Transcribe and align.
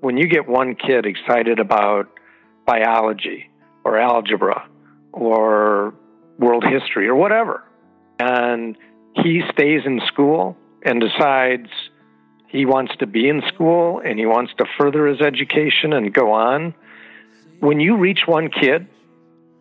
when 0.00 0.16
you 0.16 0.28
get 0.28 0.48
one 0.48 0.74
kid 0.74 1.06
excited 1.06 1.58
about 1.58 2.08
biology 2.66 3.50
or 3.84 3.98
algebra 3.98 4.68
or 5.12 5.94
world 6.38 6.64
history 6.64 7.08
or 7.08 7.14
whatever, 7.14 7.64
and 8.18 8.76
he 9.14 9.42
stays 9.52 9.82
in 9.84 10.00
school 10.06 10.56
and 10.82 11.00
decides 11.00 11.68
he 12.48 12.64
wants 12.64 12.92
to 12.98 13.06
be 13.06 13.28
in 13.28 13.42
school 13.48 14.00
and 14.04 14.18
he 14.18 14.26
wants 14.26 14.52
to 14.58 14.64
further 14.78 15.06
his 15.06 15.20
education 15.20 15.92
and 15.92 16.12
go 16.12 16.32
on. 16.32 16.74
When 17.60 17.80
you 17.80 17.96
reach 17.96 18.20
one 18.26 18.48
kid 18.50 18.86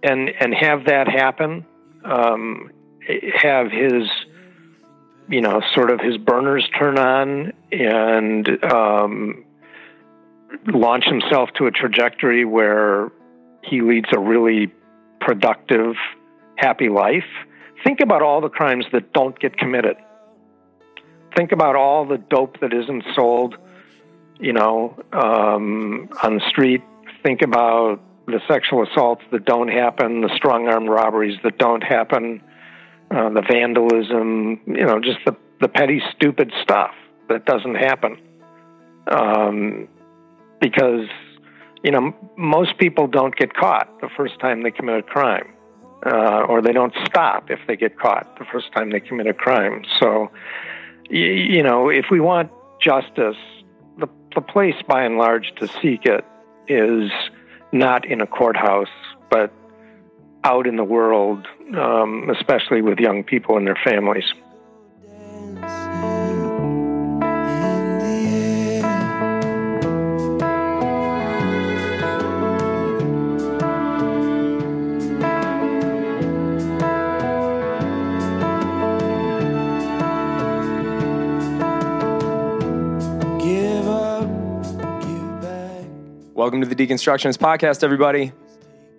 and 0.03 0.29
and 0.29 0.53
have 0.53 0.85
that 0.85 1.07
happen, 1.07 1.65
um, 2.05 2.71
have 3.33 3.71
his 3.71 4.07
you 5.27 5.41
know 5.41 5.61
sort 5.73 5.89
of 5.89 5.99
his 5.99 6.17
burners 6.17 6.67
turn 6.77 6.97
on 6.97 7.53
and 7.71 8.63
um, 8.63 9.43
launch 10.67 11.05
himself 11.05 11.49
to 11.57 11.65
a 11.65 11.71
trajectory 11.71 12.45
where 12.45 13.11
he 13.63 13.81
leads 13.81 14.07
a 14.11 14.19
really 14.19 14.71
productive, 15.19 15.95
happy 16.57 16.89
life. 16.89 17.25
Think 17.83 17.99
about 18.01 18.21
all 18.21 18.41
the 18.41 18.49
crimes 18.49 18.85
that 18.91 19.13
don't 19.13 19.37
get 19.39 19.57
committed. 19.57 19.97
Think 21.35 21.51
about 21.51 21.75
all 21.75 22.05
the 22.05 22.17
dope 22.17 22.59
that 22.61 22.73
isn't 22.73 23.03
sold, 23.15 23.55
you 24.39 24.53
know, 24.53 24.97
um, 25.13 26.09
on 26.23 26.35
the 26.35 26.49
street. 26.49 26.81
Think 27.23 27.41
about 27.41 27.99
the 28.25 28.39
sexual 28.47 28.83
assaults 28.83 29.23
that 29.31 29.45
don't 29.45 29.69
happen, 29.69 30.21
the 30.21 30.31
strong 30.35 30.67
arm 30.67 30.89
robberies 30.89 31.37
that 31.43 31.57
don't 31.57 31.83
happen, 31.83 32.41
uh, 33.11 33.29
the 33.29 33.41
vandalism, 33.41 34.59
you 34.65 34.85
know, 34.85 34.99
just 34.99 35.19
the, 35.25 35.35
the 35.61 35.67
petty, 35.67 36.01
stupid 36.15 36.51
stuff 36.61 36.91
that 37.29 37.45
doesn't 37.45 37.75
happen. 37.75 38.17
Um, 39.07 39.87
because, 40.59 41.07
you 41.83 41.91
know, 41.91 42.13
most 42.37 42.77
people 42.77 43.07
don't 43.07 43.35
get 43.35 43.53
caught 43.53 44.01
the 44.01 44.09
first 44.15 44.39
time 44.39 44.63
they 44.63 44.71
commit 44.71 44.99
a 44.99 45.03
crime, 45.03 45.53
uh, 46.05 46.41
or 46.49 46.61
they 46.61 46.73
don't 46.73 46.93
stop 47.05 47.49
if 47.49 47.59
they 47.67 47.75
get 47.75 47.99
caught 47.99 48.37
the 48.39 48.45
first 48.51 48.71
time 48.73 48.91
they 48.91 48.99
commit 48.99 49.27
a 49.27 49.33
crime. 49.33 49.83
So, 49.99 50.31
you, 51.09 51.25
you 51.25 51.63
know, 51.63 51.89
if 51.89 52.05
we 52.11 52.19
want 52.19 52.51
justice, 52.81 53.37
the, 53.97 54.07
the 54.35 54.41
place 54.41 54.75
by 54.87 55.03
and 55.03 55.17
large 55.17 55.53
to 55.59 55.67
seek 55.67 56.05
it 56.05 56.25
is 56.67 57.11
not 57.71 58.05
in 58.05 58.21
a 58.21 58.27
courthouse, 58.27 58.87
but 59.29 59.51
out 60.43 60.67
in 60.67 60.77
the 60.77 60.83
world, 60.83 61.45
um, 61.75 62.29
especially 62.29 62.81
with 62.81 62.99
young 62.99 63.23
people 63.23 63.57
and 63.57 63.67
their 63.67 63.79
families. 63.83 64.25
Welcome 86.37 86.61
to 86.61 86.67
the 86.67 86.75
Deconstructionist 86.75 87.39
Podcast, 87.39 87.83
everybody. 87.83 88.31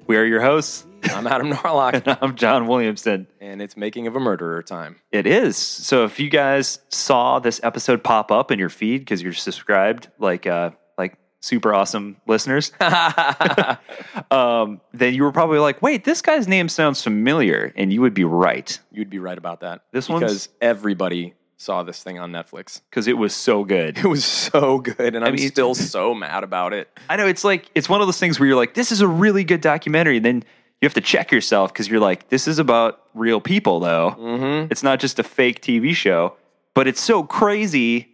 We 0.09 0.17
are 0.17 0.25
your 0.25 0.41
hosts. 0.41 0.85
I'm 1.05 1.25
Adam 1.29 1.53
Narlock, 1.53 2.05
and 2.05 2.19
I'm 2.21 2.35
John 2.35 2.67
Williamson. 2.67 3.29
and 3.41 3.63
it's 3.63 3.77
Making 3.77 4.09
of 4.09 4.17
a 4.17 4.19
Murderer 4.19 4.61
time. 4.61 4.97
It 5.13 5.25
is. 5.25 5.57
So 5.57 6.03
if 6.03 6.19
you 6.19 6.31
guys 6.31 6.81
saw 6.89 7.39
this 7.39 7.61
episode 7.63 8.03
pop 8.03 8.33
up 8.33 8.51
in 8.51 8.59
your 8.59 8.71
feed 8.71 9.03
because 9.03 9.23
you're 9.23 9.33
subscribed, 9.35 10.09
like 10.19 10.49
uh, 10.49 10.73
like 10.99 11.17
super 11.39 11.73
awesome 11.73 12.17
listeners, 12.27 12.73
um, 14.33 14.81
then 14.93 15.15
you 15.15 15.23
were 15.23 15.31
probably 15.31 15.61
like, 15.61 15.81
"Wait, 15.81 16.03
this 16.03 16.21
guy's 16.21 16.49
name 16.49 16.69
sounds 16.69 17.05
familiar," 17.05 17.73
and 17.77 17.93
you 17.93 18.01
would 18.01 18.15
be 18.15 18.25
right 18.25 18.81
You'd 18.91 19.11
be 19.11 19.21
right 19.21 19.39
about 19.39 19.61
that. 19.61 19.83
This 19.93 20.09
one 20.09 20.23
because 20.23 20.49
everybody 20.61 21.35
saw 21.59 21.83
this 21.83 22.03
thing 22.03 22.19
on 22.19 22.33
Netflix. 22.33 22.81
because 22.89 23.07
it 23.09 23.19
was 23.19 23.35
so 23.35 23.65
good. 23.65 23.99
It 24.05 24.05
was 24.07 24.25
so 24.25 24.79
good, 24.79 25.15
and 25.15 25.25
I'm 25.25 25.35
mean- 25.35 25.49
still 25.51 25.75
so 25.75 26.15
mad 26.15 26.45
about 26.45 26.73
it. 26.73 26.89
I 27.11 27.17
know 27.17 27.27
it's 27.27 27.45
like 27.45 27.71
it's 27.75 27.89
one 27.89 28.01
of 28.01 28.07
those 28.07 28.19
things 28.19 28.39
where 28.41 28.47
you're 28.47 28.57
like, 28.57 28.75
"This 28.75 28.91
is 28.93 29.01
a 29.03 29.09
really 29.09 29.45
good 29.45 29.61
documentary," 29.61 30.17
and 30.17 30.25
then 30.25 30.45
you 30.81 30.87
have 30.87 30.95
to 30.95 31.01
check 31.01 31.31
yourself 31.33 31.73
because 31.73 31.89
you're 31.89 32.01
like, 32.01 32.29
"This 32.31 32.47
is 32.49 32.59
about 32.59 33.01
real 33.13 33.41
people, 33.41 33.81
though. 33.81 34.15
Mm-hmm. 34.19 34.69
It's 34.71 34.83
not 34.83 35.01
just 35.01 35.19
a 35.19 35.23
fake 35.25 35.61
TV 35.61 35.95
show." 35.95 36.35
But 36.75 36.87
it's 36.87 37.01
so 37.01 37.25
crazy 37.25 38.09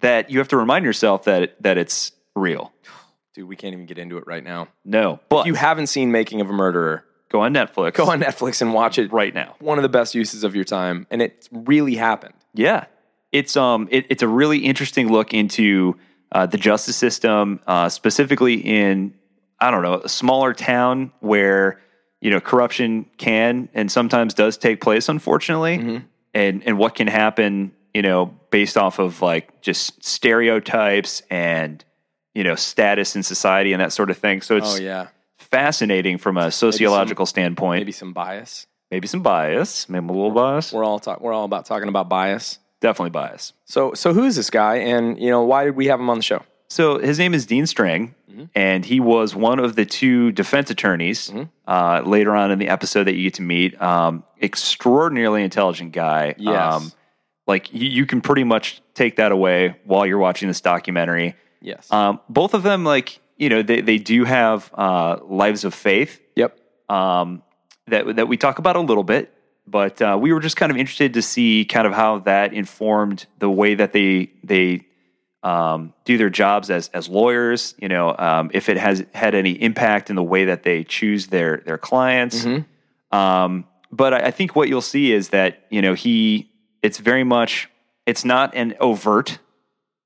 that 0.00 0.30
you 0.30 0.38
have 0.38 0.48
to 0.48 0.56
remind 0.56 0.84
yourself 0.86 1.24
that 1.24 1.62
that 1.62 1.76
it's 1.78 2.12
real. 2.34 2.72
Dude, 3.34 3.48
we 3.48 3.56
can't 3.56 3.72
even 3.74 3.86
get 3.86 3.98
into 3.98 4.16
it 4.18 4.24
right 4.26 4.42
now. 4.44 4.68
No, 4.84 5.20
but 5.28 5.40
If 5.40 5.46
you 5.46 5.54
haven't 5.54 5.86
seen 5.88 6.10
Making 6.12 6.40
of 6.42 6.50
a 6.50 6.52
Murderer, 6.52 7.04
go 7.30 7.40
on 7.42 7.52
Netflix. 7.54 7.94
go 7.94 8.10
on 8.10 8.20
Netflix 8.20 8.60
and 8.62 8.74
watch 8.74 8.98
it 8.98 9.10
right 9.12 9.34
now. 9.34 9.54
One 9.58 9.78
of 9.78 9.82
the 9.82 9.88
best 9.88 10.14
uses 10.14 10.44
of 10.44 10.54
your 10.54 10.64
time, 10.64 11.06
and 11.10 11.20
it 11.22 11.48
really 11.52 11.94
happened. 11.96 12.34
Yeah, 12.54 12.84
it's 13.32 13.56
um, 13.56 13.88
it, 13.90 14.06
it's 14.10 14.22
a 14.22 14.28
really 14.28 14.58
interesting 14.58 15.10
look 15.10 15.32
into 15.32 15.96
uh, 16.32 16.46
the 16.46 16.58
justice 16.58 16.96
system, 16.96 17.60
uh, 17.66 17.88
specifically 17.88 18.54
in 18.54 19.14
I 19.60 19.70
don't 19.70 19.82
know 19.82 20.00
a 20.04 20.08
smaller 20.08 20.52
town 20.52 21.12
where 21.20 21.80
you 22.20 22.30
know 22.30 22.40
corruption 22.40 23.06
can 23.16 23.68
and 23.74 23.90
sometimes 23.90 24.34
does 24.34 24.56
take 24.58 24.80
place, 24.80 25.08
unfortunately, 25.08 26.02
and 26.34 26.62
and 26.64 26.78
what 26.78 26.94
can 26.94 27.06
happen, 27.06 27.72
you 27.94 28.02
know, 28.02 28.26
based 28.50 28.76
off 28.76 28.98
of 28.98 29.22
like 29.22 29.60
just 29.62 30.04
stereotypes 30.04 31.22
and 31.30 31.84
you 32.34 32.44
know 32.44 32.54
status 32.54 33.16
in 33.16 33.22
society 33.22 33.72
and 33.72 33.80
that 33.80 33.92
sort 33.92 34.10
of 34.10 34.18
thing. 34.18 34.42
So 34.42 34.56
it's 34.56 34.76
Oh 34.78 34.82
yeah, 34.82 35.08
fascinating 35.38 36.18
from 36.18 36.36
a 36.36 36.50
sociological 36.50 37.26
standpoint. 37.26 37.80
maybe 37.80 37.92
some 37.92 38.12
bias. 38.12 38.66
Maybe 38.92 39.08
some 39.08 39.22
bias, 39.22 39.88
maybe 39.88 40.06
a 40.06 40.12
little 40.12 40.30
bias, 40.30 40.72
We're 40.72 40.84
all 40.84 41.00
talk. 41.00 41.20
We're 41.22 41.32
all 41.32 41.46
about 41.46 41.64
talking 41.64 41.88
about 41.88 42.08
bias. 42.08 42.58
definitely 42.80 43.10
bias. 43.10 43.54
So, 43.64 43.94
so 43.94 44.12
who 44.12 44.24
is 44.24 44.36
this 44.36 44.50
guy, 44.50 44.76
and 44.76 45.18
you 45.18 45.30
know 45.30 45.42
why 45.42 45.64
did 45.64 45.74
we 45.74 45.86
have 45.86 45.98
him 45.98 46.10
on 46.10 46.18
the 46.18 46.22
show? 46.22 46.42
So 46.68 46.98
his 46.98 47.18
name 47.18 47.34
is 47.34 47.46
Dean 47.46 47.66
Strang, 47.66 48.14
and 48.54 48.84
he 48.84 49.00
was 49.00 49.34
one 49.34 49.58
of 49.58 49.76
the 49.76 49.84
two 49.84 50.32
defense 50.32 50.70
attorneys 50.70 51.32
uh, 51.66 52.02
later 52.04 52.34
on 52.34 52.50
in 52.50 52.58
the 52.58 52.68
episode 52.68 53.04
that 53.04 53.14
you 53.14 53.24
get 53.24 53.34
to 53.34 53.42
meet. 53.42 53.80
Um, 53.80 54.24
extraordinarily 54.40 55.42
intelligent 55.42 55.92
guy. 55.92 56.34
Yes. 56.38 56.74
Um, 56.74 56.92
like 57.46 57.72
you, 57.74 57.88
you 57.88 58.06
can 58.06 58.20
pretty 58.20 58.44
much 58.44 58.80
take 58.94 59.16
that 59.16 59.32
away 59.32 59.76
while 59.84 60.06
you're 60.06 60.18
watching 60.18 60.48
this 60.48 60.60
documentary. 60.60 61.34
Yes. 61.60 61.90
Um, 61.92 62.20
both 62.28 62.54
of 62.54 62.62
them, 62.62 62.84
like 62.84 63.20
you 63.36 63.48
know, 63.48 63.62
they 63.62 63.80
they 63.80 63.98
do 63.98 64.24
have 64.24 64.70
uh, 64.74 65.18
lives 65.24 65.64
of 65.64 65.74
faith 65.74 66.20
yep. 66.36 66.58
um, 66.88 67.42
that 67.92 68.16
that 68.16 68.26
we 68.26 68.36
talk 68.36 68.58
about 68.58 68.74
a 68.74 68.80
little 68.80 69.04
bit, 69.04 69.32
but 69.66 70.02
uh, 70.02 70.18
we 70.20 70.32
were 70.32 70.40
just 70.40 70.56
kind 70.56 70.72
of 70.72 70.78
interested 70.78 71.14
to 71.14 71.22
see 71.22 71.64
kind 71.64 71.86
of 71.86 71.92
how 71.92 72.18
that 72.20 72.52
informed 72.52 73.26
the 73.38 73.48
way 73.50 73.74
that 73.74 73.92
they 73.92 74.32
they 74.42 74.86
um, 75.42 75.92
do 76.04 76.18
their 76.18 76.30
jobs 76.30 76.70
as 76.70 76.88
as 76.88 77.08
lawyers. 77.08 77.74
You 77.78 77.88
know, 77.88 78.16
um, 78.18 78.50
if 78.52 78.68
it 78.68 78.76
has 78.76 79.04
had 79.14 79.34
any 79.34 79.52
impact 79.52 80.10
in 80.10 80.16
the 80.16 80.22
way 80.22 80.46
that 80.46 80.62
they 80.62 80.84
choose 80.84 81.28
their 81.28 81.58
their 81.58 81.78
clients. 81.78 82.44
Um, 83.12 83.66
but 83.90 84.14
I, 84.14 84.28
I 84.28 84.30
think 84.30 84.56
what 84.56 84.68
you'll 84.68 84.80
see 84.80 85.12
is 85.12 85.28
that 85.28 85.66
you 85.70 85.82
know 85.82 85.94
he 85.94 86.50
it's 86.82 86.98
very 86.98 87.24
much 87.24 87.68
it's 88.06 88.24
not 88.24 88.54
an 88.54 88.74
overt 88.80 89.38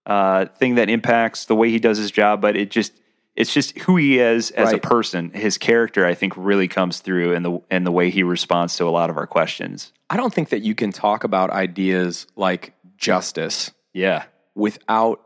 uh, 0.05 0.47
thing 0.47 0.75
that 0.75 0.91
impacts 0.91 1.47
the 1.47 1.55
way 1.55 1.71
he 1.71 1.79
does 1.79 1.99
his 1.99 2.11
job, 2.11 2.41
but 2.41 2.57
it 2.57 2.71
just 2.71 2.93
it's 3.37 3.53
just 3.53 3.79
who 3.81 3.97
he 3.97 4.19
is 4.19 4.51
as 4.53 4.73
a 4.73 4.79
person. 4.79 5.31
His 5.31 5.59
character, 5.59 6.07
I 6.07 6.15
think, 6.15 6.33
really 6.37 6.69
comes 6.69 7.01
through 7.01 7.33
in 7.33 7.43
the 7.43 7.61
in 7.71 7.85
the 7.85 7.93
way 7.93 8.11
he 8.11 8.23
responds 8.23 8.77
to 8.79 8.85
a 8.85 8.91
lot 8.91 9.11
of 9.11 9.17
our 9.17 9.27
questions. 9.27 9.93
I 10.09 10.17
don't 10.17 10.33
think 10.33 10.49
that 10.49 10.63
you 10.63 10.75
can 10.75 10.93
talk 10.93 11.25
about 11.25 11.51
ideas 11.51 12.27
like 12.37 12.75
justice 12.97 13.73
Yeah, 13.93 14.25
without 14.55 15.21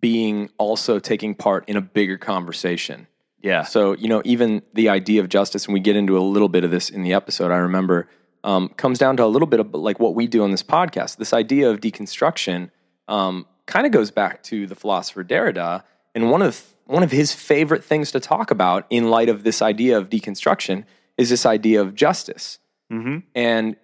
being 0.00 0.50
also 0.58 0.98
taking 0.98 1.34
part 1.34 1.68
in 1.68 1.76
a 1.76 1.80
bigger 1.80 2.18
conversation. 2.18 3.06
yeah, 3.40 3.62
So, 3.62 3.94
you 3.94 4.08
know, 4.08 4.20
even 4.24 4.62
the 4.74 4.88
idea 4.88 5.20
of 5.20 5.28
justice, 5.28 5.64
and 5.66 5.74
we 5.74 5.80
get 5.80 5.96
into 5.96 6.18
a 6.18 6.20
little 6.20 6.48
bit 6.48 6.64
of 6.64 6.70
this 6.70 6.90
in 6.90 7.02
the 7.02 7.14
episode, 7.14 7.50
I 7.50 7.56
remember, 7.56 8.08
um, 8.44 8.68
comes 8.70 8.98
down 8.98 9.16
to 9.16 9.24
a 9.24 9.26
little 9.26 9.46
bit 9.46 9.60
of 9.60 9.72
like 9.74 9.98
what 9.98 10.14
we 10.14 10.26
do 10.26 10.42
on 10.42 10.50
this 10.50 10.62
podcast. 10.62 11.16
This 11.16 11.32
idea 11.32 11.70
of 11.70 11.80
deconstruction 11.80 12.70
um, 13.08 13.46
kind 13.66 13.86
of 13.86 13.92
goes 13.92 14.10
back 14.10 14.42
to 14.44 14.66
the 14.66 14.74
philosopher 14.74 15.24
Derrida. 15.24 15.84
And 16.14 16.30
one 16.30 16.42
of, 16.42 16.62
one 16.88 17.02
of 17.02 17.10
his 17.12 17.32
favorite 17.32 17.84
things 17.84 18.10
to 18.12 18.18
talk 18.20 18.50
about 18.50 18.86
in 18.88 19.10
light 19.10 19.28
of 19.28 19.44
this 19.44 19.60
idea 19.60 19.96
of 19.98 20.08
deconstruction 20.08 20.84
is 21.18 21.28
this 21.28 21.44
idea 21.44 21.80
of 21.80 21.94
justice. 21.94 22.58
Mhm. 22.90 23.24
And, 23.34 23.76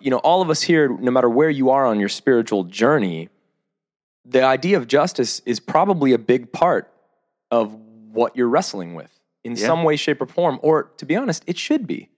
you 0.00 0.10
know, 0.10 0.18
all 0.18 0.42
of 0.42 0.50
us 0.50 0.62
here, 0.62 0.88
no 0.88 1.10
matter 1.10 1.28
where 1.28 1.48
you 1.48 1.70
are 1.70 1.86
on 1.86 1.98
your 1.98 2.10
spiritual 2.10 2.64
journey, 2.64 3.30
the 4.26 4.42
idea 4.44 4.76
of 4.76 4.86
justice 4.86 5.40
is 5.46 5.58
probably 5.58 6.12
a 6.12 6.18
big 6.18 6.52
part 6.52 6.92
of 7.50 7.74
what 8.12 8.36
you're 8.36 8.48
wrestling 8.48 8.94
with 8.94 9.18
in 9.42 9.52
Yeah. 9.52 9.66
some 9.66 9.82
way, 9.82 9.96
shape, 9.96 10.20
or 10.20 10.26
form. 10.26 10.60
Or 10.62 10.84
to 10.98 11.06
be 11.06 11.16
honest, 11.16 11.42
it 11.46 11.56
should 11.56 11.86
be 11.86 12.10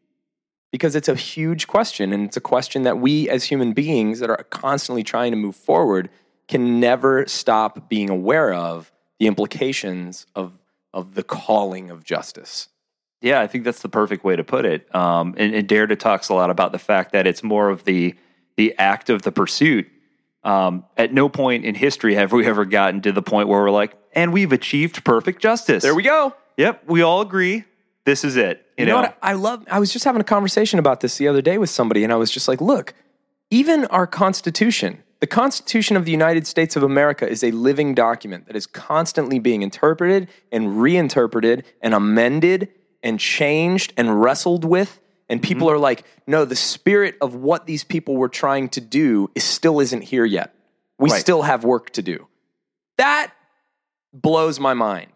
because 0.73 0.97
it's 0.97 1.09
a 1.09 1.15
huge 1.15 1.69
question. 1.69 2.13
And 2.13 2.25
it's 2.25 2.37
a 2.37 2.41
question 2.41 2.83
that 2.83 2.99
we 2.99 3.29
as 3.29 3.45
human 3.45 3.73
beings 3.75 4.19
that 4.19 4.29
are 4.29 4.45
constantly 4.51 5.05
trying 5.05 5.31
to 5.31 5.37
move 5.37 5.55
forward 5.55 6.11
can 6.49 6.81
never 6.81 7.27
stop 7.29 7.89
being 7.89 8.11
aware 8.11 8.53
of 8.53 8.91
the 9.23 9.29
implications 9.29 10.27
of 10.35 10.59
of 10.93 11.15
the 11.15 11.23
calling 11.23 11.91
of 11.91 12.03
justice. 12.03 12.69
Yeah, 13.21 13.41
I 13.41 13.47
think 13.47 13.63
that's 13.63 13.81
the 13.81 13.89
perfect 13.89 14.25
way 14.25 14.35
to 14.35 14.43
put 14.43 14.65
it. 14.65 14.93
Um, 14.93 15.37
and, 15.39 15.55
and 15.55 15.69
Derrida 15.69 15.97
talks 15.97 16.29
a 16.29 16.35
lot 16.35 16.51
about 16.51 16.73
the 16.73 16.79
fact 16.81 17.13
that 17.13 17.25
it's 17.25 17.45
more 17.45 17.71
of 17.71 17.85
the 17.85 18.17
the 18.57 18.77
act 18.79 19.11
of 19.11 19.23
the 19.23 19.31
pursuit. 19.31 19.89
Um, 20.43 20.85
at 20.97 21.15
no 21.15 21.29
point 21.29 21.65
in 21.65 21.77
history 21.77 22.17
have 22.17 22.33
we 22.33 22.45
ever 22.47 22.65
gotten 22.65 23.01
to 23.03 23.13
the 23.13 23.23
point 23.23 23.47
where 23.47 23.63
we're 23.63 23.71
like, 23.71 23.95
and 24.13 24.33
we've 24.33 24.51
achieved 24.51 25.05
perfect 25.05 25.41
justice. 25.41 25.85
There 25.85 25.95
we 25.95 26.03
go. 26.03 26.35
Yep, 26.57 26.83
we 26.89 27.03
all 27.03 27.21
agree. 27.21 27.63
This 28.05 28.25
is 28.25 28.35
it. 28.37 28.67
You, 28.77 28.87
You 28.87 28.91
know 28.91 29.03
what? 29.03 29.17
I 29.23 29.35
love. 29.35 29.65
I 29.71 29.79
was 29.79 29.93
just 29.93 30.05
having 30.05 30.21
a 30.21 30.25
conversation 30.25 30.81
about 30.81 30.99
this 30.99 31.17
the 31.17 31.29
other 31.29 31.43
day 31.43 31.59
with 31.59 31.71
somebody, 31.71 32.03
and 32.03 32.13
I 32.13 32.17
was 32.17 32.33
just 32.33 32.49
like, 32.49 32.61
"Look, 32.61 32.93
even 33.51 33.85
our 33.85 34.09
Constitution, 34.09 35.05
the 35.23 35.29
Constitution 35.29 35.97
of 35.97 36.05
the 36.05 36.11
United 36.11 36.49
States 36.49 36.75
of 36.75 36.83
America, 36.83 37.29
is 37.29 37.45
a 37.45 37.53
living 37.53 37.95
document 37.95 38.47
that 38.49 38.57
is 38.57 38.67
constantly 38.67 39.39
being 39.39 39.63
interpreted 39.63 40.29
and 40.51 40.83
reinterpreted 40.83 41.65
and 41.81 41.95
amended 41.95 42.71
and 43.05 43.21
changed 43.21 43.93
and 43.97 44.21
wrestled 44.21 44.65
with." 44.65 45.01
And 45.29 45.41
mm-hmm. 45.41 45.47
people 45.47 45.71
are 45.71 45.79
like, 45.79 46.03
"No, 46.27 46.45
the 46.45 46.57
spirit 46.57 47.15
of 47.21 47.37
what 47.37 47.67
these 47.67 47.85
people 47.85 48.17
were 48.17 48.29
trying 48.29 48.69
to 48.71 48.81
do 48.81 49.31
is 49.37 49.45
still 49.45 49.79
isn't 49.79 50.03
here 50.03 50.25
yet. 50.25 50.57
We 50.99 51.11
Right. 51.11 51.21
still 51.21 51.43
have 51.43 51.63
work 51.63 51.91
to 51.91 52.03
do." 52.03 52.27
That 52.99 53.31
blows 54.13 54.59
my 54.59 54.75
mind. 54.75 55.13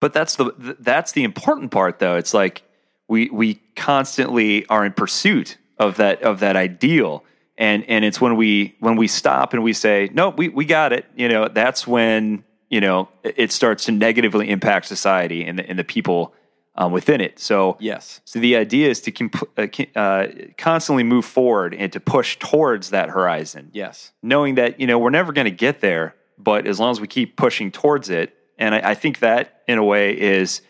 But 0.00 0.12
that's 0.12 0.34
the 0.34 0.76
that's 0.80 1.12
the 1.12 1.22
important 1.22 1.70
part, 1.70 2.00
though. 2.00 2.16
It's 2.16 2.34
like 2.34 2.64
we 3.06 3.30
we 3.30 3.60
constantly 3.76 4.66
are 4.66 4.84
in 4.84 4.92
pursuit 4.92 5.56
of 5.78 5.98
that 5.98 6.20
of 6.22 6.40
that 6.40 6.56
ideal, 6.56 7.22
and 7.58 7.84
and 7.88 8.04
it's 8.04 8.20
when 8.20 8.36
we 8.36 8.76
when 8.80 8.96
we 8.96 9.08
stop 9.08 9.52
and 9.54 9.62
we 9.62 9.72
say, 9.72 10.10
no, 10.12 10.30
we 10.30 10.48
we 10.48 10.64
got 10.64 10.92
it. 10.92 11.06
You 11.16 11.28
know, 11.28 11.48
that's 11.48 11.86
when 11.86 12.44
you 12.70 12.80
know 12.80 13.08
it 13.22 13.52
starts 13.52 13.84
to 13.86 13.92
negatively 13.92 14.50
impact 14.50 14.86
society 14.86 15.44
and 15.44 15.58
the 15.58 15.68
and 15.68 15.78
the 15.78 15.84
people 15.84 16.34
um, 16.74 16.92
within 16.92 17.20
it. 17.20 17.38
So 17.38 17.76
Yes. 17.80 18.20
so 18.24 18.38
the 18.38 18.56
idea 18.56 18.90
is 18.90 19.00
to 19.02 19.10
comp- 19.10 19.48
uh, 19.58 19.98
uh, 19.98 20.26
constantly 20.58 21.04
move 21.04 21.24
forward 21.24 21.74
and 21.74 21.90
to 21.92 22.00
push 22.00 22.36
towards 22.38 22.90
that 22.90 23.08
horizon 23.08 23.70
Yes. 23.72 24.12
knowing 24.22 24.56
that 24.56 24.78
you 24.78 24.86
know 24.86 24.98
we're 24.98 25.10
never 25.10 25.32
going 25.32 25.46
to 25.46 25.50
get 25.66 25.80
there, 25.80 26.14
but 26.36 26.66
as 26.66 26.78
long 26.78 26.90
as 26.90 27.00
we 27.00 27.06
keep 27.06 27.36
pushing 27.36 27.70
towards 27.72 28.10
it, 28.10 28.34
and 28.58 28.74
I, 28.74 28.90
I 28.90 28.94
think 28.94 29.20
that 29.20 29.62
in 29.66 29.78
a 29.78 29.84
way 29.84 30.18
is, 30.20 30.60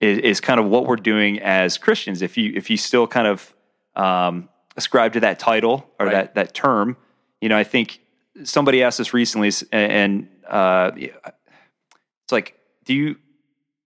is 0.00 0.18
is 0.18 0.40
kind 0.40 0.60
of 0.60 0.66
what 0.66 0.86
we're 0.86 0.94
doing 0.96 1.40
as 1.40 1.76
Christians. 1.78 2.22
If 2.22 2.36
you 2.36 2.52
if 2.54 2.70
you 2.70 2.76
still 2.76 3.08
kind 3.08 3.26
of 3.26 3.52
um, 3.96 4.48
ascribe 4.78 5.12
to 5.12 5.20
that 5.20 5.38
title 5.38 5.76
or 6.00 6.06
Right. 6.06 6.12
that 6.14 6.34
that 6.36 6.54
term, 6.54 6.96
you 7.42 7.48
know, 7.50 7.58
I 7.58 7.64
think 7.64 8.00
somebody 8.44 8.82
asked 8.82 9.00
us 9.00 9.12
recently, 9.12 9.50
and 9.72 10.28
uh, 10.48 10.92
it's 10.96 12.32
like, 12.32 12.54
do 12.86 12.94
you 12.94 13.16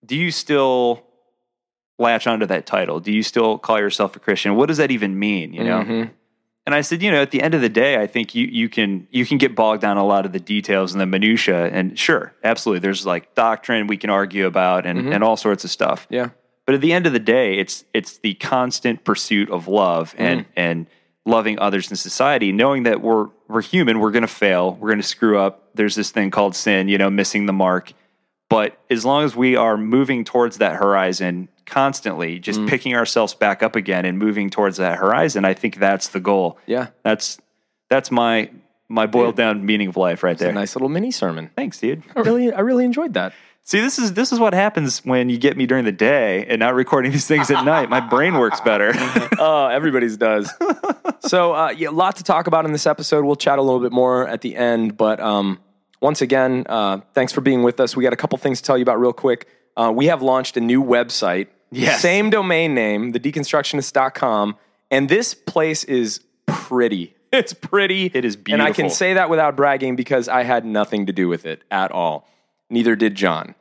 do 0.05 0.17
you 0.17 0.31
still 0.31 1.05
latch 1.99 2.27
onto 2.27 2.47
that 2.47 2.67
title? 2.67 3.00
Do 3.00 3.11
you 3.12 3.23
still 3.23 3.59
call 3.59 3.79
yourself 3.81 4.15
a 4.17 4.19
Christian? 4.21 4.55
What 4.56 4.67
does 4.67 4.79
that 4.79 4.91
even 4.91 5.19
mean? 5.19 5.53
You 5.53 5.65
know. 5.65 5.81
Mhm. 5.83 6.11
And 6.65 6.77
I 6.77 6.81
said, 6.83 7.03
you 7.03 7.11
know, 7.11 7.21
at 7.21 7.33
the 7.33 7.43
end 7.43 7.55
of 7.55 7.61
the 7.61 7.69
day, 7.69 8.00
I 8.00 8.06
think 8.06 8.35
you 8.37 8.47
you 8.47 8.69
can 8.69 9.09
you 9.11 9.27
can 9.27 9.39
get 9.39 9.56
bogged 9.56 9.83
down 9.83 9.97
a 9.97 10.05
lot 10.05 10.25
of 10.27 10.33
the 10.33 10.39
details 10.41 10.93
and 10.93 11.00
the 11.00 11.06
minutia. 11.06 11.67
And 11.69 11.99
sure, 11.99 12.35
absolutely, 12.44 12.81
there's 12.81 13.05
like 13.05 13.35
doctrine 13.35 13.87
we 13.89 13.97
can 13.97 14.11
argue 14.11 14.47
about 14.47 14.87
and 14.87 15.12
and 15.12 15.25
all 15.25 15.37
sorts 15.37 15.65
of 15.65 15.71
stuff. 15.71 16.06
Yeah. 16.11 16.29
But 16.67 16.76
at 16.76 16.81
the 16.81 16.93
end 16.93 17.06
of 17.06 17.12
the 17.12 17.19
day, 17.19 17.59
it's 17.59 17.85
it's 17.93 18.19
the 18.19 18.35
constant 18.35 19.05
pursuit 19.05 19.50
of 19.50 19.69
love 19.69 20.12
mm-hmm. 20.12 20.23
and 20.23 20.47
and 20.56 20.87
loving 21.25 21.59
others 21.59 21.91
in 21.91 21.97
society, 21.97 22.53
knowing 22.53 22.85
that 22.85 23.00
we're 23.00 23.29
we're 23.49 23.62
human, 23.62 24.00
we're 24.00 24.11
going 24.11 24.23
to 24.23 24.29
fail, 24.29 24.75
we're 24.75 24.88
going 24.88 25.00
to 25.00 25.06
screw 25.06 25.38
up. 25.38 25.70
There's 25.75 25.94
this 25.94 26.11
thing 26.11 26.31
called 26.31 26.55
sin, 26.55 26.88
you 26.88 26.99
know, 26.99 27.11
missing 27.11 27.47
the 27.47 27.53
mark. 27.53 27.93
But 28.49 28.79
as 28.91 29.05
long 29.05 29.25
as 29.25 29.35
we 29.35 29.56
are 29.56 29.79
moving 29.79 30.25
towards 30.25 30.59
that 30.59 30.76
horizon 30.76 31.49
constantly, 31.64 32.38
just 32.38 32.61
mm. 32.61 32.69
picking 32.69 32.94
ourselves 32.94 33.32
back 33.35 33.62
up 33.62 33.76
again 33.76 34.05
and 34.05 34.19
moving 34.19 34.50
towards 34.50 34.76
that 34.76 34.99
horizon, 34.99 35.47
I 35.47 35.55
think 35.55 35.76
that's 35.76 36.08
the 36.08 36.20
goal. 36.20 36.58
Yeah. 36.67 36.88
That's 37.03 37.41
that's 37.88 38.11
my 38.11 38.50
my 38.88 39.06
boiled 39.06 39.37
down 39.37 39.65
meaning 39.65 39.88
of 39.88 39.97
life 39.97 40.23
right 40.23 40.32
It's 40.32 40.43
a 40.43 40.44
there. 40.44 40.53
nice 40.53 40.76
little 40.76 40.91
mini 40.91 41.11
sermon. 41.11 41.50
Thanks, 41.56 41.79
dude. 41.81 42.03
I 42.15 42.20
really, 42.20 42.53
I 42.53 42.61
really 42.61 42.85
enjoyed 42.85 43.15
that. 43.15 43.32
See, 43.64 43.81
this 43.81 43.99
is 43.99 44.14
this 44.14 44.32
is 44.32 44.41
what 44.41 44.55
happens 44.55 45.05
when 45.05 45.29
you 45.29 45.38
get 45.38 45.56
me 45.56 45.67
during 45.67 45.85
the 45.85 45.93
day 45.93 46.44
and 46.47 46.59
not 46.59 46.75
recording 46.75 47.12
these 47.12 47.26
things 47.26 47.50
at 47.50 47.64
night. 47.64 47.88
My 47.88 48.00
brain 48.00 48.35
works 48.35 48.61
better. 48.61 48.93
Oh, 49.44 49.67
everybody's 49.67 50.17
does. 50.17 50.53
so, 51.20 51.53
uh, 51.53 51.70
yeah, 51.76 51.88
a 51.88 51.91
lot 51.91 52.14
to 52.17 52.23
talk 52.23 52.47
about 52.47 52.64
in 52.64 52.70
this 52.70 52.87
episode. 52.87 53.25
We'll 53.25 53.35
chat 53.35 53.59
a 53.59 53.62
little 53.62 53.81
bit 53.81 53.91
more 53.91 54.29
at 54.29 54.41
the 54.41 54.55
end, 54.55 54.97
but 54.97 55.19
um, 55.19 55.59
once 56.00 56.23
again, 56.23 56.64
uh, 56.69 57.00
thanks 57.12 57.32
for 57.32 57.41
being 57.41 57.64
with 57.64 57.81
us. 57.81 57.97
We 57.97 58.05
got 58.05 58.12
a 58.12 58.17
couple 58.17 58.38
things 58.38 58.61
to 58.61 58.64
tell 58.64 58.79
you 58.79 58.82
about 58.82 59.00
real 59.00 59.12
quick. 59.12 59.49
Uh, 59.76 59.93
we 59.94 60.06
have 60.06 60.23
launched 60.23 60.56
a 60.56 60.61
new 60.61 60.81
website. 60.81 61.49
Yes. 61.73 62.00
Same 62.00 62.31
domain 62.31 62.73
name, 62.75 63.12
thedeconstructionist.com, 63.12 64.56
and 64.93 65.08
this 65.08 65.35
place 65.35 65.82
is 65.82 66.20
pretty. 66.47 67.17
It's 67.32 67.55
pretty. 67.55 68.12
It 68.15 68.25
is 68.25 68.37
beautiful. 68.37 68.65
And 68.67 68.73
I 68.73 68.76
can 68.76 68.91
say 68.91 69.15
that 69.15 69.29
without 69.29 69.56
bragging 69.56 69.97
because 69.97 70.29
I 70.29 70.44
had 70.44 70.65
nothing 70.65 71.06
to 71.06 71.12
do 71.12 71.29
with 71.29 71.47
it 71.47 71.65
at 71.70 71.91
all. 71.91 72.29
Neither 72.73 72.97
did 72.97 73.15
John. 73.15 73.55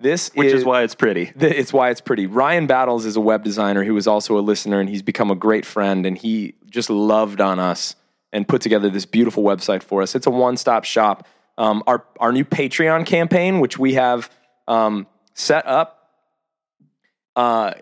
This 0.00 0.30
Which 0.34 0.52
is 0.52 0.64
why 0.64 0.82
it's 0.82 0.94
pretty. 0.94 1.26
Th- 1.38 1.54
It's 1.54 1.72
why 1.72 1.90
it's 1.90 2.00
pretty. 2.00 2.26
Ryan 2.26 2.66
Battles 2.66 3.04
is 3.04 3.16
a 3.16 3.20
web 3.20 3.44
designer 3.44 3.84
who 3.84 3.96
is 3.96 4.06
also 4.06 4.38
a 4.38 4.40
listener, 4.40 4.80
and 4.80 4.88
he's 4.88 5.02
become 5.02 5.30
a 5.30 5.34
great 5.34 5.64
friend. 5.64 6.04
And 6.06 6.18
he 6.18 6.54
just 6.68 6.90
loved 6.90 7.40
on 7.40 7.58
us 7.58 7.94
and 8.32 8.48
put 8.48 8.60
together 8.62 8.90
this 8.90 9.06
beautiful 9.06 9.42
website 9.42 9.82
for 9.82 10.02
us. 10.02 10.14
It's 10.14 10.26
a 10.26 10.30
one-stop 10.30 10.84
shop. 10.84 11.26
Um, 11.58 11.82
our 11.86 12.04
our 12.20 12.32
new 12.32 12.44
Patreon 12.44 13.06
campaign, 13.06 13.60
which 13.60 13.78
we 13.78 13.94
have 13.94 14.30
um, 14.68 15.06
set 15.34 15.66
up, 15.66 16.10
uh, 17.34 17.72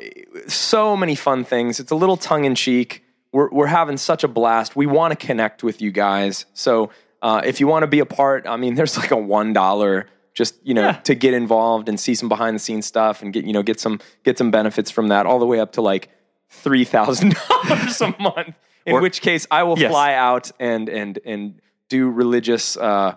so 0.47 0.97
many 0.97 1.15
fun 1.15 1.44
things. 1.44 1.81
It's 1.81 1.91
a 1.91 1.97
little 1.97 2.17
tongue 2.17 2.44
in 2.44 2.55
cheek. 2.55 3.03
We're 3.32 3.50
we're 3.50 3.67
having 3.67 3.97
such 3.97 4.23
a 4.25 4.29
blast. 4.29 4.77
We 4.77 4.87
want 4.87 5.19
to 5.19 5.27
connect 5.27 5.62
with 5.65 5.82
you 5.82 5.91
guys. 5.91 6.47
So 6.55 6.91
uh, 7.23 7.41
if 7.44 7.59
you 7.59 7.67
want 7.67 7.82
to 7.82 7.88
be 7.88 7.99
a 8.00 8.06
part, 8.06 8.47
I 8.47 8.56
mean, 8.56 8.75
there's 8.79 8.97
like 8.97 9.11
a 9.11 9.17
one 9.17 9.53
dollar 9.53 10.06
just 10.34 10.54
you 10.66 10.75
know 10.75 10.82
Yeah. 10.82 10.92
to 10.92 11.14
get 11.14 11.32
involved 11.34 11.88
and 11.88 11.98
see 11.98 12.14
some 12.14 12.28
behind 12.28 12.54
the 12.54 12.60
scenes 12.60 12.86
stuff 12.86 13.22
and 13.22 13.32
get 13.32 13.44
you 13.44 13.52
know 13.52 13.62
get 13.62 13.81
some 13.81 14.00
get 14.25 14.36
some 14.38 14.50
benefits 14.50 14.90
from 14.90 15.08
that 15.08 15.26
all 15.26 15.38
the 15.38 15.46
way 15.46 15.60
up 15.60 15.72
to 15.72 15.81
like 15.82 16.10
three 16.50 16.84
thousand 16.84 17.34
dollars 17.48 18.00
a 18.00 18.14
month. 18.20 18.54
In 18.86 18.96
Or- 18.96 19.00
which 19.00 19.20
case, 19.22 19.46
I 19.50 19.62
will 19.62 19.78
Yes. 19.78 19.90
fly 19.90 20.14
out 20.14 20.50
and 20.60 20.88
and 20.88 21.19
and 21.25 21.60
do 21.88 22.10
religious. 22.10 22.76
Uh, 22.76 23.14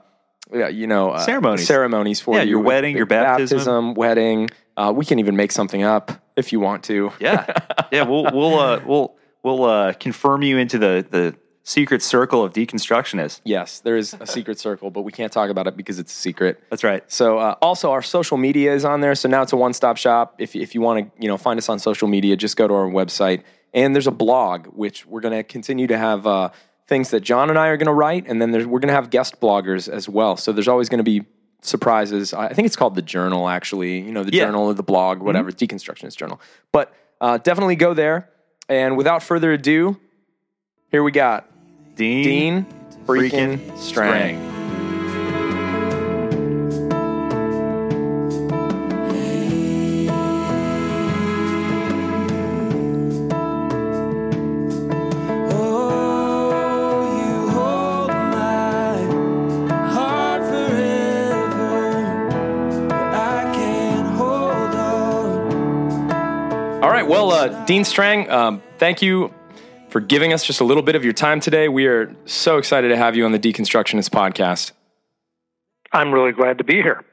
you 0.72 0.88
know, 0.88 1.10
uh, 1.12 1.20
Ceremonies. 1.20 1.68
ceremonies 1.68 2.22
for 2.22 2.36
Yeah, 2.38 2.44
you. 2.44 2.52
your 2.52 2.62
wedding, 2.62 2.96
your 2.96 3.06
baptism. 3.06 3.96
wedding. 3.96 4.50
Uh, 4.78 4.94
we 4.96 5.04
can 5.04 5.20
even 5.20 5.36
make 5.36 5.52
something 5.52 5.84
up 5.84 6.10
if 6.38 6.54
you 6.54 6.62
want 6.62 6.84
to. 6.86 7.12
Yeah, 7.20 7.46
yeah. 7.92 8.04
We'll 8.04 8.24
we'll 8.32 8.58
uh, 8.58 8.80
we'll 8.86 9.16
we'll 9.44 9.64
uh, 9.66 9.94
confirm 9.94 10.44
you 10.44 10.58
into 10.58 10.78
the 10.78 11.06
the 11.10 11.36
secret 11.68 12.02
circle 12.02 12.44
of 12.46 12.54
deconstructionists. 12.54 13.42
Yes, 13.44 13.80
there 13.82 13.98
is 13.98 14.16
a 14.22 14.26
secret 14.26 14.58
circle, 14.58 14.90
but 14.90 15.02
we 15.02 15.12
can't 15.12 15.34
talk 15.34 15.50
about 15.50 15.68
it 15.68 15.76
because 15.76 16.00
it's 16.00 16.14
a 16.14 16.18
secret. 16.18 16.64
That's 16.70 16.84
right. 16.84 17.04
So 17.12 17.40
uh, 17.40 17.56
also 17.62 17.92
our 17.92 18.02
social 18.02 18.38
media 18.38 18.74
is 18.74 18.86
on 18.86 19.02
there. 19.02 19.16
So 19.16 19.28
now 19.28 19.42
it's 19.42 19.52
a 19.52 19.58
one-stop 19.58 19.98
shop. 19.98 20.36
If 20.40 20.56
if 20.56 20.74
you 20.74 20.80
want 20.80 21.14
to, 21.14 21.22
you 21.22 21.28
know, 21.28 21.38
find 21.38 21.58
us 21.58 21.68
on 21.68 21.78
social 21.80 22.08
media, 22.08 22.38
just 22.38 22.56
go 22.56 22.70
to 22.70 22.74
our 22.74 22.88
website. 22.88 23.44
And 23.74 23.94
there's 23.94 24.08
a 24.08 24.12
blog 24.12 24.68
which 24.68 25.06
we're 25.06 25.20
going 25.20 25.36
to 25.36 25.44
continue 25.44 25.88
to 25.88 25.98
have 25.98 26.26
uh, 26.26 26.50
things 26.88 27.10
that 27.10 27.20
John 27.20 27.50
and 27.50 27.60
I 27.60 27.68
are 27.68 27.76
going 27.76 27.88
to 27.88 27.94
write, 27.94 28.28
and 28.28 28.42
then 28.42 28.52
there's, 28.52 28.66
we're 28.66 28.80
going 28.80 28.88
to 28.88 28.96
have 28.96 29.10
guest 29.10 29.42
bloggers 29.42 29.90
as 29.90 30.08
well. 30.08 30.38
So 30.38 30.54
there's 30.54 30.70
always 30.70 30.88
going 30.88 31.00
to 31.00 31.04
be 31.04 31.26
surprises. 31.62 32.34
I 32.34 32.54
think 32.54 32.66
it's 32.66 32.78
called 32.78 32.96
the 32.96 33.02
Journal, 33.02 33.50
actually. 33.50 34.00
You 34.00 34.14
know, 34.14 34.24
the 34.24 34.32
Yeah. 34.34 34.46
Journal 34.46 34.68
or 34.68 34.74
the 34.74 34.84
blog, 34.84 35.20
whatever, 35.22 35.52
Deconstructionist 35.52 36.16
Journal. 36.16 36.40
But 36.72 36.94
uh, 37.20 37.40
definitely 37.40 37.76
go 37.76 37.94
there. 37.94 38.30
And 38.70 38.96
without 38.96 39.22
further 39.22 39.52
ado, 39.52 40.00
here 40.90 41.04
we 41.04 41.12
got 41.12 41.50
Dean, 41.98 42.24
Dean 42.24 42.66
freaking 43.08 43.76
Strang. 43.76 44.38
All 66.84 66.92
right. 66.92 67.08
Well, 67.08 67.32
uh, 67.32 67.66
Dean 67.66 67.84
Strang, 67.84 68.30
um, 68.30 68.62
thank 68.78 69.02
you 69.02 69.34
for 69.98 70.02
giving 70.02 70.32
us 70.32 70.44
just 70.44 70.60
a 70.60 70.64
little 70.64 70.84
bit 70.84 70.96
of 70.96 71.04
your 71.04 71.12
time 71.12 71.40
today. 71.40 71.68
We 71.68 71.88
are 71.88 72.16
so 72.26 72.60
excited 72.60 72.90
to 72.90 72.98
have 72.98 73.16
you 73.16 73.26
on 73.26 73.32
the 73.32 73.40
Deconstructionist 73.40 74.12
podcast. 74.12 74.72
I'm 75.92 76.14
really 76.14 76.34
glad 76.34 76.60
to 76.60 76.64
be 76.64 76.76
here. 76.76 77.04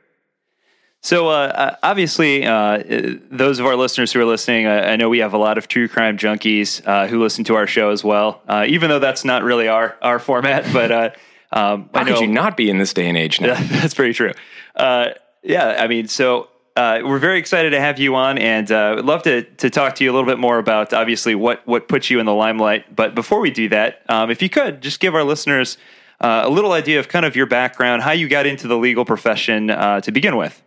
So, 1.00 1.30
uh, 1.30 1.32
uh, 1.32 1.76
obviously, 1.82 2.44
uh, 2.44 2.52
uh, 2.52 3.14
those 3.30 3.58
of 3.58 3.64
our 3.64 3.74
listeners 3.74 4.12
who 4.12 4.20
are 4.20 4.26
listening, 4.26 4.66
uh, 4.66 4.84
I 4.86 4.96
know 4.96 5.08
we 5.08 5.20
have 5.20 5.32
a 5.32 5.38
lot 5.38 5.56
of 5.56 5.66
true 5.66 5.88
crime 5.88 6.18
junkies 6.18 6.86
uh, 6.86 7.06
who 7.06 7.22
listen 7.22 7.42
to 7.44 7.54
our 7.54 7.66
show 7.66 7.88
as 7.88 8.04
well. 8.04 8.42
Uh, 8.46 8.66
even 8.68 8.90
though 8.90 8.98
that's 8.98 9.24
not 9.24 9.44
really 9.44 9.66
our 9.66 9.96
our 10.02 10.18
format, 10.18 10.70
but 10.70 10.92
uh, 10.92 11.10
um, 11.52 11.88
I 11.94 12.00
How 12.00 12.04
know 12.04 12.12
could 12.16 12.20
you 12.20 12.28
not 12.28 12.54
be 12.54 12.68
in 12.68 12.76
this 12.76 12.92
day 12.92 13.08
and 13.08 13.16
age 13.16 13.40
now? 13.40 13.54
that's 13.58 13.94
pretty 13.94 14.12
true. 14.12 14.32
Uh, 14.76 15.12
yeah, 15.42 15.78
I 15.78 15.86
mean, 15.86 16.06
so 16.06 16.50
uh, 16.76 17.00
we're 17.04 17.18
very 17.18 17.38
excited 17.38 17.70
to 17.70 17.80
have 17.80 18.00
you 18.00 18.16
on, 18.16 18.36
and 18.36 18.70
uh, 18.72 18.94
would 18.96 19.04
love 19.04 19.22
to 19.22 19.42
to 19.42 19.70
talk 19.70 19.94
to 19.96 20.04
you 20.04 20.10
a 20.10 20.14
little 20.14 20.28
bit 20.28 20.38
more 20.38 20.58
about 20.58 20.92
obviously 20.92 21.34
what 21.34 21.66
what 21.66 21.88
puts 21.88 22.10
you 22.10 22.18
in 22.18 22.26
the 22.26 22.34
limelight. 22.34 22.94
But 22.94 23.14
before 23.14 23.40
we 23.40 23.50
do 23.50 23.68
that, 23.68 24.02
um, 24.08 24.30
if 24.30 24.42
you 24.42 24.48
could 24.48 24.80
just 24.80 24.98
give 24.98 25.14
our 25.14 25.24
listeners 25.24 25.78
uh, 26.20 26.42
a 26.44 26.50
little 26.50 26.72
idea 26.72 26.98
of 26.98 27.08
kind 27.08 27.24
of 27.24 27.36
your 27.36 27.46
background, 27.46 28.02
how 28.02 28.12
you 28.12 28.28
got 28.28 28.46
into 28.46 28.66
the 28.66 28.76
legal 28.76 29.04
profession 29.04 29.70
uh, 29.70 30.00
to 30.00 30.10
begin 30.10 30.36
with. 30.36 30.62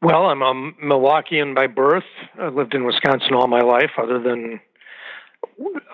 Well, 0.00 0.26
I'm 0.26 0.42
a 0.42 0.72
Milwaukeean 0.84 1.54
by 1.54 1.66
birth. 1.66 2.04
I 2.38 2.48
lived 2.48 2.74
in 2.74 2.84
Wisconsin 2.84 3.32
all 3.32 3.48
my 3.48 3.62
life, 3.62 3.92
other 3.96 4.18
than, 4.18 4.60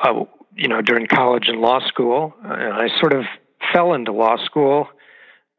uh, 0.03 0.25
you 0.57 0.67
know, 0.67 0.83
during 0.83 1.07
college 1.07 1.45
and 1.47 1.61
law 1.61 1.79
school. 1.87 2.35
And 2.43 2.75
I 2.75 2.89
sort 2.99 3.13
of 3.13 3.25
fell 3.73 3.95
into 3.95 4.11
law 4.11 4.37
school 4.45 4.89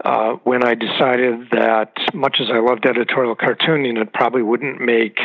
uh, 0.03 0.33
when 0.43 0.63
I 0.63 0.75
decided 0.75 1.49
that, 1.51 1.93
much 2.13 2.37
as 2.39 2.47
I 2.51 2.59
loved 2.59 2.85
editorial 2.85 3.35
cartooning, 3.35 4.01
it 4.01 4.13
probably 4.13 4.41
wouldn't 4.41 4.81
make 4.81 5.19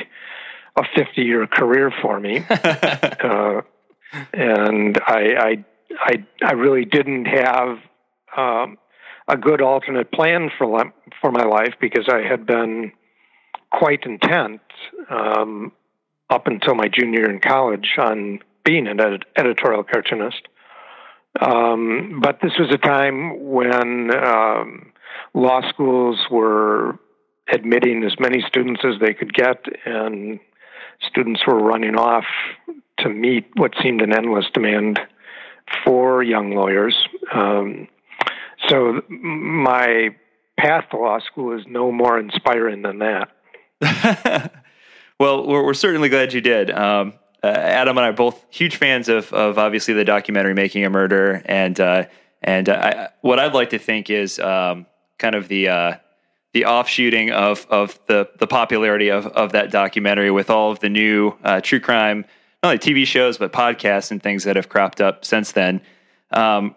a 0.77 0.83
50 0.95 1.23
year 1.23 1.47
career 1.47 1.93
for 2.03 2.21
me. 2.21 2.45
uh, 2.51 3.63
and 4.33 4.99
I, 5.07 5.35
I, 5.39 5.65
I, 5.99 6.27
I 6.45 6.53
really 6.53 6.85
didn't 6.85 7.27
have 7.27 7.79
um, 8.37 8.79
a 9.29 9.37
good 9.37 9.63
alternate 9.63 10.13
plan 10.13 10.51
for, 10.57 10.93
for 11.21 11.33
my 11.33 11.45
life 11.45 11.75
because 11.81 12.09
I 12.09 12.23
had 12.23 12.47
been 12.47 12.93
quite 13.73 14.05
intent 14.05 14.61
um, 15.11 15.73
up 16.31 16.47
until 16.47 16.75
my 16.75 16.89
junior 16.89 17.21
year 17.21 17.31
in 17.31 17.41
college 17.41 17.95
on 17.99 18.41
being 18.65 18.87
an 18.87 19.01
ed- 19.01 19.25
editorial 19.37 19.85
cartoonist. 19.85 20.49
Um, 21.41 22.21
but 22.23 22.39
this 22.43 22.53
was 22.59 22.71
a 22.73 22.79
time 22.79 23.45
when 23.45 24.11
um, 24.15 24.93
law 25.35 25.61
schools 25.69 26.19
were 26.31 26.99
admitting 27.53 28.05
as 28.05 28.19
many 28.19 28.43
students 28.47 28.83
as 28.85 29.01
they 29.01 29.15
could 29.15 29.33
get, 29.33 29.65
and 29.85 30.41
students 31.09 31.43
were 31.47 31.59
running 31.59 31.97
off 31.97 32.25
to 32.99 33.09
meet 33.09 33.47
what 33.57 33.73
seemed 33.83 34.03
an 34.03 34.13
endless 34.13 34.47
demand 34.53 35.01
for 35.85 36.23
young 36.23 36.53
lawyers. 36.53 36.97
Um, 37.33 37.89
so 38.69 39.03
my 39.09 40.15
path 40.59 40.85
to 40.91 40.97
law 40.97 41.19
school 41.21 41.59
is 41.59 41.65
no 41.69 41.93
more 41.93 42.19
inspiring 42.19 42.83
than 42.83 42.99
that. 42.99 43.31
well, 45.21 45.47
we're, 45.47 45.65
we're, 45.65 45.75
certainly 45.75 46.09
glad 46.09 46.33
you 46.33 46.41
did. 46.41 46.71
Um, 46.71 47.13
uh, 47.47 47.59
Adam 47.59 47.97
and 47.97 48.05
I 48.05 48.09
are 48.09 48.13
both 48.13 48.45
huge 48.51 48.77
fans 48.77 49.09
of, 49.09 49.33
of 49.33 49.59
obviously 49.59 49.95
the 49.95 50.05
documentary 50.05 50.55
Making 50.55 50.85
a 50.85 50.91
Murder, 50.91 51.43
and 51.45 51.79
uh, 51.79 52.05
and 52.43 52.69
uh, 52.69 52.73
I, 52.73 53.09
what 53.21 53.39
I'd 53.39 53.55
like 53.55 53.71
to 53.71 53.79
think 53.79 54.11
is 54.11 54.39
um, 54.39 54.87
kind 55.19 55.35
of 55.35 55.49
the 55.49 55.69
uh, 55.69 55.97
the 56.53 56.65
offshooting 56.65 57.31
of 57.31 57.67
of 57.71 57.99
the 58.07 58.29
the 58.39 58.47
popularity 58.47 59.11
of 59.11 59.27
of 59.29 59.53
that 59.53 59.71
documentary 59.71 60.31
with 60.31 60.51
all 60.51 60.71
of 60.71 60.81
the 60.81 60.89
new 60.89 61.35
uh, 61.45 61.61
true 61.61 61.81
crime, 61.81 62.25
not 62.63 62.71
only 62.71 62.79
TV 62.79 63.07
shows 63.07 63.39
but 63.39 63.53
podcasts 63.53 64.11
and 64.11 64.23
things 64.23 64.45
that 64.45 64.57
have 64.57 64.69
cropped 64.69 65.01
up 65.01 65.25
since 65.25 65.53
then. 65.53 65.81
Um, 66.31 66.75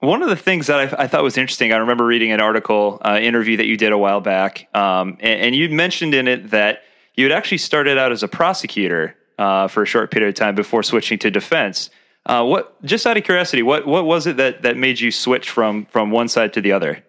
one 0.00 0.20
of 0.22 0.28
the 0.28 0.36
things 0.36 0.66
that 0.66 0.80
I, 0.80 1.04
I, 1.04 1.06
thought 1.06 1.22
was 1.22 1.38
interesting, 1.38 1.72
I 1.72 1.76
remember 1.76 2.04
reading 2.04 2.32
an 2.32 2.40
article 2.40 3.00
uh, 3.04 3.20
interview 3.22 3.56
that 3.58 3.66
you 3.66 3.76
did 3.76 3.92
a 3.92 3.98
while 3.98 4.20
back, 4.20 4.68
um, 4.74 5.16
and, 5.20 5.40
and, 5.40 5.54
you 5.54 5.68
mentioned 5.68 6.12
in 6.12 6.26
it 6.26 6.50
that 6.50 6.82
you 7.14 7.24
had 7.24 7.32
actually 7.32 7.58
started 7.58 7.98
out 7.98 8.10
as 8.10 8.24
a 8.24 8.28
prosecutor 8.28 9.16
uh, 9.38 9.68
for 9.68 9.82
a 9.82 9.86
short 9.86 10.10
period 10.10 10.28
of 10.28 10.34
time 10.34 10.54
before 10.54 10.82
switching 10.82 11.18
to 11.20 11.30
defense. 11.30 11.90
Uh, 12.24 12.44
what, 12.44 12.82
just 12.84 13.06
out 13.06 13.16
of 13.16 13.24
curiosity, 13.24 13.62
what 13.62 13.86
what 13.86 14.04
was 14.04 14.26
it 14.26 14.36
that 14.36 14.62
that 14.62 14.76
made 14.76 15.00
you 15.00 15.10
switch 15.10 15.50
from 15.50 15.86
from 15.86 16.10
one 16.10 16.28
side 16.28 16.52
to 16.52 16.60
the 16.60 16.72
other? 16.72 17.02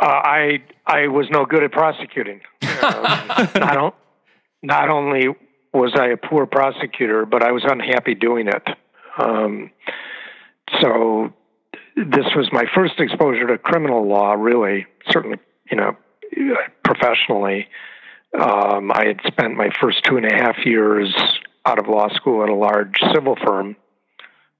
Uh, 0.00 0.06
I 0.06 0.62
I 0.86 1.08
was 1.08 1.28
no 1.30 1.44
good 1.44 1.64
at 1.64 1.72
prosecuting. 1.72 2.40
Um, 2.62 2.68
not, 3.56 3.96
not 4.62 4.88
only 4.88 5.28
was 5.72 5.92
I 5.98 6.08
a 6.08 6.16
poor 6.16 6.46
prosecutor, 6.46 7.26
but 7.26 7.42
I 7.42 7.52
was 7.52 7.64
unhappy 7.66 8.14
doing 8.14 8.48
it. 8.48 8.68
Um, 9.18 9.70
so 10.80 11.32
this 11.96 12.26
was 12.36 12.48
my 12.52 12.64
first 12.74 12.94
exposure 12.98 13.46
to 13.48 13.58
criminal 13.58 14.06
law, 14.06 14.32
really, 14.32 14.86
certainly, 15.10 15.38
you 15.70 15.76
know, 15.76 15.96
professionally. 16.84 17.68
Um, 18.38 18.90
I 18.92 19.06
had 19.06 19.20
spent 19.26 19.56
my 19.56 19.68
first 19.80 20.04
two 20.04 20.16
and 20.16 20.26
a 20.26 20.34
half 20.34 20.56
years 20.64 21.14
out 21.66 21.78
of 21.78 21.86
law 21.86 22.08
school 22.14 22.42
at 22.42 22.48
a 22.48 22.54
large 22.54 22.98
civil 23.14 23.36
firm. 23.44 23.76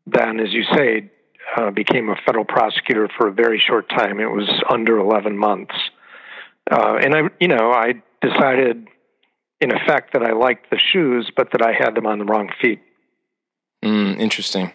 Then, 0.06 0.40
as 0.40 0.52
you 0.52 0.64
say, 0.74 1.10
uh, 1.56 1.70
became 1.70 2.08
a 2.08 2.16
federal 2.26 2.44
prosecutor 2.44 3.08
for 3.16 3.28
a 3.28 3.32
very 3.32 3.58
short 3.58 3.88
time. 3.88 4.20
It 4.20 4.30
was 4.30 4.48
under 4.70 4.98
11 4.98 5.36
months. 5.36 5.74
Uh, 6.70 6.96
and 7.02 7.14
I, 7.14 7.20
you 7.40 7.48
know, 7.48 7.72
I 7.72 8.02
decided 8.20 8.86
in 9.60 9.72
effect 9.72 10.12
that 10.12 10.22
I 10.22 10.32
liked 10.32 10.70
the 10.70 10.78
shoes, 10.78 11.30
but 11.34 11.50
that 11.52 11.62
I 11.62 11.72
had 11.72 11.94
them 11.94 12.06
on 12.06 12.18
the 12.18 12.24
wrong 12.24 12.50
feet. 12.60 12.80
Mm, 13.84 14.18
interesting. 14.18 14.72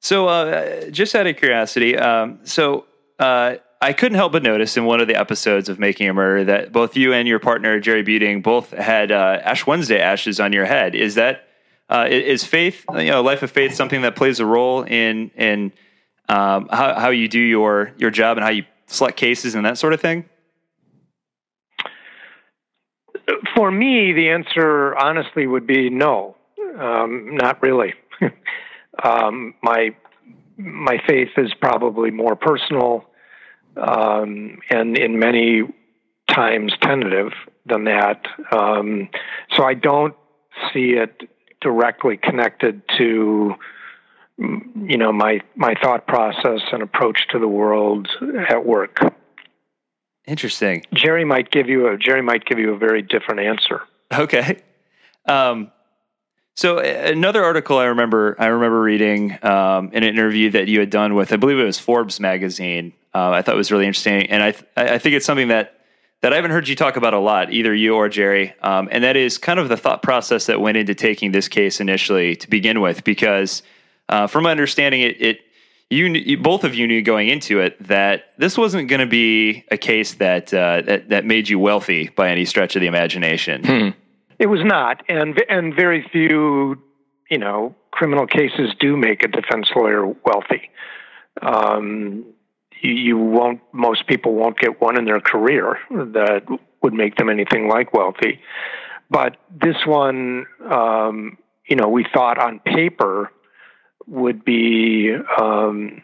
So, 0.00 0.28
uh, 0.28 0.90
just 0.90 1.14
out 1.14 1.26
of 1.26 1.36
curiosity, 1.36 1.96
um, 1.96 2.40
so 2.44 2.86
uh, 3.18 3.56
I 3.80 3.92
couldn't 3.92 4.16
help 4.16 4.32
but 4.32 4.42
notice 4.42 4.76
in 4.76 4.84
one 4.86 5.00
of 5.00 5.06
the 5.06 5.14
episodes 5.14 5.68
of 5.68 5.78
Making 5.78 6.08
a 6.08 6.14
Murder 6.14 6.44
that 6.44 6.72
both 6.72 6.96
you 6.96 7.12
and 7.12 7.28
your 7.28 7.38
partner 7.38 7.78
Jerry 7.78 8.02
Buting 8.02 8.42
both 8.42 8.70
had 8.70 9.12
uh, 9.12 9.40
Ash 9.42 9.66
Wednesday 9.66 10.00
ashes 10.00 10.40
on 10.40 10.52
your 10.52 10.64
head. 10.64 10.96
Is 10.96 11.14
that 11.14 11.48
uh, 11.88 12.06
is 12.10 12.44
faith, 12.44 12.84
you 12.92 13.04
know, 13.04 13.22
life 13.22 13.42
of 13.42 13.50
faith, 13.50 13.74
something 13.74 14.02
that 14.02 14.16
plays 14.16 14.40
a 14.40 14.46
role 14.46 14.82
in 14.82 15.30
in 15.36 15.72
um, 16.28 16.68
how, 16.70 16.98
how 16.98 17.10
you 17.10 17.28
do 17.28 17.38
your 17.38 17.92
your 17.98 18.10
job 18.10 18.36
and 18.36 18.44
how 18.44 18.50
you 18.50 18.64
select 18.86 19.16
cases 19.16 19.54
and 19.54 19.64
that 19.64 19.78
sort 19.78 19.92
of 19.92 20.00
thing? 20.00 20.24
For 23.54 23.70
me, 23.70 24.12
the 24.12 24.30
answer 24.30 24.96
honestly 24.96 25.46
would 25.46 25.66
be 25.66 25.88
no, 25.88 26.36
um, 26.78 27.36
not 27.36 27.62
really. 27.62 27.94
Um, 29.00 29.54
my 29.62 29.94
my 30.56 31.00
faith 31.06 31.28
is 31.36 31.54
probably 31.60 32.10
more 32.10 32.34
personal 32.34 33.07
um, 33.78 34.58
and 34.70 34.96
in 34.96 35.18
many 35.18 35.62
times 36.30 36.72
tentative 36.82 37.32
than 37.66 37.84
that. 37.84 38.26
Um, 38.52 39.08
so 39.56 39.64
I 39.64 39.74
don't 39.74 40.14
see 40.72 40.92
it 40.92 41.28
directly 41.60 42.16
connected 42.16 42.82
to 42.98 43.54
you 44.38 44.96
know 44.96 45.12
my 45.12 45.40
my 45.56 45.74
thought 45.82 46.06
process 46.06 46.60
and 46.72 46.82
approach 46.82 47.26
to 47.30 47.38
the 47.38 47.48
world 47.48 48.08
at 48.48 48.64
work. 48.64 48.98
Interesting. 50.26 50.84
Jerry 50.94 51.24
might 51.24 51.50
give 51.50 51.68
you 51.68 51.88
a 51.88 51.96
Jerry 51.96 52.22
might 52.22 52.44
give 52.44 52.58
you 52.58 52.72
a 52.72 52.78
very 52.78 53.02
different 53.02 53.40
answer. 53.40 53.82
Okay. 54.12 54.62
Um, 55.26 55.70
so 56.54 56.78
another 56.78 57.44
article 57.44 57.78
I 57.78 57.86
remember 57.86 58.36
I 58.38 58.46
remember 58.46 58.80
reading 58.80 59.38
um, 59.42 59.90
in 59.92 60.02
an 60.02 60.08
interview 60.08 60.50
that 60.50 60.68
you 60.68 60.80
had 60.80 60.90
done 60.90 61.14
with 61.14 61.32
I 61.32 61.36
believe 61.36 61.58
it 61.58 61.64
was 61.64 61.78
Forbes 61.78 62.20
magazine. 62.20 62.92
Uh, 63.18 63.30
I 63.30 63.42
thought 63.42 63.54
it 63.54 63.58
was 63.58 63.72
really 63.72 63.86
interesting, 63.86 64.26
and 64.30 64.42
I 64.42 64.54
I 64.76 64.98
think 64.98 65.16
it's 65.16 65.26
something 65.26 65.48
that 65.48 65.80
that 66.20 66.32
I 66.32 66.36
haven't 66.36 66.52
heard 66.52 66.68
you 66.68 66.76
talk 66.76 66.96
about 66.96 67.14
a 67.14 67.18
lot, 67.18 67.52
either 67.52 67.74
you 67.74 67.94
or 67.94 68.08
Jerry, 68.08 68.54
um, 68.62 68.88
and 68.92 69.02
that 69.02 69.16
is 69.16 69.38
kind 69.38 69.58
of 69.58 69.68
the 69.68 69.76
thought 69.76 70.02
process 70.02 70.46
that 70.46 70.60
went 70.60 70.76
into 70.76 70.94
taking 70.94 71.32
this 71.32 71.48
case 71.48 71.80
initially 71.80 72.36
to 72.36 72.48
begin 72.48 72.80
with. 72.80 73.02
Because 73.02 73.62
uh, 74.08 74.26
from 74.28 74.44
my 74.44 74.52
understanding, 74.52 75.00
it, 75.00 75.20
it 75.20 75.40
you, 75.90 76.06
you, 76.06 76.38
both 76.38 76.62
of 76.62 76.74
you 76.74 76.86
knew 76.86 77.02
going 77.02 77.28
into 77.28 77.60
it 77.60 77.82
that 77.88 78.34
this 78.36 78.56
wasn't 78.56 78.88
going 78.88 79.00
to 79.00 79.06
be 79.06 79.64
a 79.70 79.76
case 79.76 80.14
that, 80.14 80.54
uh, 80.54 80.82
that 80.82 81.08
that 81.08 81.24
made 81.24 81.48
you 81.48 81.58
wealthy 81.58 82.10
by 82.14 82.30
any 82.30 82.44
stretch 82.44 82.76
of 82.76 82.80
the 82.80 82.88
imagination. 82.88 83.64
Hmm. 83.64 83.88
It 84.38 84.46
was 84.46 84.60
not, 84.64 85.02
and 85.08 85.42
and 85.48 85.74
very 85.74 86.08
few, 86.12 86.80
you 87.30 87.38
know, 87.38 87.74
criminal 87.90 88.26
cases 88.26 88.74
do 88.78 88.96
make 88.96 89.24
a 89.24 89.28
defense 89.28 89.68
lawyer 89.74 90.06
wealthy. 90.06 90.70
Um, 91.42 92.24
you, 92.82 93.18
won't. 93.18 93.60
Most 93.72 94.06
people 94.06 94.34
won't 94.34 94.58
get 94.58 94.80
one 94.80 94.98
in 94.98 95.04
their 95.04 95.20
career 95.20 95.78
that 95.90 96.42
would 96.82 96.94
make 96.94 97.16
them 97.16 97.28
anything 97.28 97.68
like 97.68 97.92
wealthy. 97.92 98.40
But 99.10 99.36
this 99.50 99.76
one, 99.86 100.46
um, 100.70 101.38
you 101.68 101.76
know, 101.76 101.88
we 101.88 102.04
thought 102.12 102.38
on 102.38 102.60
paper 102.60 103.30
would 104.06 104.44
be 104.44 105.14
um, 105.40 106.02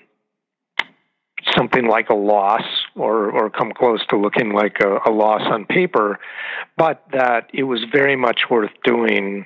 something 1.56 1.86
like 1.86 2.08
a 2.10 2.14
loss 2.14 2.64
or, 2.94 3.30
or 3.30 3.50
come 3.50 3.72
close 3.72 4.04
to 4.08 4.16
looking 4.16 4.52
like 4.52 4.78
a, 4.80 5.10
a 5.10 5.12
loss 5.12 5.42
on 5.44 5.64
paper, 5.66 6.18
but 6.76 7.04
that 7.12 7.50
it 7.52 7.64
was 7.64 7.80
very 7.92 8.16
much 8.16 8.42
worth 8.50 8.72
doing. 8.84 9.44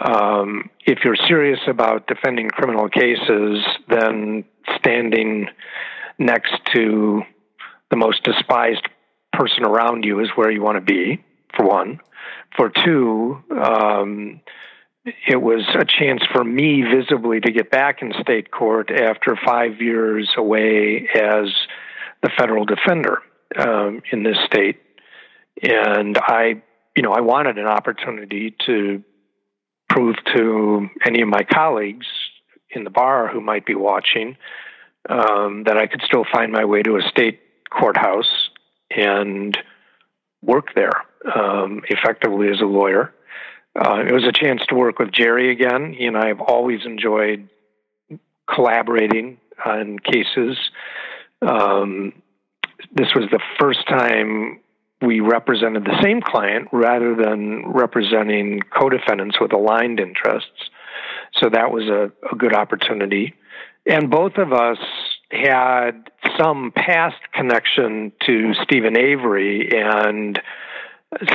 Um, 0.00 0.70
if 0.84 0.98
you're 1.04 1.16
serious 1.16 1.60
about 1.68 2.06
defending 2.06 2.48
criminal 2.48 2.88
cases, 2.88 3.64
then 3.88 4.44
standing 4.78 5.48
next 6.18 6.54
to 6.74 7.22
the 7.90 7.96
most 7.96 8.22
despised 8.24 8.86
person 9.32 9.64
around 9.64 10.04
you 10.04 10.20
is 10.20 10.28
where 10.34 10.50
you 10.50 10.62
want 10.62 10.76
to 10.76 10.80
be, 10.80 11.22
for 11.56 11.66
one. 11.66 12.00
For 12.56 12.70
two, 12.70 13.42
um, 13.50 14.40
it 15.04 15.40
was 15.40 15.62
a 15.78 15.84
chance 15.84 16.22
for 16.32 16.42
me 16.42 16.82
visibly 16.82 17.40
to 17.40 17.52
get 17.52 17.70
back 17.70 18.02
in 18.02 18.12
state 18.20 18.50
court 18.50 18.90
after 18.90 19.36
five 19.44 19.80
years 19.80 20.28
away 20.36 21.08
as 21.14 21.52
the 22.22 22.30
federal 22.36 22.64
defender 22.64 23.22
um, 23.56 24.02
in 24.10 24.22
this 24.22 24.36
state, 24.46 24.80
and 25.62 26.18
I, 26.18 26.62
you 26.96 27.02
know, 27.02 27.12
I 27.12 27.20
wanted 27.20 27.58
an 27.58 27.66
opportunity 27.66 28.54
to 28.66 29.02
prove 29.88 30.16
to 30.34 30.88
any 31.06 31.22
of 31.22 31.28
my 31.28 31.42
colleagues 31.44 32.06
in 32.70 32.84
the 32.84 32.90
bar 32.90 33.28
who 33.28 33.40
might 33.40 33.64
be 33.64 33.74
watching 33.74 34.36
um, 35.08 35.64
that 35.64 35.76
I 35.76 35.86
could 35.86 36.02
still 36.02 36.24
find 36.32 36.52
my 36.52 36.64
way 36.64 36.82
to 36.82 36.96
a 36.96 37.02
state 37.08 37.40
courthouse 37.70 38.50
and 38.90 39.56
work 40.42 40.68
there 40.74 40.92
um, 41.34 41.82
effectively 41.88 42.48
as 42.48 42.60
a 42.60 42.66
lawyer. 42.66 43.12
Uh, 43.78 44.02
it 44.06 44.12
was 44.12 44.24
a 44.24 44.32
chance 44.32 44.62
to 44.68 44.74
work 44.74 44.98
with 44.98 45.12
Jerry 45.12 45.50
again. 45.50 45.92
He 45.92 46.06
and 46.06 46.16
I 46.16 46.28
have 46.28 46.40
always 46.40 46.80
enjoyed 46.86 47.48
collaborating 48.52 49.38
on 49.64 49.98
cases. 49.98 50.56
Um, 51.42 52.22
this 52.94 53.08
was 53.14 53.24
the 53.30 53.40
first 53.58 53.86
time 53.88 54.60
we 55.02 55.20
represented 55.20 55.84
the 55.84 56.00
same 56.02 56.22
client 56.22 56.68
rather 56.72 57.14
than 57.14 57.64
representing 57.66 58.60
co-defendants 58.76 59.38
with 59.40 59.52
aligned 59.52 60.00
interests. 60.00 60.70
So 61.34 61.50
that 61.50 61.70
was 61.70 61.84
a, 61.84 62.10
a 62.32 62.36
good 62.36 62.54
opportunity. 62.54 63.34
And 63.86 64.10
both 64.10 64.36
of 64.36 64.52
us 64.52 64.78
had 65.30 66.10
some 66.38 66.72
past 66.74 67.16
connection 67.32 68.12
to 68.26 68.52
Steven 68.64 68.98
Avery 68.98 69.70
and 69.72 70.40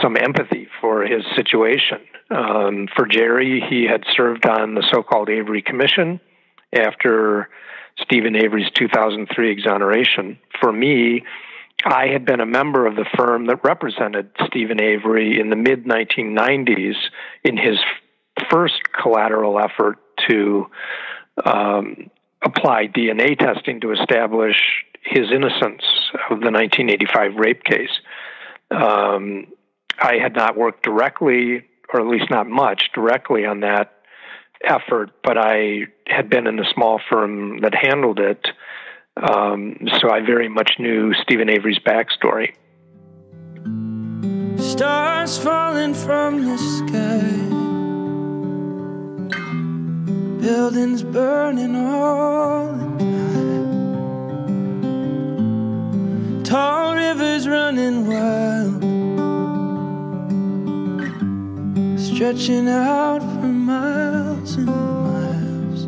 some 0.01 0.17
empathy 0.17 0.67
for 0.79 1.03
his 1.03 1.23
situation. 1.35 1.99
Um, 2.29 2.87
for 2.95 3.05
Jerry, 3.05 3.63
he 3.69 3.85
had 3.85 4.03
served 4.15 4.45
on 4.45 4.75
the 4.75 4.85
so 4.91 5.01
called 5.01 5.29
Avery 5.29 5.61
Commission 5.61 6.19
after 6.73 7.49
Steven 7.99 8.35
Avery's 8.35 8.71
2003 8.75 9.51
exoneration. 9.51 10.37
For 10.59 10.71
me, 10.71 11.23
I 11.85 12.07
had 12.07 12.25
been 12.25 12.39
a 12.39 12.45
member 12.45 12.85
of 12.85 12.95
the 12.95 13.05
firm 13.17 13.47
that 13.47 13.63
represented 13.63 14.29
Steven 14.47 14.81
Avery 14.81 15.39
in 15.39 15.49
the 15.49 15.55
mid 15.55 15.85
1990s 15.85 16.95
in 17.43 17.57
his 17.57 17.77
first 18.49 18.81
collateral 19.01 19.59
effort 19.59 19.97
to 20.29 20.67
um, 21.45 22.09
apply 22.43 22.87
DNA 22.87 23.37
testing 23.37 23.81
to 23.81 23.91
establish 23.91 24.55
his 25.03 25.31
innocence 25.31 25.83
of 26.29 26.39
the 26.39 26.51
1985 26.51 27.35
rape 27.35 27.63
case. 27.63 27.89
Um, 28.69 29.47
I 29.99 30.15
had 30.21 30.35
not 30.35 30.57
worked 30.57 30.83
directly, 30.83 31.63
or 31.93 32.01
at 32.01 32.07
least 32.07 32.29
not 32.29 32.47
much, 32.47 32.89
directly 32.93 33.45
on 33.45 33.61
that 33.61 33.93
effort, 34.63 35.11
but 35.23 35.37
I 35.37 35.87
had 36.07 36.29
been 36.29 36.47
in 36.47 36.55
the 36.55 36.65
small 36.73 36.99
firm 37.09 37.61
that 37.61 37.73
handled 37.75 38.19
it. 38.19 38.47
Um, 39.17 39.77
so 39.99 40.09
I 40.09 40.21
very 40.21 40.47
much 40.47 40.73
knew 40.79 41.13
Steven 41.21 41.49
Avery's 41.49 41.79
backstory. 41.79 42.53
Stars 44.57 45.37
falling 45.37 45.93
from 45.93 46.45
the 46.45 46.57
sky. 46.57 47.60
Buildings 50.41 51.03
burning 51.03 51.75
all. 51.75 52.67
Tall 56.43 56.95
rivers 56.95 57.47
running 57.47 58.07
wild. 58.07 58.81
Stretching 61.99 62.67
out 62.67 63.19
for 63.19 63.45
miles 63.45 64.55
and 64.55 64.65
miles. 64.65 65.87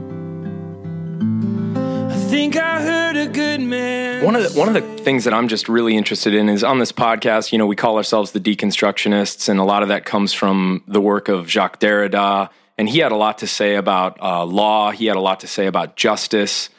I 2.13 2.15
think 2.29 2.55
I 2.55 2.79
heard 2.79 3.17
a 3.17 3.25
good 3.25 3.59
man. 3.59 4.23
One 4.23 4.35
of 4.35 4.43
the 4.43 4.59
one 4.59 4.67
of 4.67 4.75
the 4.75 5.03
things 5.03 5.23
that 5.23 5.33
I'm 5.33 5.47
just 5.47 5.67
really 5.67 5.97
interested 5.97 6.35
in 6.35 6.47
is 6.47 6.63
on 6.63 6.77
this 6.77 6.91
podcast. 6.91 7.51
You 7.51 7.57
know, 7.57 7.65
we 7.65 7.75
call 7.75 7.97
ourselves 7.97 8.33
the 8.33 8.39
deconstructionists, 8.39 9.49
and 9.49 9.59
a 9.59 9.63
lot 9.63 9.81
of 9.81 9.89
that 9.89 10.05
comes 10.05 10.31
from 10.31 10.83
the 10.87 11.01
work 11.01 11.27
of 11.27 11.49
Jacques 11.49 11.79
Derrida, 11.79 12.51
and 12.77 12.89
he 12.89 12.99
had 12.99 13.11
a 13.11 13.15
lot 13.15 13.39
to 13.39 13.47
say 13.47 13.75
about 13.75 14.21
uh, 14.21 14.45
law. 14.45 14.91
He 14.91 15.05
had 15.05 15.15
a 15.15 15.21
lot 15.21 15.39
to 15.41 15.47
say 15.47 15.67
about 15.67 15.95
justice, 15.95 16.69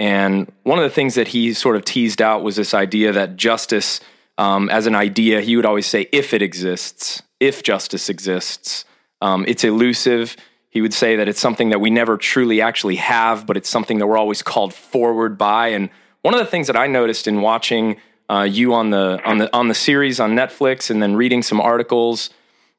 and 0.00 0.50
one 0.62 0.78
of 0.78 0.84
the 0.84 0.90
things 0.90 1.14
that 1.16 1.28
he 1.28 1.52
sort 1.52 1.76
of 1.76 1.84
teased 1.84 2.22
out 2.22 2.42
was 2.42 2.56
this 2.56 2.72
idea 2.72 3.12
that 3.12 3.36
justice, 3.36 4.00
um, 4.38 4.70
as 4.70 4.86
an 4.86 4.94
idea, 4.94 5.42
he 5.42 5.56
would 5.56 5.66
always 5.66 5.86
say, 5.86 6.08
if 6.10 6.32
it 6.32 6.40
exists, 6.40 7.22
if 7.38 7.62
justice 7.62 8.08
exists, 8.08 8.86
um, 9.20 9.44
it's 9.46 9.62
elusive. 9.62 10.36
He 10.70 10.80
would 10.80 10.94
say 10.94 11.16
that 11.16 11.28
it's 11.28 11.38
something 11.38 11.68
that 11.68 11.80
we 11.80 11.90
never 11.90 12.16
truly 12.16 12.62
actually 12.62 12.96
have, 12.96 13.46
but 13.46 13.58
it's 13.58 13.68
something 13.68 13.98
that 13.98 14.06
we're 14.06 14.16
always 14.16 14.42
called 14.42 14.72
forward 14.72 15.36
by. 15.36 15.68
And 15.68 15.90
one 16.22 16.32
of 16.32 16.40
the 16.40 16.46
things 16.46 16.68
that 16.68 16.76
I 16.76 16.86
noticed 16.86 17.28
in 17.28 17.42
watching 17.42 17.98
uh, 18.30 18.44
you 18.44 18.72
on 18.72 18.90
the 18.90 19.20
on 19.24 19.36
the 19.36 19.54
on 19.54 19.68
the 19.68 19.74
series 19.74 20.18
on 20.20 20.34
Netflix 20.34 20.90
and 20.90 21.02
then 21.02 21.16
reading 21.16 21.42
some 21.42 21.60
articles 21.60 22.30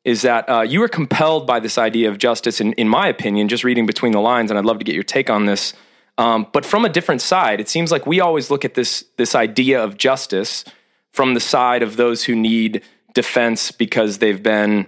is 0.04 0.24
that 0.24 0.50
uh, 0.50 0.62
you 0.62 0.80
were 0.80 0.88
compelled 0.88 1.46
by 1.46 1.60
this 1.60 1.78
idea 1.78 2.10
of 2.10 2.18
justice. 2.18 2.60
In, 2.60 2.74
in 2.74 2.88
my 2.88 3.08
opinion, 3.08 3.48
just 3.48 3.64
reading 3.64 3.86
between 3.86 4.14
the 4.14 4.22
lines, 4.22 4.50
and 4.50 4.58
I'd 4.58 4.66
love 4.66 4.80
to 4.80 4.86
get 4.86 4.96
your 4.96 5.04
take 5.04 5.30
on 5.30 5.46
this. 5.46 5.74
Um, 6.18 6.48
but 6.52 6.66
from 6.66 6.86
a 6.86 6.90
different 6.90 7.22
side, 7.22 7.60
it 7.60 7.70
seems 7.70 7.92
like 7.92 8.06
we 8.06 8.20
always 8.20 8.50
look 8.50 8.66
at 8.66 8.74
this 8.74 9.06
this 9.18 9.36
idea 9.36 9.84
of 9.84 9.98
justice 9.98 10.66
from 11.12 11.34
the 11.34 11.40
side 11.40 11.84
of 11.84 11.98
those 11.98 12.24
who 12.24 12.36
need 12.36 12.84
defense 13.14 13.72
because 13.72 14.20
they've 14.20 14.42
been 14.42 14.88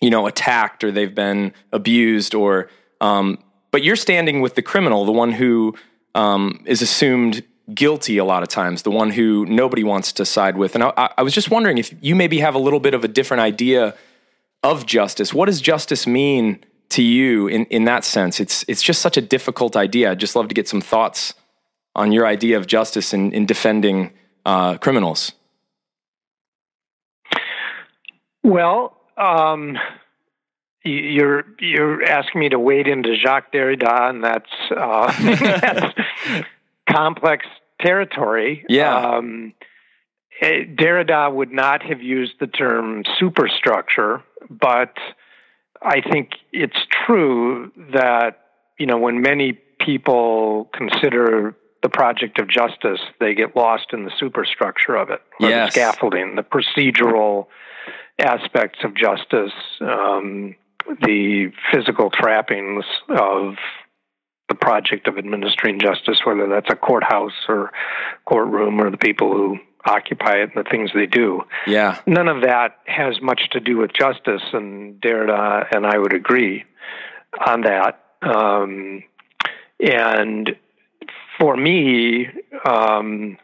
you 0.00 0.10
know 0.10 0.26
attacked 0.26 0.84
or 0.84 0.90
they've 0.90 1.14
been 1.14 1.52
abused 1.72 2.34
or 2.34 2.68
um, 3.00 3.38
but 3.70 3.82
you're 3.82 3.96
standing 3.96 4.40
with 4.40 4.54
the 4.54 4.62
criminal 4.62 5.04
the 5.04 5.12
one 5.12 5.32
who 5.32 5.74
um, 6.14 6.62
is 6.66 6.82
assumed 6.82 7.44
guilty 7.74 8.16
a 8.16 8.24
lot 8.24 8.42
of 8.42 8.48
times 8.48 8.82
the 8.82 8.90
one 8.90 9.10
who 9.10 9.44
nobody 9.46 9.84
wants 9.84 10.12
to 10.12 10.24
side 10.24 10.56
with 10.56 10.74
and 10.74 10.84
I, 10.84 11.12
I 11.18 11.22
was 11.22 11.34
just 11.34 11.50
wondering 11.50 11.78
if 11.78 11.94
you 12.00 12.14
maybe 12.14 12.38
have 12.38 12.54
a 12.54 12.58
little 12.58 12.80
bit 12.80 12.94
of 12.94 13.04
a 13.04 13.08
different 13.08 13.40
idea 13.40 13.94
of 14.70 14.86
justice. 14.86 15.34
What 15.34 15.46
does 15.46 15.60
justice 15.60 16.06
mean 16.06 16.64
to 16.90 17.02
you 17.02 17.46
in, 17.48 17.64
in 17.66 17.84
that 17.84 18.04
sense? 18.04 18.40
It's 18.40 18.64
it's 18.68 18.82
just 18.82 19.00
such 19.00 19.16
a 19.16 19.20
difficult 19.20 19.76
idea. 19.76 20.10
I'd 20.10 20.20
just 20.20 20.36
love 20.36 20.48
to 20.48 20.54
get 20.54 20.68
some 20.68 20.80
thoughts 20.80 21.34
on 21.94 22.12
your 22.12 22.26
idea 22.26 22.56
of 22.56 22.66
justice 22.66 23.12
in, 23.12 23.32
in 23.32 23.46
defending 23.46 24.12
uh, 24.46 24.78
criminals. 24.78 25.32
Well, 28.44 28.96
um, 29.16 29.76
you're 30.84 31.44
you're 31.58 32.04
asking 32.04 32.40
me 32.40 32.48
to 32.50 32.58
wade 32.58 32.86
into 32.86 33.16
Jacques 33.16 33.52
Derrida, 33.52 34.10
and 34.10 34.24
that's, 34.24 34.50
uh, 34.70 35.12
that's 35.60 36.46
complex 36.88 37.46
territory. 37.80 38.64
Yeah. 38.68 38.96
Um, 38.96 39.54
eh, 40.40 40.64
Derrida 40.64 41.32
would 41.32 41.52
not 41.52 41.82
have 41.82 42.00
used 42.00 42.34
the 42.40 42.46
term 42.46 43.02
superstructure, 43.18 44.22
but 44.50 44.94
I 45.82 46.00
think 46.00 46.30
it's 46.52 46.76
true 47.06 47.72
that 47.92 48.40
you 48.78 48.86
know 48.86 48.98
when 48.98 49.20
many 49.20 49.58
people 49.80 50.68
consider 50.72 51.54
the 51.82 51.88
project 51.88 52.40
of 52.40 52.48
justice, 52.48 53.00
they 53.20 53.34
get 53.34 53.54
lost 53.54 53.86
in 53.92 54.04
the 54.04 54.10
superstructure 54.18 54.96
of 54.96 55.10
it, 55.10 55.22
Yes. 55.38 55.72
the 55.74 55.80
scaffolding, 55.80 56.34
the 56.34 56.42
procedural 56.42 57.46
aspects 58.18 58.80
of 58.82 58.94
justice, 58.94 59.52
um, 59.80 60.56
the 61.02 61.52
physical 61.72 62.10
trappings 62.10 62.84
of 63.08 63.54
the 64.48 64.54
project 64.56 65.06
of 65.06 65.18
administering 65.18 65.78
justice, 65.78 66.20
whether 66.24 66.48
that's 66.48 66.70
a 66.70 66.74
courthouse 66.76 67.32
or 67.48 67.70
courtroom 68.24 68.80
or 68.80 68.90
the 68.90 68.96
people 68.96 69.32
who 69.32 69.58
occupy 69.84 70.36
it 70.36 70.50
and 70.54 70.64
the 70.64 70.68
things 70.68 70.90
they 70.94 71.06
do. 71.06 71.42
yeah 71.66 72.00
None 72.06 72.28
of 72.28 72.42
that 72.42 72.78
has 72.86 73.20
much 73.20 73.50
to 73.52 73.60
do 73.60 73.78
with 73.78 73.92
justice, 73.92 74.42
and 74.52 75.00
Derrida 75.00 75.66
and 75.74 75.86
I 75.86 75.98
would 75.98 76.12
agree 76.12 76.64
on 77.46 77.62
that. 77.62 78.00
Um, 78.22 79.04
and 79.80 80.56
for 81.38 81.56
me, 81.56 82.26
um, 82.64 83.38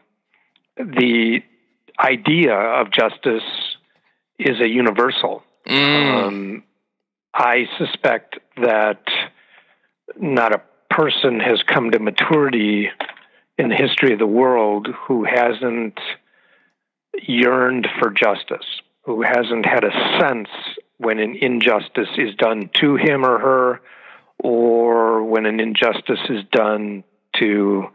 the 0.77 1.41
idea 1.99 2.53
of 2.53 2.91
justice 2.91 3.43
is 4.37 4.59
a 4.59 4.67
universal. 4.67 5.43
Mm. 5.67 6.25
Um, 6.25 6.63
I 7.33 7.65
suspect 7.77 8.37
that 8.57 9.03
not 10.19 10.53
a 10.53 10.61
person 10.89 11.39
has 11.39 11.61
come 11.63 11.91
to 11.91 11.99
maturity 11.99 12.89
in 13.57 13.69
the 13.69 13.75
history 13.75 14.13
of 14.13 14.19
the 14.19 14.27
world 14.27 14.87
who 15.07 15.23
hasn't 15.23 15.99
yearned 17.27 17.87
for 17.99 18.09
justice, 18.09 18.65
who 19.03 19.21
hasn't 19.21 19.65
had 19.65 19.83
a 19.83 20.19
sense 20.19 20.49
when 20.97 21.19
an 21.19 21.35
injustice 21.39 22.09
is 22.17 22.35
done 22.35 22.69
to 22.81 22.95
him 22.95 23.25
or 23.25 23.39
her, 23.39 23.81
or 24.39 25.23
when 25.23 25.45
an 25.45 25.59
injustice 25.59 26.19
is 26.29 26.43
done 26.51 27.03
to 27.39 27.85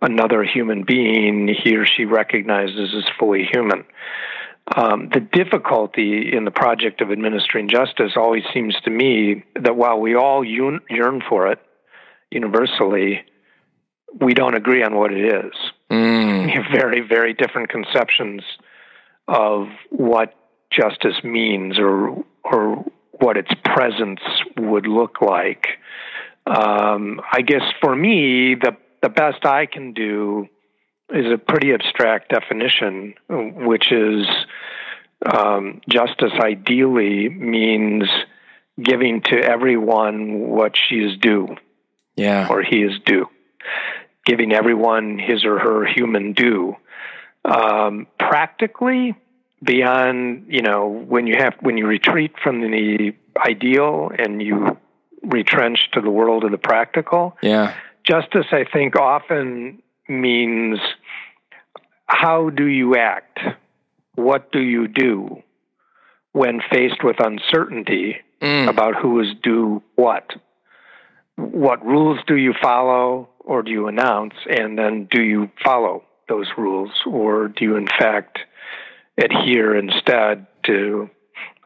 another 0.00 0.44
human 0.44 0.84
being 0.84 1.48
he 1.62 1.76
or 1.76 1.86
she 1.86 2.04
recognizes 2.04 2.94
as 2.96 3.04
fully 3.18 3.44
human. 3.50 3.84
Um, 4.76 5.08
the 5.12 5.20
difficulty 5.20 6.30
in 6.36 6.44
the 6.44 6.50
project 6.50 7.00
of 7.00 7.10
administering 7.10 7.68
justice 7.68 8.12
always 8.16 8.42
seems 8.52 8.76
to 8.84 8.90
me 8.90 9.44
that 9.60 9.76
while 9.76 9.98
we 9.98 10.14
all 10.14 10.44
yearn, 10.44 10.80
yearn 10.90 11.22
for 11.26 11.50
it 11.50 11.58
universally, 12.30 13.22
we 14.20 14.34
don't 14.34 14.54
agree 14.54 14.82
on 14.82 14.94
what 14.94 15.12
it 15.12 15.24
is. 15.24 15.52
Mm. 15.90 16.54
You 16.54 16.62
have 16.62 16.70
very, 16.72 17.00
very 17.00 17.32
different 17.32 17.70
conceptions 17.70 18.42
of 19.28 19.68
what 19.90 20.34
justice 20.72 21.22
means 21.22 21.78
or 21.78 22.24
or 22.42 22.84
what 23.12 23.36
its 23.36 23.50
presence 23.64 24.20
would 24.56 24.86
look 24.86 25.20
like. 25.20 25.66
Um, 26.46 27.20
I 27.30 27.42
guess 27.42 27.62
for 27.80 27.94
me, 27.94 28.54
the 28.54 28.76
the 29.02 29.08
best 29.10 29.44
I 29.44 29.66
can 29.66 29.92
do 29.92 30.48
is 31.10 31.26
a 31.32 31.38
pretty 31.38 31.72
abstract 31.72 32.30
definition, 32.30 33.14
which 33.28 33.92
is 33.92 34.26
um, 35.34 35.80
justice 35.88 36.32
ideally 36.40 37.28
means 37.28 38.04
giving 38.82 39.22
to 39.22 39.36
everyone 39.36 40.38
what 40.50 40.72
she 40.76 40.96
is 40.96 41.18
due 41.18 41.56
Yeah. 42.16 42.46
or 42.48 42.62
he 42.62 42.82
is 42.82 42.92
due, 43.04 43.26
giving 44.24 44.52
everyone 44.52 45.18
his 45.18 45.44
or 45.44 45.58
her 45.58 45.86
human 45.86 46.32
due. 46.32 46.76
Um, 47.48 48.06
practically, 48.18 49.14
beyond 49.62 50.46
you 50.48 50.62
know 50.62 50.86
when 50.86 51.26
you 51.26 51.36
have 51.38 51.54
when 51.60 51.76
you 51.76 51.86
retreat 51.86 52.32
from 52.42 52.60
the 52.60 53.12
ideal 53.44 54.10
and 54.18 54.42
you 54.42 54.76
retrench 55.22 55.90
to 55.92 56.00
the 56.00 56.10
world 56.10 56.44
of 56.44 56.50
the 56.50 56.58
practical, 56.58 57.36
Yeah. 57.42 57.72
justice 58.04 58.46
I 58.52 58.64
think 58.64 58.96
often 58.96 59.82
means 60.08 60.78
how 62.06 62.50
do 62.50 62.66
you 62.66 62.96
act? 62.96 63.38
What 64.14 64.52
do 64.52 64.60
you 64.60 64.88
do 64.88 65.42
when 66.32 66.60
faced 66.70 67.02
with 67.02 67.16
uncertainty 67.20 68.18
Mm. 68.40 68.68
about 68.68 68.94
who 68.94 69.18
is 69.20 69.34
due 69.42 69.82
what? 69.96 70.36
What 71.36 71.84
rules 71.84 72.20
do 72.28 72.36
you 72.36 72.52
follow 72.62 73.28
or 73.40 73.62
do 73.64 73.70
you 73.72 73.88
announce? 73.88 74.34
And 74.48 74.78
then 74.78 75.08
do 75.10 75.20
you 75.22 75.50
follow 75.64 76.04
those 76.28 76.48
rules 76.56 76.90
or 77.06 77.48
do 77.48 77.64
you, 77.64 77.76
in 77.76 77.86
fact, 77.86 78.38
adhere 79.18 79.76
instead 79.76 80.46
to 80.64 81.10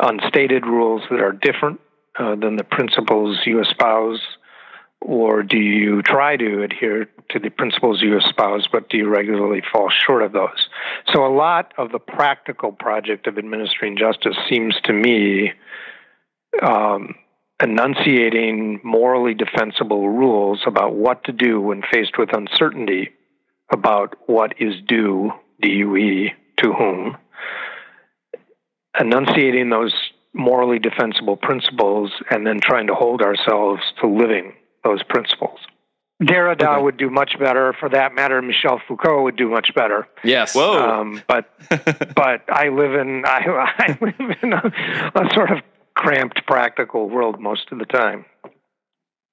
unstated 0.01 0.66
rules 0.66 1.03
that 1.11 1.20
are 1.20 1.33
different 1.33 1.81
uh, 2.18 2.35
than 2.35 2.57
the 2.57 2.64
principles 2.64 3.40
you 3.44 3.61
espouse? 3.61 4.20
Or 5.01 5.42
do 5.42 5.59
you 5.59 6.01
try 6.03 6.37
to 6.37 6.62
adhere 6.62 7.09
to 7.31 7.40
the 7.40 7.51
principles 7.51 8.01
you 8.01 8.16
espouse, 8.16 8.68
but 8.70 8.88
do 8.88 8.96
you 8.96 9.09
regularly 9.09 9.61
fall 9.72 9.90
short 9.90 10.22
of 10.22 10.33
those? 10.33 10.68
So, 11.12 11.27
a 11.27 11.35
lot 11.35 11.75
of 11.77 11.90
the 11.90 11.98
practical 11.98 12.70
project 12.70 13.27
of 13.27 13.37
administering 13.37 13.98
justice 13.98 14.37
seems 14.48 14.77
to 14.85 14.92
me 14.92 15.53
um, 16.62 17.16
enunciating 17.61 18.81
morally 18.85 19.35
defensible 19.35 20.09
rules 20.09 20.62
about 20.66 20.94
what 20.94 21.25
to 21.25 21.33
do 21.33 21.61
when 21.61 21.83
faced 21.92 22.16
with 22.16 22.33
uncertainty 22.33 23.11
about 23.73 24.17
what 24.27 24.55
is 24.61 24.75
due, 24.87 25.33
DUE, 25.61 26.29
to 26.59 26.73
whom, 26.73 27.17
enunciating 28.99 29.71
those 29.71 29.95
morally 30.35 30.79
defensible 30.79 31.37
principles 31.37 32.11
and 32.31 32.47
then 32.47 32.61
trying 32.61 32.87
to 32.87 32.95
hold 32.95 33.23
ourselves 33.23 33.83
to 34.01 34.07
living 34.07 34.53
those 34.85 35.03
principles. 35.03 35.59
Derrida 36.23 36.63
Okay. 36.75 36.83
would 36.83 36.97
do 36.97 37.11
much 37.11 37.37
better. 37.39 37.75
For 37.81 37.89
that 37.89 38.15
matter, 38.15 38.41
Michel 38.41 38.81
Foucault 38.87 39.23
would 39.25 39.37
do 39.37 39.49
much 39.49 39.75
better. 39.75 40.07
Yes. 40.23 40.55
Whoa. 40.55 40.79
Um, 40.79 41.21
but 41.27 41.51
but 42.15 42.45
I 42.49 42.69
live 42.69 42.95
in 42.95 43.25
I, 43.27 43.73
I 43.79 43.99
live 44.01 44.37
in 44.43 44.53
a, 44.53 44.63
a 45.17 45.35
sort 45.35 45.51
of 45.51 45.59
cramped 45.95 46.47
practical 46.47 47.09
world 47.09 47.41
most 47.41 47.73
of 47.73 47.79
the 47.79 47.87
time. 47.87 48.25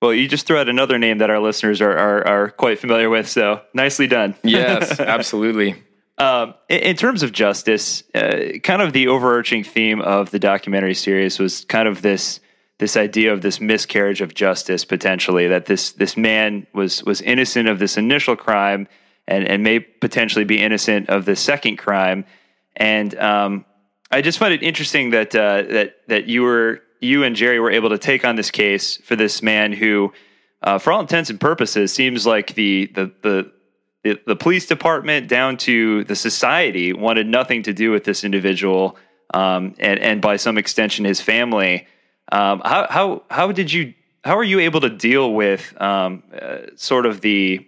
Well, 0.02 0.14
you 0.14 0.28
just 0.28 0.48
threw 0.48 0.58
out 0.58 0.70
another 0.70 0.98
name 0.98 1.18
that 1.18 1.30
our 1.30 1.40
listeners 1.40 1.82
are 1.82 1.98
are, 1.98 2.28
are 2.28 2.50
quite 2.52 2.80
familiar 2.80 3.10
with. 3.10 3.28
So 3.28 3.62
nicely 3.74 4.08
done. 4.08 4.36
Yes. 4.44 5.00
Absolutely. 5.00 5.84
Um, 6.18 6.54
in, 6.68 6.80
in 6.80 6.96
terms 6.96 7.24
of 7.24 7.32
justice, 7.32 8.04
uh, 8.14 8.60
kind 8.64 8.82
of 8.82 8.94
the 8.94 9.08
overarching 9.08 9.64
theme 9.64 10.02
of 10.02 10.32
the 10.32 10.40
documentary 10.40 10.94
series 10.94 11.40
was 11.40 11.66
kind 11.66 11.88
of 11.88 12.02
this 12.02 12.40
this 12.78 12.96
idea 12.96 13.34
of 13.34 13.42
this 13.42 13.60
miscarriage 13.60 14.22
of 14.22 14.34
justice 14.34 14.86
potentially 14.86 15.48
that 15.48 15.66
this 15.66 15.92
this 15.92 16.16
man 16.16 16.66
was 16.74 17.04
was 17.04 17.22
innocent 17.22 17.68
of 17.68 17.80
this 17.80 17.98
initial 17.98 18.36
crime 18.36 18.88
and 19.28 19.46
and 19.46 19.64
may 19.64 19.80
potentially 19.80 20.46
be 20.46 20.62
innocent 20.62 21.10
of 21.10 21.26
the 21.26 21.36
second 21.36 21.78
crime 21.78 22.26
and 22.76 23.14
um, 23.20 23.66
I 24.12 24.22
just 24.22 24.40
find 24.40 24.54
it 24.54 24.64
interesting 24.64 25.12
that 25.12 25.36
uh, 25.36 25.64
that 25.64 25.96
that 26.08 26.26
you 26.26 26.44
were 26.44 26.82
you 27.00 27.24
and 27.24 27.36
Jerry 27.36 27.60
were 27.60 27.72
able 27.72 27.90
to 27.90 27.98
take 27.98 28.26
on 28.26 28.36
this 28.36 28.52
case 28.52 28.98
for 28.98 29.16
this 29.16 29.42
man 29.42 29.74
who, 29.74 30.14
uh, 30.62 30.78
for 30.78 30.92
all 30.92 31.02
intents 31.02 31.30
and 31.30 31.40
purposes, 31.40 31.94
seems 31.94 32.26
like 32.26 32.54
the 32.56 32.92
the 32.94 33.12
the 33.22 33.52
the, 34.04 34.20
the 34.26 34.36
police 34.36 34.66
department 34.66 35.28
down 35.28 35.58
to 35.58 36.04
the 36.06 36.16
society 36.16 36.94
wanted 36.94 37.28
nothing 37.28 37.64
to 37.64 37.74
do 37.74 37.92
with 37.92 38.04
this 38.06 38.24
individual, 38.24 38.98
um, 39.34 39.76
and 39.80 40.00
and 40.00 40.22
by 40.22 40.38
some 40.38 40.58
extension 40.58 41.06
his 41.06 41.22
family. 41.22 41.88
Um, 42.32 42.62
how 42.64 42.88
how 42.90 43.24
how 43.30 43.52
did 43.52 43.72
you 43.72 43.94
how 44.24 44.38
are 44.38 44.44
you 44.44 44.60
able 44.60 44.82
to 44.82 44.90
deal 44.90 45.34
with 45.34 45.80
um, 45.82 46.24
uh, 46.40 46.58
sort 46.76 47.06
of 47.06 47.22
the 47.22 47.66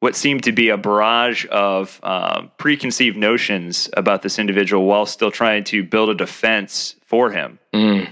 what 0.00 0.16
seemed 0.16 0.44
to 0.44 0.52
be 0.52 0.70
a 0.70 0.78
barrage 0.78 1.46
of 1.50 2.00
um, 2.02 2.50
preconceived 2.56 3.18
notions 3.18 3.90
about 3.96 4.22
this 4.22 4.38
individual 4.38 4.86
while 4.86 5.04
still 5.04 5.30
trying 5.30 5.62
to 5.64 5.84
build 5.84 6.08
a 6.08 6.14
defense 6.14 6.96
for 7.04 7.30
him? 7.30 7.58
Mm. 7.74 8.08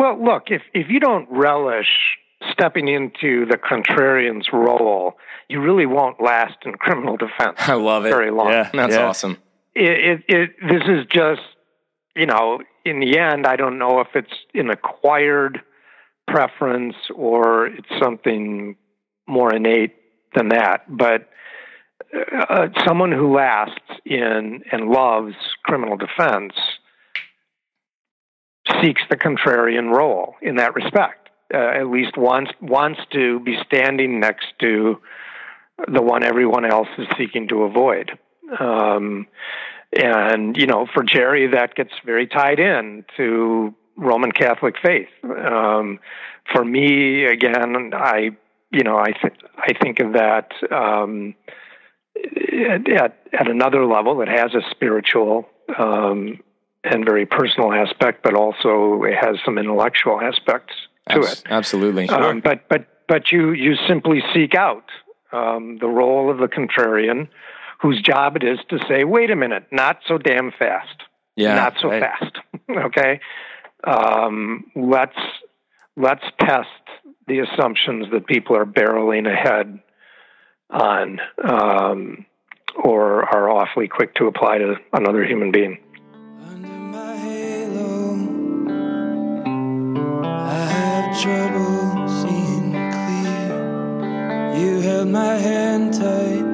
Well, 0.00 0.22
look, 0.22 0.44
if 0.46 0.62
if 0.72 0.86
you 0.88 0.98
don't 0.98 1.28
relish 1.30 2.16
stepping 2.52 2.88
into 2.88 3.44
the 3.44 3.58
contrarian's 3.58 4.48
role, 4.50 5.18
you 5.48 5.60
really 5.60 5.84
won't 5.84 6.22
last 6.22 6.56
in 6.64 6.72
criminal 6.72 7.18
defense 7.18 7.58
I 7.58 7.74
love 7.74 8.06
it. 8.06 8.10
very 8.10 8.30
long. 8.30 8.48
Yeah. 8.48 8.70
That's 8.72 8.96
awesome. 8.96 9.36
it, 9.74 10.22
it, 10.26 10.34
it 10.34 10.50
this 10.66 10.82
is 10.88 11.06
just 11.12 11.42
you 12.16 12.26
know 12.26 12.60
in 12.84 13.00
the 13.00 13.18
end 13.18 13.46
i 13.46 13.56
don't 13.56 13.78
know 13.78 14.00
if 14.00 14.08
it's 14.14 14.32
an 14.54 14.70
acquired 14.70 15.60
preference 16.26 16.96
or 17.14 17.66
it's 17.66 17.88
something 18.02 18.76
more 19.28 19.54
innate 19.54 19.94
than 20.34 20.48
that 20.48 20.84
but 20.88 21.28
uh, 22.48 22.68
someone 22.86 23.12
who 23.12 23.34
lasts 23.34 24.00
in 24.04 24.62
and 24.72 24.88
loves 24.90 25.34
criminal 25.64 25.96
defense 25.96 26.54
seeks 28.82 29.02
the 29.10 29.16
contrarian 29.16 29.94
role 29.94 30.34
in 30.42 30.56
that 30.56 30.74
respect 30.74 31.28
uh, 31.52 31.58
at 31.58 31.88
least 31.88 32.16
wants 32.16 32.50
wants 32.60 33.00
to 33.12 33.40
be 33.40 33.56
standing 33.66 34.20
next 34.20 34.46
to 34.60 35.00
the 35.92 36.02
one 36.02 36.22
everyone 36.22 36.64
else 36.64 36.88
is 36.98 37.06
seeking 37.16 37.48
to 37.48 37.62
avoid 37.62 38.18
um, 38.58 39.26
and 39.92 40.56
you 40.56 40.66
know, 40.66 40.86
for 40.92 41.02
Jerry, 41.02 41.48
that 41.52 41.74
gets 41.74 41.90
very 42.04 42.26
tied 42.26 42.60
in 42.60 43.04
to 43.16 43.74
Roman 43.96 44.32
Catholic 44.32 44.76
faith. 44.82 45.08
Um, 45.24 45.98
for 46.52 46.64
me, 46.64 47.24
again, 47.24 47.92
I 47.94 48.30
you 48.72 48.84
know, 48.84 48.96
I 48.96 49.12
th- 49.20 49.40
I 49.56 49.72
think 49.82 49.98
of 50.00 50.12
that 50.12 50.52
um, 50.70 51.34
at, 52.16 53.18
at 53.32 53.50
another 53.50 53.84
level. 53.84 54.20
It 54.22 54.28
has 54.28 54.54
a 54.54 54.62
spiritual 54.70 55.48
um, 55.76 56.38
and 56.84 57.04
very 57.04 57.26
personal 57.26 57.72
aspect, 57.72 58.22
but 58.22 58.34
also 58.34 59.02
it 59.04 59.14
has 59.14 59.36
some 59.44 59.58
intellectual 59.58 60.20
aspects 60.20 60.74
to 61.10 61.18
Abs- 61.18 61.32
it. 61.32 61.42
Absolutely. 61.50 62.08
Um, 62.08 62.40
but 62.40 62.68
but 62.68 62.86
but 63.08 63.32
you 63.32 63.52
you 63.52 63.74
simply 63.88 64.22
seek 64.34 64.54
out 64.54 64.84
um, 65.32 65.78
the 65.80 65.88
role 65.88 66.30
of 66.30 66.38
the 66.38 66.46
contrarian, 66.46 67.28
whose 67.80 68.00
job 68.00 68.36
it 68.36 68.44
is 68.44 68.58
to 68.68 68.78
say, 68.88 69.04
"Wait 69.04 69.30
a 69.30 69.36
minute, 69.36 69.66
not 69.70 69.98
so 70.06 70.18
damn 70.18 70.52
fast, 70.58 71.02
yeah. 71.36 71.54
not 71.54 71.74
so 71.80 71.88
right. 71.88 72.02
fast." 72.02 72.38
okay, 72.70 73.20
um, 73.84 74.70
let's 74.74 75.18
let's 75.96 76.24
test 76.40 76.68
the 77.26 77.40
assumptions 77.40 78.06
that 78.12 78.26
people 78.26 78.56
are 78.56 78.66
barreling 78.66 79.30
ahead 79.30 79.80
on, 80.70 81.20
um, 81.44 82.26
or 82.82 83.24
are 83.24 83.50
awfully 83.50 83.88
quick 83.88 84.14
to 84.14 84.26
apply 84.26 84.58
to 84.58 84.76
another 84.92 85.24
human 85.24 85.50
being. 85.50 85.78
Trouble 91.22 92.08
seeing 92.08 92.70
clear. 92.72 94.54
You 94.56 94.80
held 94.80 95.08
my 95.08 95.36
hand 95.36 95.92
tight, 95.92 96.46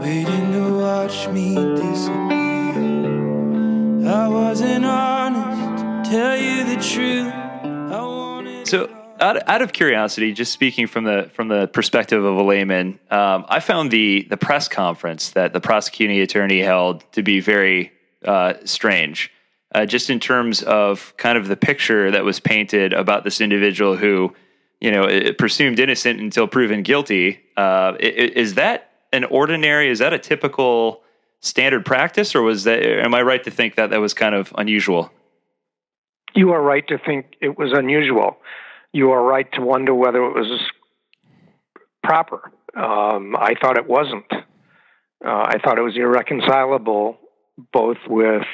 waiting 0.00 0.52
to 0.52 0.78
watch 0.78 1.28
me 1.28 1.54
disappear. 1.54 3.02
I 4.08 4.28
wasn't 4.28 4.84
honest, 4.84 5.82
to 5.82 6.10
tell 6.10 6.36
you 6.36 6.64
the 6.64 6.76
truth. 6.80 7.32
So, 8.68 8.88
out, 9.20 9.48
out 9.48 9.60
of 9.60 9.72
curiosity, 9.72 10.32
just 10.32 10.52
speaking 10.52 10.86
from 10.86 11.04
the 11.04 11.30
from 11.34 11.48
the 11.48 11.66
perspective 11.66 12.24
of 12.24 12.36
a 12.36 12.42
layman, 12.42 13.00
um, 13.10 13.44
I 13.48 13.58
found 13.60 13.90
the 13.90 14.26
the 14.30 14.36
press 14.36 14.68
conference 14.68 15.30
that 15.30 15.52
the 15.52 15.60
prosecuting 15.60 16.20
attorney 16.20 16.60
held 16.60 17.04
to 17.12 17.22
be 17.22 17.40
very 17.40 17.92
uh, 18.24 18.54
strange, 18.64 19.32
uh, 19.74 19.86
just 19.86 20.10
in 20.10 20.20
terms 20.20 20.62
of 20.62 21.14
kind 21.16 21.38
of 21.38 21.48
the 21.48 21.56
picture 21.56 22.10
that 22.10 22.24
was 22.24 22.40
painted 22.40 22.92
about 22.92 23.24
this 23.24 23.40
individual 23.40 23.96
who, 23.96 24.34
you 24.80 24.90
know, 24.90 25.06
presumed 25.38 25.78
innocent 25.78 26.20
until 26.20 26.46
proven 26.46 26.82
guilty. 26.82 27.40
Uh, 27.56 27.94
is 28.00 28.54
that 28.54 28.90
an 29.12 29.24
ordinary? 29.24 29.88
Is 29.90 29.98
that 30.00 30.12
a 30.12 30.18
typical 30.18 31.02
standard 31.40 31.84
practice, 31.84 32.34
or 32.34 32.42
was 32.42 32.64
that? 32.64 32.82
Am 32.82 33.14
I 33.14 33.22
right 33.22 33.42
to 33.44 33.50
think 33.50 33.76
that 33.76 33.90
that 33.90 34.00
was 34.00 34.14
kind 34.14 34.34
of 34.34 34.52
unusual? 34.56 35.10
You 36.34 36.52
are 36.52 36.62
right 36.62 36.86
to 36.88 36.98
think 36.98 37.34
it 37.40 37.58
was 37.58 37.72
unusual. 37.72 38.38
You 38.92 39.10
are 39.10 39.22
right 39.22 39.50
to 39.52 39.60
wonder 39.60 39.94
whether 39.94 40.22
it 40.24 40.34
was 40.34 40.60
proper. 42.02 42.52
Um, 42.74 43.36
I 43.36 43.54
thought 43.60 43.76
it 43.76 43.86
wasn't. 43.86 44.30
Uh, 44.32 44.38
I 45.24 45.58
thought 45.62 45.78
it 45.78 45.82
was 45.82 45.96
irreconcilable 45.96 47.18
both 47.72 47.98
with 48.08 48.46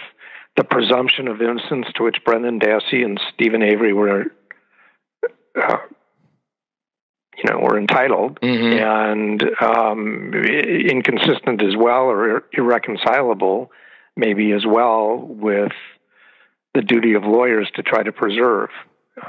the 0.59 0.65
presumption 0.65 1.29
of 1.29 1.41
innocence 1.41 1.87
to 1.95 2.03
which 2.03 2.17
Brendan 2.25 2.59
Dassey 2.59 3.05
and 3.05 3.21
Steven 3.33 3.63
Avery 3.63 3.93
were, 3.93 4.25
uh, 5.55 5.77
you 7.37 7.45
know, 7.49 7.61
were 7.61 7.79
entitled, 7.79 8.41
Mhm. 8.41 8.81
and 8.81 9.63
um, 9.63 10.35
inconsistent 10.35 11.63
as 11.63 11.77
well, 11.77 12.11
or 12.11 12.43
irreconcilable, 12.53 13.71
maybe 14.17 14.51
as 14.51 14.67
well 14.67 15.17
with 15.19 15.71
the 16.75 16.83
duty 16.83 17.15
of 17.15 17.25
lawyers 17.25 17.71
to 17.77 17.83
try 17.85 18.03
to 18.03 18.11
preserve 18.11 18.71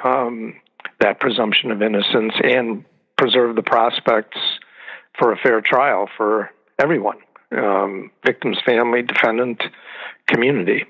um, 0.03 0.55
that 0.99 1.19
presumption 1.19 1.71
of 1.71 1.83
innocence 1.83 2.33
and 2.43 2.85
preserve 3.17 3.55
the 3.55 3.63
prospects 3.63 4.37
for 5.19 5.31
a 5.31 5.37
fair 5.37 5.61
trial 5.61 6.09
for 6.17 6.49
everyone 6.79 7.17
um, 7.51 8.09
victim's 8.25 8.59
family, 8.61 9.01
defendant, 9.03 9.63
community. 10.27 10.85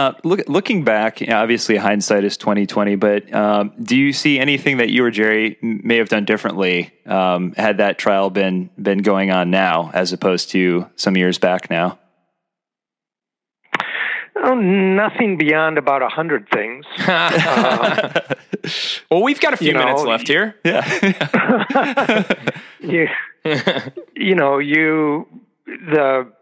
Uh, 0.00 0.14
look, 0.24 0.48
looking 0.48 0.82
back, 0.82 1.20
obviously 1.28 1.76
hindsight 1.76 2.24
is 2.24 2.38
twenty 2.38 2.64
twenty. 2.66 2.96
But 2.96 3.30
um, 3.34 3.74
do 3.82 3.94
you 3.98 4.14
see 4.14 4.38
anything 4.38 4.78
that 4.78 4.88
you 4.88 5.04
or 5.04 5.10
Jerry 5.10 5.58
may 5.60 5.98
have 5.98 6.08
done 6.08 6.24
differently 6.24 6.90
um, 7.04 7.52
had 7.52 7.76
that 7.78 7.98
trial 7.98 8.30
been 8.30 8.70
been 8.80 9.02
going 9.02 9.30
on 9.30 9.50
now, 9.50 9.90
as 9.92 10.14
opposed 10.14 10.52
to 10.52 10.88
some 10.96 11.18
years 11.18 11.36
back 11.36 11.68
now? 11.68 11.98
Oh, 14.42 14.54
nothing 14.54 15.36
beyond 15.36 15.76
about 15.76 16.00
a 16.00 16.08
hundred 16.08 16.48
things. 16.48 16.86
well, 19.10 19.22
we've 19.22 19.38
got 19.38 19.52
a 19.52 19.58
few 19.58 19.68
you 19.68 19.74
know, 19.74 19.84
minutes 19.84 20.02
left 20.04 20.28
here. 20.28 20.56
Yeah, 20.64 22.22
you, 22.80 23.06
you 24.16 24.34
know, 24.34 24.56
you 24.56 25.26
the 25.66 26.32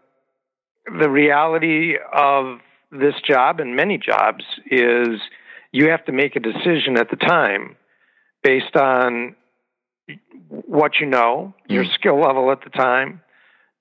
the 0.97 1.09
reality 1.09 1.97
of 2.13 2.61
this 2.91 3.15
job 3.27 3.59
and 3.59 3.75
many 3.75 3.97
jobs 3.97 4.43
is 4.69 5.19
you 5.71 5.89
have 5.89 6.03
to 6.05 6.11
make 6.11 6.35
a 6.35 6.39
decision 6.39 6.97
at 6.97 7.09
the 7.09 7.15
time 7.15 7.75
based 8.43 8.75
on 8.75 9.35
what 10.47 10.99
you 10.99 11.05
know, 11.05 11.53
your 11.67 11.83
Mm. 11.83 11.93
skill 11.93 12.19
level 12.19 12.51
at 12.51 12.61
the 12.61 12.69
time, 12.71 13.21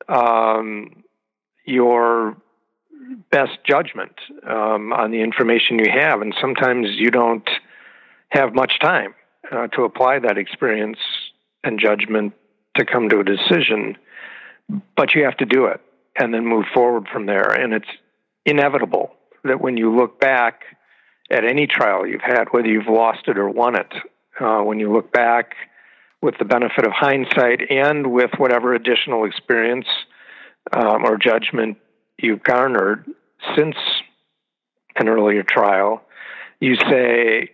um, 0.08 1.02
your 1.64 2.36
best 3.30 3.58
judgment 3.64 4.12
um, 4.46 4.92
on 4.92 5.10
the 5.10 5.20
information 5.20 5.78
you 5.78 5.90
have, 5.90 6.20
and 6.20 6.34
sometimes 6.40 6.88
you 6.90 7.10
don't 7.10 7.48
have 8.30 8.54
much 8.54 8.78
time 8.80 9.14
uh, 9.50 9.66
to 9.68 9.84
apply 9.84 10.18
that 10.18 10.36
experience 10.36 10.98
and 11.64 11.80
judgment 11.80 12.34
to 12.76 12.84
come 12.84 13.08
to 13.08 13.20
a 13.20 13.24
decision, 13.24 13.96
but 14.96 15.14
you 15.14 15.24
have 15.24 15.36
to 15.36 15.46
do 15.46 15.64
it 15.64 15.80
and 16.16 16.34
then 16.34 16.44
move 16.44 16.66
forward 16.74 17.08
from 17.08 17.26
there. 17.26 17.50
And 17.50 17.72
it's 17.72 17.88
inevitable 18.44 19.10
that 19.44 19.60
when 19.60 19.76
you 19.76 19.94
look 19.94 20.20
back 20.20 20.62
at 21.30 21.44
any 21.44 21.66
trial 21.66 22.06
you've 22.06 22.22
had, 22.22 22.46
whether 22.50 22.68
you've 22.68 22.88
lost 22.88 23.28
it 23.28 23.38
or 23.38 23.48
won 23.48 23.76
it, 23.76 23.92
uh, 24.40 24.60
when 24.60 24.78
you 24.78 24.92
look 24.92 25.12
back 25.12 25.54
with 26.22 26.34
the 26.38 26.44
benefit 26.44 26.86
of 26.86 26.92
hindsight 26.92 27.70
and 27.70 28.12
with 28.12 28.30
whatever 28.38 28.74
additional 28.74 29.24
experience 29.24 29.86
um, 30.72 31.04
or 31.04 31.16
judgment 31.16 31.76
you've 32.18 32.42
garnered 32.42 33.06
since 33.56 33.76
an 34.96 35.08
earlier 35.08 35.44
trial, 35.44 36.02
you 36.60 36.74
say, 36.90 37.50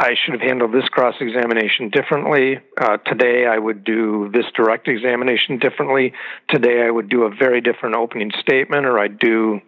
I 0.00 0.14
should 0.14 0.32
have 0.32 0.40
handled 0.40 0.72
this 0.72 0.88
cross 0.88 1.14
examination 1.20 1.90
differently. 1.90 2.58
Uh, 2.80 2.96
today, 3.04 3.44
I 3.44 3.58
would 3.58 3.84
do 3.84 4.30
this 4.32 4.46
direct 4.56 4.88
examination 4.88 5.58
differently. 5.58 6.14
Today, 6.48 6.84
I 6.86 6.90
would 6.90 7.10
do 7.10 7.24
a 7.24 7.30
very 7.30 7.60
different 7.60 7.96
opening 7.96 8.30
statement, 8.40 8.86
or 8.86 8.98
I'd 8.98 9.18
do 9.18 9.60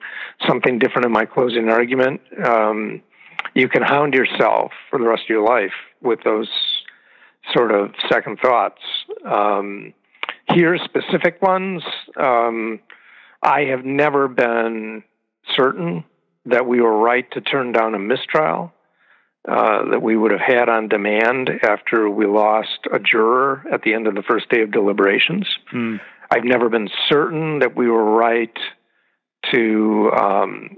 something 0.48 0.78
different 0.78 1.04
in 1.04 1.12
my 1.12 1.26
closing 1.26 1.68
argument. 1.68 2.22
Um, 2.42 3.02
you 3.52 3.68
can 3.68 3.82
hound 3.82 4.14
yourself 4.14 4.72
for 4.88 4.98
the 4.98 5.04
rest 5.04 5.24
of 5.24 5.28
your 5.28 5.44
life 5.44 5.74
with 6.00 6.20
those 6.24 6.48
sort 7.54 7.70
of 7.70 7.90
second 8.10 8.38
thoughts. 8.40 8.80
Um, 9.26 9.92
here, 10.54 10.78
specific 10.78 11.42
ones, 11.42 11.82
um, 12.18 12.80
I 13.42 13.64
have 13.64 13.84
never 13.84 14.28
been 14.28 15.02
certain 15.54 16.04
that 16.46 16.66
we 16.66 16.80
were 16.80 16.96
right 16.96 17.30
to 17.32 17.42
turn 17.42 17.72
down 17.72 17.94
a 17.94 17.98
mistrial 17.98 18.72
uh, 19.48 19.90
that 19.90 20.00
we 20.00 20.16
would 20.16 20.30
have 20.30 20.40
had 20.40 20.68
on 20.68 20.88
demand 20.88 21.50
after 21.64 22.08
we 22.08 22.26
lost 22.26 22.86
a 22.92 22.98
juror 23.00 23.64
at 23.72 23.82
the 23.82 23.92
end 23.92 24.06
of 24.06 24.14
the 24.14 24.22
first 24.22 24.48
day 24.48 24.62
of 24.62 24.70
deliberations. 24.70 25.46
Hmm. 25.70 25.96
I've 26.30 26.44
never 26.44 26.68
been 26.68 26.88
certain 27.08 27.58
that 27.58 27.76
we 27.76 27.88
were 27.88 28.04
right 28.04 28.56
to, 29.52 30.10
um, 30.12 30.76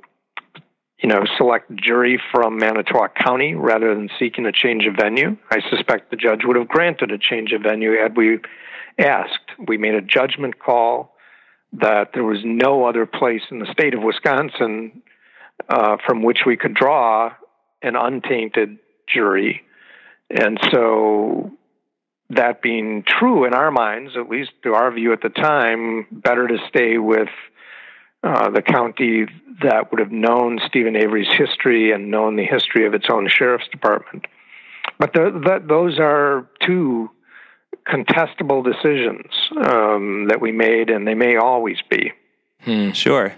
you 0.98 1.09
know, 1.11 1.24
select 1.37 1.70
a 1.70 1.74
jury 1.74 2.18
from 2.33 2.57
Manitowoc 2.57 3.14
County 3.14 3.55
rather 3.55 3.94
than 3.94 4.09
seeking 4.18 4.46
a 4.46 4.53
change 4.53 4.87
of 4.87 4.94
venue. 4.98 5.37
I 5.50 5.61
suspect 5.68 6.11
the 6.11 6.16
judge 6.16 6.40
would 6.44 6.57
have 6.57 6.66
granted 6.66 7.12
a 7.12 7.18
change 7.18 7.53
of 7.53 7.62
venue 7.62 8.00
had 8.00 8.16
we 8.16 8.38
asked. 8.98 9.50
We 9.68 9.77
made 9.77 9.94
a 9.94 10.00
judgment 10.00 10.59
call 10.59 11.14
that 11.74 12.12
there 12.14 12.24
was 12.24 12.38
no 12.44 12.87
other 12.87 13.05
place 13.05 13.42
in 13.50 13.59
the 13.59 13.70
state 13.72 13.94
of 13.94 14.03
Wisconsin 14.03 15.03
uh, 15.68 15.98
from 16.07 16.22
which 16.22 16.40
we 16.46 16.57
could 16.57 16.74
draw 16.74 17.33
an 17.85 17.97
untainted 17.97 18.79
jury. 19.12 19.62
And 20.31 20.59
so, 20.73 21.53
that 22.31 22.62
being 22.62 23.05
true 23.07 23.44
in 23.44 23.55
our 23.55 23.70
minds, 23.70 24.12
at 24.16 24.29
least 24.29 24.51
to 24.62 24.75
our 24.75 24.90
view 24.92 25.12
at 25.12 25.20
the 25.23 25.29
time, 25.29 26.07
better 26.11 26.49
to 26.49 26.57
stay 26.68 26.99
with 26.99 27.29
uh, 28.23 28.51
the 28.51 28.62
county 28.62 29.27
that 29.62 29.90
would 29.90 30.01
have 30.01 30.11
known 30.11 30.59
Steven 30.66 30.97
Avery's 30.97 31.29
history 31.31 31.92
and 31.92 32.11
known 32.11 32.37
the 32.37 32.44
history 32.44 32.87
of 32.87 32.94
its 32.94 33.07
own 33.12 33.29
sheriff's 33.29 33.68
department. 33.70 34.25
But 34.99 35.12
the, 35.12 35.62
those 35.66 35.99
are 35.99 36.49
two 36.62 37.11
contestable 37.87 38.64
decisions 38.64 39.27
um, 39.57 40.29
that 40.29 40.40
we 40.40 40.53
made, 40.53 40.88
and 40.90 41.07
they 41.07 41.14
may 41.14 41.37
always 41.37 41.79
be. 41.90 42.12
Sure. 42.92 43.35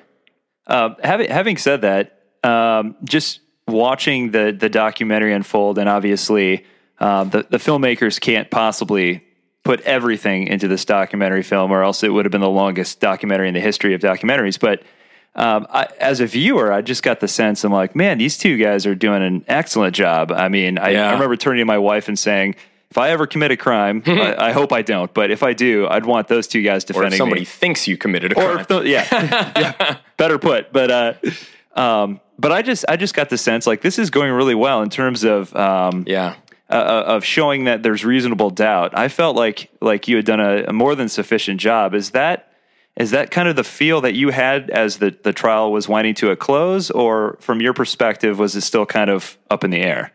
Uh, 0.67 0.91
having 1.03 1.31
having 1.31 1.57
said 1.57 1.83
that, 1.83 2.21
um, 2.45 2.97
just 3.05 3.41
watching 3.67 4.31
the 4.31 4.57
the 4.59 4.69
documentary 4.69 5.33
unfold, 5.33 5.79
and 5.79 5.89
obviously 5.89 6.65
um, 6.99 7.31
the 7.31 7.47
the 7.49 7.59
filmmakers 7.59 8.21
can't 8.21 8.51
possibly 8.51 9.23
put 9.65 9.81
everything 9.81 10.47
into 10.47 10.69
this 10.69 10.85
documentary 10.85 11.43
film, 11.43 11.73
or 11.73 11.83
else 11.83 12.03
it 12.03 12.11
would 12.11 12.25
have 12.25 12.33
been 12.33 12.41
the 12.41 12.49
longest 12.49 13.01
documentary 13.01 13.49
in 13.49 13.55
the 13.55 13.61
history 13.61 13.95
of 13.95 14.01
documentaries. 14.01 14.61
But 14.61 14.83
um, 15.35 15.67
I, 15.69 15.89
as 16.01 16.21
a 16.21 16.27
viewer, 16.27 16.73
I 16.73 16.83
just 16.83 17.03
got 17.03 17.21
the 17.21 17.29
sense 17.29 17.65
I'm 17.65 17.73
like, 17.73 17.95
man, 17.97 18.19
these 18.19 18.39
two 18.39 18.57
guys 18.57 18.87
are 18.87 18.95
doing 18.95 19.23
an 19.23 19.45
excellent 19.49 19.95
job. 19.95 20.31
I 20.33 20.49
mean, 20.49 20.79
I, 20.79 20.91
Yeah. 20.91 21.09
I 21.11 21.13
remember 21.13 21.37
turning 21.37 21.61
to 21.63 21.67
my 21.67 21.79
wife 21.79 22.09
and 22.09 22.19
saying. 22.19 22.57
If 22.89 22.99
I 22.99 23.11
ever 23.11 23.27
commit 23.27 23.51
a 23.51 23.57
crime, 23.57 24.05
I, 24.07 24.37
I 24.51 24.53
hope 24.53 24.73
I 24.73 24.81
don't. 24.81 25.13
But 25.13 25.33
if 25.33 25.43
I 25.43 25.53
do, 25.55 25.89
I'd 25.89 26.07
want 26.07 26.29
those 26.29 26.47
two 26.47 26.63
guys 26.63 26.85
defending 26.85 27.15
if 27.15 27.19
somebody 27.19 27.41
me 27.41 27.45
thinks 27.45 27.89
you 27.89 27.99
committed 27.99 28.33
a 28.33 28.41
or 28.41 28.53
crime. 28.55 28.67
the, 28.69 28.81
yeah, 28.83 29.07
yeah, 29.59 29.97
better 30.17 30.39
put. 30.39 30.73
But 30.73 30.91
uh, 30.93 31.15
um, 31.75 32.21
but 32.39 32.53
I 32.53 32.63
just 32.63 32.85
I 32.89 32.97
just 32.97 33.15
got 33.15 33.31
the 33.31 33.39
sense 33.39 33.67
like 33.67 33.81
this 33.81 33.99
is 33.99 34.11
going 34.11 34.33
really 34.33 34.55
well 34.55 34.83
in 34.83 34.91
terms 34.91 35.25
of 35.25 35.55
um, 35.57 36.05
yeah. 36.07 36.35
uh, 36.69 37.05
of 37.07 37.25
showing 37.25 37.65
that 37.65 37.83
there's 37.83 38.05
reasonable 38.05 38.51
doubt. 38.51 38.97
I 38.97 39.09
felt 39.09 39.37
like 39.37 39.71
like 39.81 40.09
you 40.09 40.17
had 40.17 40.25
done 40.25 40.41
a, 40.41 40.65
a 40.65 40.73
more 40.73 40.95
than 40.95 41.09
sufficient 41.09 41.61
job. 41.61 41.95
Is 41.95 42.11
that 42.11 42.53
is 42.97 43.11
that 43.11 43.31
kind 43.31 43.49
of 43.49 43.57
the 43.57 43.65
feel 43.65 44.01
that 44.03 44.15
you 44.15 44.31
had 44.31 44.71
as 44.71 44.99
the 44.99 45.17
the 45.23 45.33
trial 45.33 45.73
was 45.73 45.89
winding 45.89 46.15
to 46.17 46.31
a 46.31 46.37
close, 46.37 46.91
or 46.91 47.37
from 47.41 47.61
your 47.61 47.73
perspective, 47.73 48.39
was 48.39 48.57
it 48.57 48.63
still 48.63 48.87
kind 48.87 49.11
of 49.11 49.37
up 49.51 49.65
in 49.65 49.71
the 49.71 49.81
air? 49.81 50.13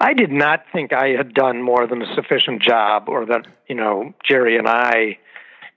I 0.00 0.14
did 0.14 0.30
not 0.30 0.64
think 0.72 0.92
I 0.92 1.08
had 1.08 1.34
done 1.34 1.60
more 1.60 1.86
than 1.88 2.02
a 2.02 2.14
sufficient 2.14 2.62
job, 2.62 3.08
or 3.08 3.26
that 3.26 3.46
you 3.68 3.74
know 3.74 4.14
Jerry 4.24 4.56
and 4.56 4.68
I 4.68 5.18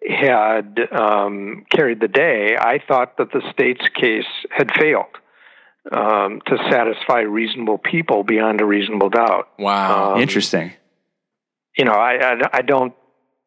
had 0.07 0.79
um, 0.91 1.65
carried 1.69 1.99
the 1.99 2.07
day. 2.07 2.55
I 2.59 2.79
thought 2.87 3.17
that 3.17 3.31
the 3.31 3.41
state's 3.51 3.87
case 3.95 4.25
had 4.49 4.71
failed 4.79 5.05
um, 5.91 6.41
to 6.47 6.57
satisfy 6.71 7.19
reasonable 7.19 7.77
people 7.77 8.23
beyond 8.23 8.61
a 8.61 8.65
reasonable 8.65 9.09
doubt. 9.09 9.49
Wow. 9.59 10.13
Um, 10.13 10.21
Interesting. 10.21 10.73
You 11.77 11.85
know, 11.85 11.93
I 11.93 12.13
I, 12.15 12.33
I 12.53 12.61
don't 12.61 12.93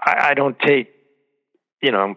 I, 0.00 0.28
I 0.30 0.34
don't 0.34 0.58
take 0.58 0.90
you 1.82 1.92
know 1.92 2.16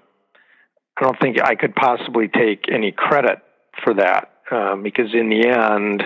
I 0.97 1.03
don't 1.03 1.19
think 1.19 1.41
I 1.41 1.55
could 1.55 1.75
possibly 1.75 2.27
take 2.27 2.65
any 2.71 2.91
credit 2.91 3.39
for 3.83 3.93
that 3.95 4.31
um, 4.51 4.83
because 4.83 5.13
in 5.13 5.29
the 5.29 5.47
end. 5.47 6.03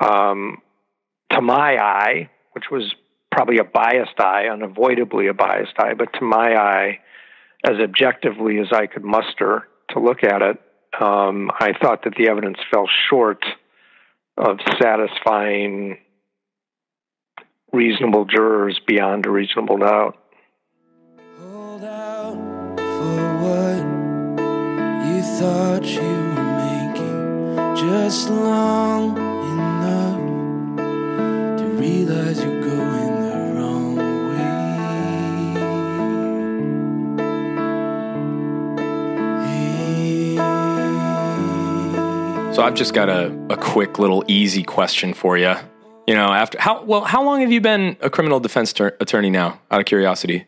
Um, 0.00 0.58
to 1.32 1.40
my 1.40 1.76
eye, 1.76 2.30
which 2.52 2.64
was 2.70 2.94
probably 3.30 3.58
a 3.58 3.64
biased 3.64 4.18
eye, 4.18 4.46
unavoidably 4.50 5.28
a 5.28 5.34
biased 5.34 5.74
eye, 5.78 5.94
but 5.94 6.12
to 6.14 6.24
my 6.24 6.54
eye, 6.54 6.98
as 7.64 7.76
objectively 7.82 8.58
as 8.58 8.68
I 8.72 8.86
could 8.86 9.04
muster 9.04 9.68
to 9.90 10.00
look 10.00 10.22
at 10.22 10.42
it, 10.42 10.60
um, 11.00 11.50
I 11.58 11.72
thought 11.80 12.04
that 12.04 12.14
the 12.16 12.28
evidence 12.28 12.58
fell 12.70 12.88
short 13.08 13.44
of 14.36 14.58
satisfying 14.80 15.98
reasonable 17.72 18.24
jurors 18.24 18.80
beyond 18.86 19.26
a 19.26 19.30
reasonable 19.30 19.78
doubt. 19.78 20.16
Hold 21.40 21.84
out 21.84 22.34
for 22.78 23.36
what 23.42 23.78
you 25.06 25.22
thought 25.22 25.84
you 25.84 26.00
were 26.00 26.94
making 26.94 27.76
just 27.76 28.30
long 28.30 29.27
So 42.58 42.64
I've 42.64 42.74
just 42.74 42.92
got 42.92 43.08
a, 43.08 43.32
a 43.50 43.56
quick 43.56 44.00
little 44.00 44.24
easy 44.26 44.64
question 44.64 45.14
for 45.14 45.38
you. 45.38 45.54
You 46.08 46.16
know, 46.16 46.32
after 46.32 46.60
how 46.60 46.82
well, 46.82 47.02
how 47.02 47.22
long 47.22 47.40
have 47.40 47.52
you 47.52 47.60
been 47.60 47.96
a 48.00 48.10
criminal 48.10 48.40
defense 48.40 48.72
ter- 48.72 48.96
attorney 48.98 49.30
now? 49.30 49.60
Out 49.70 49.78
of 49.78 49.86
curiosity. 49.86 50.44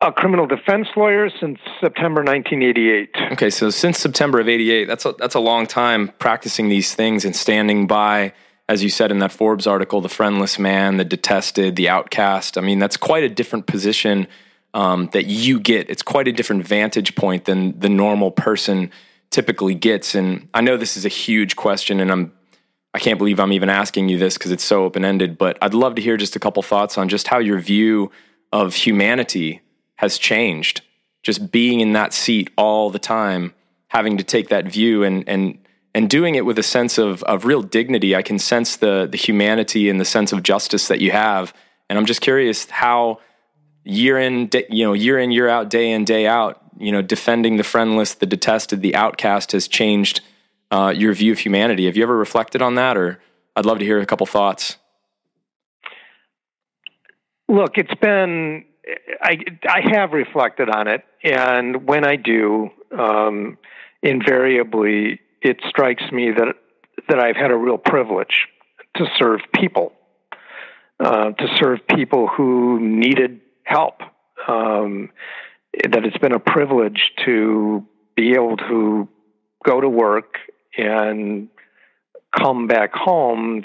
A 0.00 0.12
criminal 0.12 0.46
defense 0.46 0.86
lawyer 0.96 1.30
since 1.40 1.58
September 1.80 2.22
1988. 2.22 3.32
Okay, 3.32 3.50
so 3.50 3.70
since 3.70 3.98
September 3.98 4.38
of 4.38 4.48
'88, 4.48 4.84
that's 4.84 5.04
a, 5.04 5.16
that's 5.18 5.34
a 5.34 5.40
long 5.40 5.66
time 5.66 6.12
practicing 6.20 6.68
these 6.68 6.94
things 6.94 7.24
and 7.24 7.34
standing 7.34 7.88
by, 7.88 8.32
as 8.68 8.84
you 8.84 8.88
said 8.88 9.10
in 9.10 9.18
that 9.18 9.32
Forbes 9.32 9.66
article, 9.66 10.00
the 10.00 10.08
friendless 10.08 10.60
man, 10.60 10.96
the 10.96 11.04
detested, 11.04 11.74
the 11.74 11.88
outcast. 11.88 12.56
I 12.56 12.60
mean, 12.60 12.78
that's 12.78 12.96
quite 12.96 13.24
a 13.24 13.28
different 13.28 13.66
position 13.66 14.28
um, 14.74 15.08
that 15.12 15.26
you 15.26 15.58
get. 15.58 15.90
It's 15.90 16.02
quite 16.02 16.28
a 16.28 16.32
different 16.32 16.64
vantage 16.64 17.16
point 17.16 17.46
than 17.46 17.80
the 17.80 17.88
normal 17.88 18.30
person 18.30 18.92
typically 19.34 19.74
gets. 19.74 20.14
And 20.14 20.48
I 20.54 20.60
know 20.60 20.76
this 20.76 20.96
is 20.96 21.04
a 21.04 21.10
huge 21.10 21.56
question, 21.56 22.00
and 22.00 22.10
I'm 22.10 22.32
I 22.94 23.00
can't 23.00 23.18
believe 23.18 23.40
I'm 23.40 23.52
even 23.52 23.68
asking 23.68 24.08
you 24.08 24.18
this 24.18 24.38
because 24.38 24.52
it's 24.52 24.62
so 24.62 24.84
open 24.84 25.04
ended. 25.04 25.36
But 25.36 25.58
I'd 25.60 25.74
love 25.74 25.96
to 25.96 26.02
hear 26.02 26.16
just 26.16 26.36
a 26.36 26.38
couple 26.38 26.62
thoughts 26.62 26.96
on 26.96 27.08
just 27.08 27.26
how 27.26 27.40
your 27.40 27.58
view 27.58 28.12
of 28.52 28.76
humanity 28.76 29.62
has 29.96 30.16
changed. 30.16 30.82
Just 31.24 31.50
being 31.50 31.80
in 31.80 31.94
that 31.94 32.12
seat 32.12 32.50
all 32.56 32.90
the 32.90 33.00
time, 33.00 33.52
having 33.88 34.16
to 34.18 34.24
take 34.24 34.48
that 34.48 34.66
view 34.66 35.02
and 35.02 35.28
and 35.28 35.58
and 35.96 36.08
doing 36.08 36.36
it 36.36 36.46
with 36.46 36.58
a 36.58 36.62
sense 36.62 36.96
of 36.96 37.24
of 37.24 37.44
real 37.44 37.62
dignity. 37.62 38.14
I 38.14 38.22
can 38.22 38.38
sense 38.38 38.76
the 38.76 39.08
the 39.10 39.18
humanity 39.18 39.90
and 39.90 40.00
the 40.00 40.04
sense 40.04 40.32
of 40.32 40.44
justice 40.44 40.86
that 40.86 41.00
you 41.00 41.10
have, 41.10 41.52
and 41.90 41.98
I'm 41.98 42.06
just 42.06 42.20
curious 42.20 42.70
how 42.70 43.18
year 43.84 44.18
in 44.18 44.50
you 44.70 44.84
know 44.84 44.92
year 44.92 45.18
in 45.18 45.30
year 45.30 45.48
out, 45.48 45.70
day 45.70 45.90
in 45.90 46.04
day 46.04 46.26
out, 46.26 46.60
you 46.78 46.90
know, 46.90 47.02
defending 47.02 47.56
the 47.56 47.64
friendless, 47.64 48.14
the 48.14 48.26
detested, 48.26 48.82
the 48.82 48.94
outcast 48.94 49.52
has 49.52 49.68
changed 49.68 50.20
uh, 50.70 50.92
your 50.94 51.12
view 51.14 51.32
of 51.32 51.38
humanity. 51.38 51.86
Have 51.86 51.96
you 51.96 52.02
ever 52.02 52.16
reflected 52.16 52.62
on 52.62 52.74
that, 52.74 52.96
or 52.96 53.20
I'd 53.56 53.66
love 53.66 53.78
to 53.78 53.84
hear 53.84 54.00
a 54.00 54.06
couple 54.06 54.26
thoughts. 54.26 54.76
Look, 57.48 57.76
it's 57.76 57.94
been 58.00 58.64
I 59.22 59.38
I 59.68 59.80
have 59.92 60.12
reflected 60.12 60.68
on 60.68 60.88
it, 60.88 61.04
and 61.22 61.86
when 61.86 62.04
I 62.04 62.16
do, 62.16 62.70
um, 62.98 63.58
invariably 64.02 65.20
it 65.42 65.60
strikes 65.68 66.02
me 66.10 66.32
that 66.32 66.54
that 67.08 67.18
I've 67.20 67.36
had 67.36 67.50
a 67.50 67.56
real 67.56 67.78
privilege 67.78 68.48
to 68.96 69.06
serve 69.18 69.40
people, 69.54 69.92
uh, 71.00 71.32
to 71.32 71.56
serve 71.58 71.80
people 71.86 72.28
who 72.28 72.80
needed 72.80 73.40
help. 73.64 74.00
Um, 74.48 75.10
that 75.82 76.04
it's 76.04 76.18
been 76.18 76.32
a 76.32 76.38
privilege 76.38 77.12
to 77.24 77.84
be 78.14 78.32
able 78.32 78.56
to 78.56 79.08
go 79.64 79.80
to 79.80 79.88
work 79.88 80.36
and 80.76 81.48
come 82.36 82.66
back 82.66 82.92
home 82.94 83.64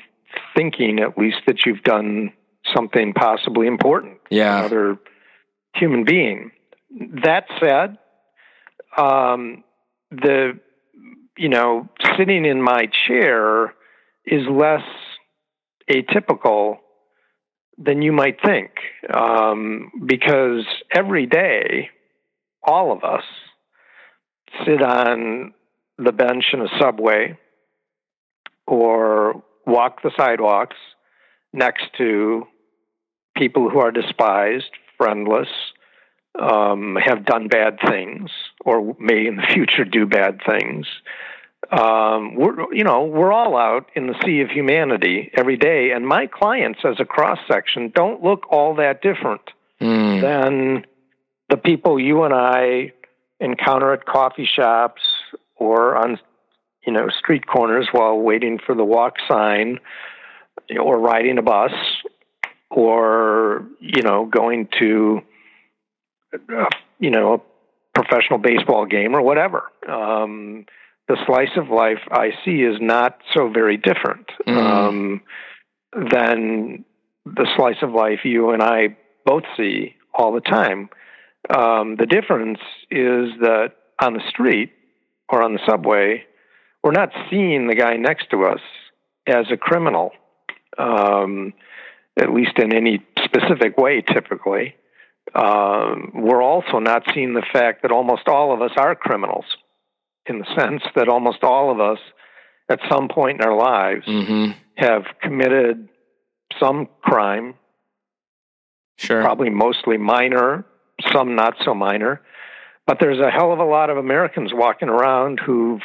thinking 0.56 1.00
at 1.00 1.18
least 1.18 1.38
that 1.48 1.66
you've 1.66 1.84
done 1.84 2.32
something 2.76 3.14
possibly 3.14 3.68
important 3.68 4.20
yeah. 4.30 4.60
another 4.60 4.98
human 5.76 6.04
being. 6.04 6.52
That 7.24 7.46
said, 7.60 7.98
um, 8.98 9.64
the 10.12 10.60
you 11.38 11.50
know 11.50 11.88
sitting 12.18 12.46
in 12.46 12.62
my 12.62 12.90
chair 13.08 13.74
is 14.26 14.42
less 14.50 14.84
atypical 15.90 16.78
than 17.82 18.02
you 18.02 18.12
might 18.12 18.38
think 18.46 18.72
um, 19.14 19.92
because 20.06 20.66
every 20.94 21.26
day 21.26 21.90
all 22.62 22.92
of 22.92 23.04
us 23.04 23.24
sit 24.66 24.82
on 24.82 25.54
the 25.98 26.12
bench 26.12 26.46
in 26.54 26.62
a 26.62 26.68
subway 26.80 27.38
or 28.68 29.44
walk 29.66 30.02
the 30.02 30.12
sidewalks 30.18 30.76
next 31.54 31.86
to 31.98 32.46
people 33.36 33.70
who 33.70 33.80
are 33.80 33.92
despised, 33.92 34.72
friendless, 34.98 35.48
um, 36.40 36.98
have 37.04 37.26
done 37.26 37.48
bad 37.48 37.80
things, 37.88 38.30
or 38.66 38.96
may 39.00 39.26
in 39.26 39.38
the 39.38 39.48
future 39.54 39.86
do 39.86 40.06
bad 40.06 40.40
things. 40.46 40.86
Um, 41.72 42.36
we're, 42.36 42.74
you 42.74 42.84
know, 42.84 43.04
we're 43.04 43.32
all 43.32 43.56
out 43.58 43.88
in 43.96 44.08
the 44.08 44.16
sea 44.26 44.42
of 44.42 44.50
humanity 44.50 45.30
every 45.36 45.58
day, 45.58 45.92
and 45.92 46.08
my 46.08 46.26
clients, 46.26 46.80
as 46.84 47.00
a 47.00 47.06
cross 47.06 47.38
section, 47.52 47.92
don't 47.94 48.24
look 48.24 48.52
all 48.52 48.76
that 48.76 49.02
different 49.02 49.42
mm. 49.80 50.22
than 50.22 50.86
the 51.50 51.58
people 51.58 52.00
you 52.00 52.24
and 52.24 52.34
I 52.34 52.94
encounter 53.40 53.94
at 53.94 54.06
coffee 54.06 54.50
shops 54.52 55.02
or 55.56 55.96
on 55.96 56.20
you 56.86 56.94
know 56.94 57.08
street 57.10 57.46
corners 57.46 57.88
while 57.92 58.18
waiting 58.18 58.60
for 58.66 58.76
the 58.76 58.84
walk 58.84 59.16
sign 59.28 59.80
or 60.80 61.00
riding 61.00 61.38
a 61.38 61.42
bus 61.42 61.72
or 62.70 63.66
you 63.80 64.02
know 64.02 64.26
going 64.26 64.68
to 64.80 65.22
uh, 66.34 66.66
you 67.00 67.10
know 67.10 67.34
a 67.34 67.40
professional 68.00 68.40
baseball 68.40 68.86
game 68.86 69.16
or 69.16 69.22
whatever 69.22 69.64
um, 69.88 70.66
the 71.10 71.18
slice 71.26 71.58
of 71.58 71.70
life 71.70 72.00
i 72.12 72.30
see 72.46 72.62
is 72.62 72.78
not 72.80 73.20
so 73.36 73.50
very 73.50 73.76
different 73.76 74.28
mm. 74.48 74.56
um, 74.58 75.22
than 75.94 76.86
the 77.26 77.48
slice 77.58 77.82
of 77.82 77.92
life 77.92 78.20
you 78.24 78.52
and 78.52 78.64
i 78.64 78.96
both 79.26 79.44
see 79.58 79.96
all 80.14 80.32
the 80.32 80.42
time 80.42 80.90
um, 81.50 81.96
the 81.96 82.06
difference 82.06 82.60
is 82.92 83.30
that 83.42 83.74
on 84.02 84.14
the 84.14 84.22
street 84.30 84.72
or 85.30 85.42
on 85.42 85.54
the 85.54 85.60
subway, 85.68 86.24
we're 86.84 86.92
not 86.92 87.12
seeing 87.30 87.68
the 87.68 87.76
guy 87.76 87.96
next 87.96 88.30
to 88.32 88.46
us 88.46 88.62
as 89.28 89.46
a 89.52 89.58
criminal, 89.58 90.12
um, 90.78 91.54
at 92.18 92.32
least 92.34 92.58
in 92.58 92.74
any 92.74 93.04
specific 93.24 93.78
way, 93.78 94.02
typically. 94.02 94.76
Um, 95.36 96.12
we're 96.16 96.42
also 96.42 96.80
not 96.80 97.04
seeing 97.14 97.34
the 97.34 97.46
fact 97.54 97.84
that 97.84 97.92
almost 97.92 98.28
all 98.28 98.54
of 98.54 98.62
us 98.62 98.72
are 98.78 98.96
criminals, 98.96 99.46
in 100.30 100.40
the 100.40 100.56
sense 100.58 100.84
that 100.96 101.10
almost 101.10 101.44
all 101.44 101.72
of 101.72 101.80
us, 101.80 102.00
at 102.70 102.80
some 102.90 103.08
point 103.08 103.42
in 103.42 103.48
our 103.48 103.58
lives, 103.58 104.06
mm-hmm. 104.06 104.52
have 104.76 105.04
committed 105.22 105.90
some 106.60 106.88
crime. 107.02 107.56
Sure. 108.98 109.22
Probably 109.22 109.50
mostly 109.50 109.98
minor, 109.98 110.66
some 111.12 111.36
not 111.36 111.56
so 111.64 111.74
minor. 111.74 112.22
But 112.86 112.98
there's 113.00 113.20
a 113.20 113.30
hell 113.30 113.54
of 113.54 113.60
a 113.60 113.66
lot 113.66 113.90
of 113.90 113.98
Americans 113.98 114.52
walking 114.54 114.90
around 114.90 115.40
who've 115.40 115.82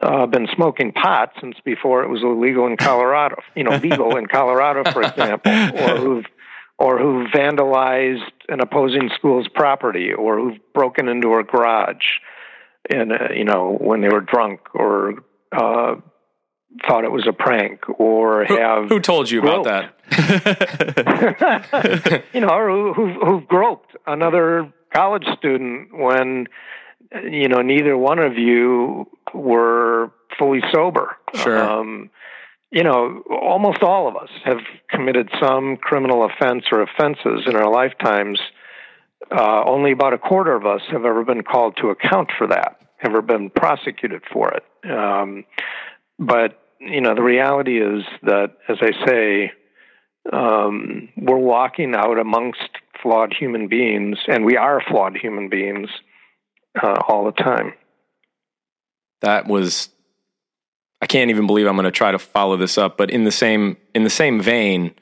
uh, 0.00 0.26
been 0.26 0.46
smoking 0.54 0.92
pot 0.92 1.32
since 1.40 1.56
before 1.64 2.04
it 2.04 2.08
was 2.08 2.22
illegal 2.22 2.66
in 2.66 2.76
Colorado. 2.76 3.36
You 3.56 3.64
know, 3.64 3.76
legal 3.76 4.16
in 4.16 4.26
Colorado, 4.26 4.88
for 4.92 5.02
example, 5.02 5.50
or 5.52 5.96
who've 5.96 6.24
or 6.78 6.96
who've 6.96 7.26
vandalized 7.32 8.30
an 8.48 8.60
opposing 8.60 9.10
school's 9.16 9.48
property, 9.52 10.12
or 10.12 10.38
who've 10.38 10.58
broken 10.72 11.08
into 11.08 11.34
a 11.34 11.42
garage, 11.42 12.20
and 12.90 13.12
uh, 13.12 13.28
you 13.34 13.44
know 13.44 13.76
when 13.80 14.00
they 14.00 14.08
were 14.08 14.20
drunk, 14.20 14.60
or 14.74 15.14
uh, 15.52 15.94
thought 16.86 17.04
it 17.04 17.12
was 17.12 17.26
a 17.28 17.32
prank, 17.32 17.80
or 17.98 18.44
have 18.44 18.84
who, 18.84 18.96
who 18.96 19.00
told 19.00 19.30
you 19.30 19.40
groped. 19.40 19.66
about 19.66 19.92
that? 20.10 22.24
you 22.32 22.40
know, 22.40 22.48
or 22.48 22.68
who, 22.68 22.92
who've, 22.94 23.16
who've 23.22 23.48
groped 23.48 23.96
another 24.06 24.72
college 24.94 25.26
student 25.36 25.88
when 25.92 26.46
you 27.24 27.48
know 27.48 27.62
neither 27.62 27.96
one 27.96 28.18
of 28.18 28.36
you 28.36 29.06
were 29.34 30.12
fully 30.38 30.60
sober. 30.72 31.16
Sure. 31.34 31.62
Um, 31.62 32.10
you 32.70 32.82
know, 32.82 33.22
almost 33.30 33.82
all 33.82 34.08
of 34.08 34.16
us 34.16 34.28
have 34.44 34.58
committed 34.90 35.30
some 35.40 35.78
criminal 35.78 36.26
offense 36.26 36.64
or 36.70 36.82
offenses 36.82 37.44
in 37.46 37.56
our 37.56 37.70
lifetimes. 37.70 38.38
Uh, 39.30 39.62
only 39.66 39.92
about 39.92 40.14
a 40.14 40.18
quarter 40.18 40.54
of 40.54 40.64
us 40.64 40.80
have 40.90 41.04
ever 41.04 41.24
been 41.24 41.42
called 41.42 41.76
to 41.76 41.88
account 41.88 42.30
for 42.38 42.46
that, 42.46 42.80
ever 43.02 43.20
been 43.20 43.50
prosecuted 43.50 44.22
for 44.32 44.50
it. 44.52 44.90
Um, 44.90 45.44
but 46.18 46.60
you 46.80 47.00
know, 47.00 47.14
the 47.14 47.22
reality 47.22 47.80
is 47.80 48.04
that, 48.22 48.56
as 48.68 48.78
I 48.80 49.06
say, 49.06 49.52
um, 50.32 51.08
we're 51.16 51.36
walking 51.36 51.94
out 51.94 52.18
amongst 52.18 52.70
flawed 53.02 53.34
human 53.34 53.68
beings, 53.68 54.18
and 54.28 54.44
we 54.44 54.56
are 54.56 54.80
flawed 54.88 55.16
human 55.16 55.48
beings 55.48 55.88
uh, 56.80 57.02
all 57.08 57.24
the 57.24 57.32
time. 57.32 57.74
That 59.20 59.46
was. 59.46 59.90
I 61.00 61.06
can't 61.06 61.30
even 61.30 61.46
believe 61.46 61.66
I'm 61.66 61.76
going 61.76 61.84
to 61.84 61.92
try 61.92 62.10
to 62.10 62.18
follow 62.18 62.56
this 62.56 62.76
up, 62.76 62.96
but 62.96 63.10
in 63.10 63.22
the 63.24 63.30
same 63.30 63.76
in 63.94 64.02
the 64.02 64.10
same 64.10 64.40
vein, 64.40 64.94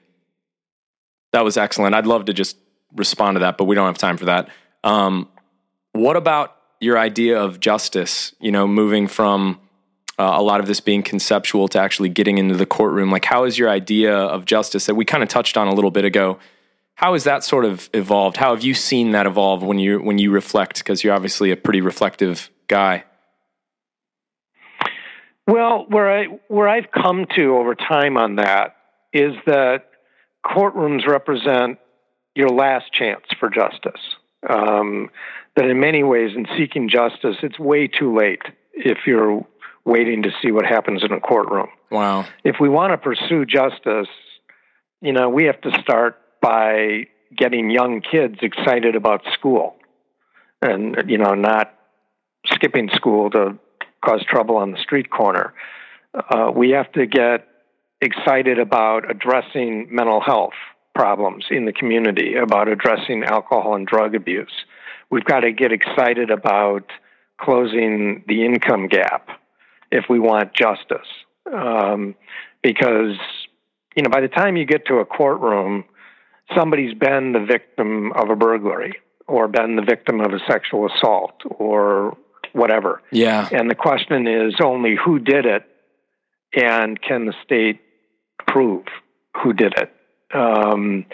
that 1.32 1.44
was 1.44 1.56
excellent. 1.56 1.94
I'd 1.94 2.06
love 2.06 2.26
to 2.26 2.34
just 2.34 2.56
respond 2.96 3.36
to 3.36 3.40
that, 3.40 3.56
but 3.56 3.64
we 3.64 3.74
don't 3.74 3.86
have 3.86 3.98
time 3.98 4.16
for 4.16 4.26
that. 4.26 4.48
Um, 4.84 5.28
what 5.92 6.16
about 6.16 6.56
your 6.80 6.98
idea 6.98 7.40
of 7.40 7.60
justice? 7.60 8.34
You 8.40 8.52
know, 8.52 8.66
moving 8.66 9.08
from 9.08 9.60
uh, 10.18 10.34
a 10.36 10.42
lot 10.42 10.60
of 10.60 10.66
this 10.66 10.80
being 10.80 11.02
conceptual 11.02 11.68
to 11.68 11.78
actually 11.78 12.08
getting 12.08 12.38
into 12.38 12.54
the 12.54 12.66
courtroom. 12.66 13.10
Like, 13.10 13.24
how 13.24 13.44
is 13.44 13.58
your 13.58 13.68
idea 13.68 14.14
of 14.16 14.44
justice 14.44 14.86
that 14.86 14.94
we 14.94 15.04
kind 15.04 15.22
of 15.22 15.28
touched 15.28 15.56
on 15.56 15.68
a 15.68 15.74
little 15.74 15.90
bit 15.90 16.04
ago? 16.04 16.38
How 16.94 17.12
has 17.12 17.24
that 17.24 17.44
sort 17.44 17.66
of 17.66 17.90
evolved? 17.92 18.38
How 18.38 18.54
have 18.54 18.64
you 18.64 18.72
seen 18.72 19.12
that 19.12 19.26
evolve 19.26 19.62
when 19.62 19.78
you 19.78 20.00
when 20.00 20.18
you 20.18 20.30
reflect? 20.30 20.78
Because 20.78 21.04
you're 21.04 21.14
obviously 21.14 21.50
a 21.50 21.56
pretty 21.56 21.82
reflective 21.82 22.50
guy. 22.68 23.04
Well, 25.46 25.84
where 25.88 26.10
I 26.10 26.24
where 26.48 26.68
I've 26.68 26.90
come 26.90 27.26
to 27.36 27.56
over 27.56 27.74
time 27.74 28.16
on 28.16 28.36
that 28.36 28.76
is 29.12 29.32
that 29.46 29.90
courtrooms 30.44 31.06
represent 31.06 31.78
your 32.36 32.50
last 32.50 32.92
chance 32.92 33.24
for 33.40 33.48
justice. 33.48 34.00
Um, 34.48 35.10
that 35.56 35.64
in 35.64 35.80
many 35.80 36.02
ways, 36.02 36.32
in 36.36 36.46
seeking 36.56 36.88
justice, 36.88 37.36
it's 37.42 37.58
way 37.58 37.88
too 37.88 38.16
late 38.16 38.42
if 38.74 38.98
you're 39.06 39.44
waiting 39.84 40.22
to 40.22 40.30
see 40.42 40.52
what 40.52 40.66
happens 40.66 41.02
in 41.02 41.12
a 41.12 41.20
courtroom. 41.20 41.68
Wow. 41.90 42.26
If 42.44 42.56
we 42.60 42.68
want 42.68 42.92
to 42.92 42.98
pursue 42.98 43.46
justice, 43.46 44.08
you 45.00 45.12
know, 45.12 45.28
we 45.28 45.44
have 45.44 45.60
to 45.62 45.70
start 45.80 46.20
by 46.42 47.06
getting 47.36 47.70
young 47.70 48.02
kids 48.02 48.36
excited 48.42 48.96
about 48.96 49.22
school 49.32 49.76
and, 50.60 50.96
you 51.08 51.18
know, 51.18 51.34
not 51.34 51.72
skipping 52.46 52.90
school 52.92 53.30
to 53.30 53.58
cause 54.04 54.24
trouble 54.28 54.56
on 54.56 54.72
the 54.72 54.78
street 54.78 55.10
corner. 55.10 55.54
Uh, 56.14 56.50
we 56.54 56.70
have 56.70 56.90
to 56.92 57.06
get 57.06 57.46
excited 58.00 58.58
about 58.58 59.10
addressing 59.10 59.88
mental 59.90 60.20
health 60.20 60.52
problems 60.96 61.44
in 61.50 61.66
the 61.66 61.72
community, 61.72 62.34
about 62.34 62.68
addressing 62.68 63.22
alcohol 63.22 63.76
and 63.76 63.86
drug 63.86 64.14
abuse. 64.14 64.64
We've 65.10 65.24
got 65.24 65.40
to 65.40 65.52
get 65.52 65.70
excited 65.70 66.30
about 66.30 66.90
closing 67.38 68.24
the 68.26 68.44
income 68.44 68.88
gap 68.88 69.28
if 69.92 70.06
we 70.08 70.18
want 70.18 70.54
justice. 70.54 71.06
Um, 71.52 72.14
because, 72.62 73.16
you 73.94 74.02
know, 74.02 74.10
by 74.10 74.22
the 74.22 74.28
time 74.28 74.56
you 74.56 74.64
get 74.64 74.86
to 74.86 74.94
a 74.94 75.04
courtroom, 75.04 75.84
somebody's 76.56 76.94
been 76.94 77.32
the 77.32 77.44
victim 77.44 78.12
of 78.12 78.30
a 78.30 78.36
burglary 78.36 78.94
or 79.28 79.48
been 79.48 79.76
the 79.76 79.82
victim 79.82 80.20
of 80.20 80.32
a 80.32 80.38
sexual 80.48 80.88
assault 80.90 81.42
or 81.58 82.16
whatever. 82.52 83.02
Yeah. 83.12 83.48
And 83.52 83.70
the 83.70 83.74
question 83.74 84.26
is 84.26 84.54
only 84.64 84.96
who 84.96 85.18
did 85.18 85.44
it 85.44 85.64
and 86.54 87.00
can 87.00 87.26
the 87.26 87.34
state 87.44 87.80
prove 88.48 88.86
who 89.42 89.52
did 89.52 89.74
it? 89.76 89.92
Um, 90.34 91.06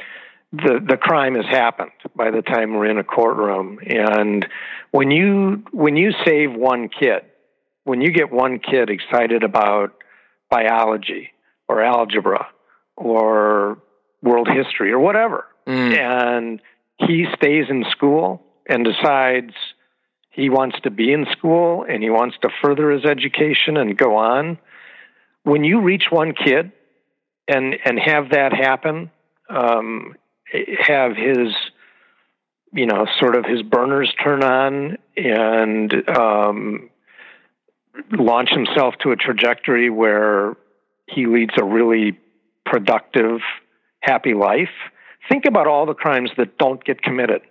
the 0.52 0.80
the 0.86 0.96
crime 0.96 1.34
has 1.34 1.46
happened 1.46 1.92
by 2.14 2.30
the 2.30 2.42
time 2.42 2.74
we're 2.74 2.86
in 2.86 2.98
a 2.98 3.04
courtroom 3.04 3.78
and 3.86 4.46
when 4.90 5.10
you 5.10 5.64
when 5.72 5.96
you 5.96 6.12
save 6.26 6.52
one 6.52 6.88
kid 6.90 7.22
when 7.84 8.02
you 8.02 8.12
get 8.12 8.30
one 8.30 8.58
kid 8.58 8.90
excited 8.90 9.44
about 9.44 9.94
biology 10.50 11.30
or 11.68 11.82
algebra 11.82 12.48
or 12.96 13.78
world 14.22 14.48
history 14.48 14.92
or 14.92 14.98
whatever 14.98 15.46
Mm. 15.66 15.96
and 15.96 16.60
he 16.98 17.24
stays 17.36 17.66
in 17.70 17.84
school 17.92 18.42
and 18.68 18.84
decides 18.84 19.54
he 20.30 20.50
wants 20.50 20.76
to 20.82 20.90
be 20.90 21.12
in 21.12 21.24
school 21.30 21.86
and 21.88 22.02
he 22.02 22.10
wants 22.10 22.36
to 22.42 22.48
further 22.60 22.90
his 22.90 23.04
education 23.04 23.76
and 23.76 23.96
go 23.96 24.16
on 24.16 24.58
when 25.44 25.62
you 25.62 25.80
reach 25.80 26.06
one 26.10 26.32
kid 26.34 26.72
and 27.48 27.76
and 27.84 27.98
have 27.98 28.30
that 28.30 28.52
happen 28.52 29.10
um, 29.48 30.14
have 30.78 31.16
his 31.16 31.52
you 32.72 32.86
know 32.86 33.06
sort 33.18 33.36
of 33.36 33.44
his 33.44 33.62
burners 33.62 34.12
turn 34.22 34.42
on 34.42 34.96
and 35.16 36.08
um, 36.08 36.90
launch 38.12 38.50
himself 38.50 38.94
to 39.02 39.10
a 39.10 39.16
trajectory 39.16 39.90
where 39.90 40.56
he 41.06 41.26
leads 41.26 41.52
a 41.60 41.64
really 41.64 42.18
productive 42.64 43.40
happy 44.00 44.34
life. 44.34 44.70
Think 45.30 45.44
about 45.46 45.66
all 45.66 45.86
the 45.86 45.94
crimes 45.94 46.30
that 46.36 46.58
don't 46.58 46.82
get 46.84 47.02
committed. 47.02 47.42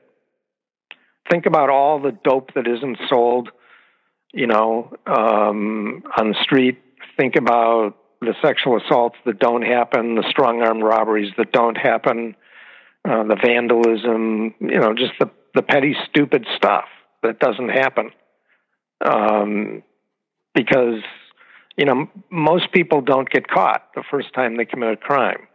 Think 1.29 1.45
about 1.45 1.69
all 1.69 1.99
the 2.01 2.11
dope 2.11 2.53
that 2.55 2.67
isn't 2.67 2.97
sold 3.07 3.49
you 4.33 4.47
know 4.47 4.91
um, 5.05 6.03
on 6.17 6.29
the 6.29 6.37
street. 6.41 6.79
Think 7.17 7.35
about 7.35 7.95
the 8.21 8.35
sexual 8.41 8.79
assaults 8.79 9.17
that 9.25 9.39
don't 9.39 9.63
happen 9.63 10.15
the 10.15 10.25
strong 10.29 10.61
arm 10.61 10.81
robberies 10.81 11.31
that 11.37 11.51
don't 11.51 11.77
happen 11.77 12.35
uh, 13.03 13.23
the 13.23 13.35
vandalism, 13.35 14.53
you 14.59 14.79
know, 14.79 14.93
just 14.93 15.13
the, 15.19 15.29
the 15.55 15.63
petty, 15.63 15.95
stupid 16.07 16.45
stuff 16.55 16.85
that 17.23 17.39
doesn't 17.39 17.69
happen. 17.69 18.11
Um, 19.03 19.81
because, 20.53 21.01
you 21.77 21.85
know, 21.85 22.07
most 22.29 22.71
people 22.71 23.01
don't 23.01 23.27
get 23.29 23.47
caught 23.47 23.87
the 23.95 24.03
first 24.11 24.33
time 24.35 24.57
they 24.57 24.65
commit 24.65 24.93
a 24.93 24.97
crime, 24.97 25.47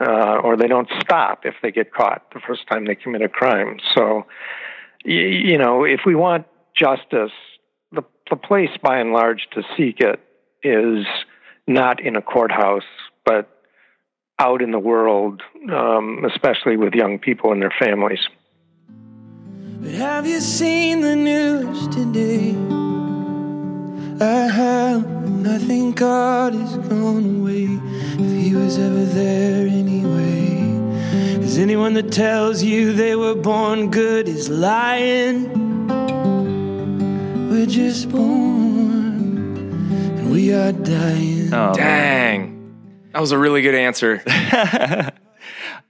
uh, 0.00 0.36
or 0.44 0.56
they 0.56 0.68
don't 0.68 0.88
stop 1.00 1.40
if 1.44 1.54
they 1.60 1.72
get 1.72 1.92
caught 1.92 2.22
the 2.32 2.40
first 2.46 2.68
time 2.70 2.84
they 2.86 2.94
commit 2.94 3.22
a 3.22 3.28
crime. 3.28 3.78
So, 3.96 4.26
y- 5.04 5.12
you 5.12 5.58
know, 5.58 5.82
if 5.82 6.02
we 6.06 6.14
want 6.14 6.46
justice, 6.78 7.32
the, 7.90 8.02
the 8.30 8.36
place 8.36 8.70
by 8.80 8.98
and 8.98 9.12
large 9.12 9.48
to 9.54 9.62
seek 9.76 9.98
it 9.98 10.20
is 10.62 11.04
not 11.66 12.00
in 12.00 12.16
a 12.16 12.22
courthouse, 12.22 12.84
but 13.24 13.48
out 14.38 14.62
in 14.62 14.70
the 14.72 14.78
world, 14.78 15.42
um, 15.70 16.24
especially 16.24 16.76
with 16.76 16.94
young 16.94 17.18
people 17.18 17.52
and 17.52 17.62
their 17.62 17.74
families. 17.78 18.20
But 19.80 19.92
have 19.92 20.26
you 20.26 20.40
seen 20.40 21.00
the 21.00 21.16
news 21.16 21.88
today? 21.88 22.54
I 24.20 24.46
have, 24.48 25.04
and 25.04 25.48
I 25.48 25.58
think 25.58 25.96
God 25.96 26.54
is 26.54 26.76
gone 26.88 27.40
away. 27.40 27.66
If 28.24 28.44
He 28.44 28.54
was 28.54 28.78
ever 28.78 29.04
there 29.04 29.66
anyway. 29.66 30.52
Cause 31.42 31.58
anyone 31.58 31.94
that 31.94 32.12
tells 32.12 32.62
you 32.62 32.92
they 32.92 33.14
were 33.16 33.34
born 33.34 33.90
good 33.90 34.28
is 34.28 34.48
lying. 34.48 35.50
We're 37.50 37.66
just 37.66 38.08
born, 38.08 39.11
we 40.32 40.52
are 40.52 40.72
dying. 40.72 41.52
Oh, 41.52 41.74
Dang. 41.74 43.10
That 43.12 43.20
was 43.20 43.32
a 43.32 43.38
really 43.38 43.62
good 43.62 43.74
answer. 43.74 44.22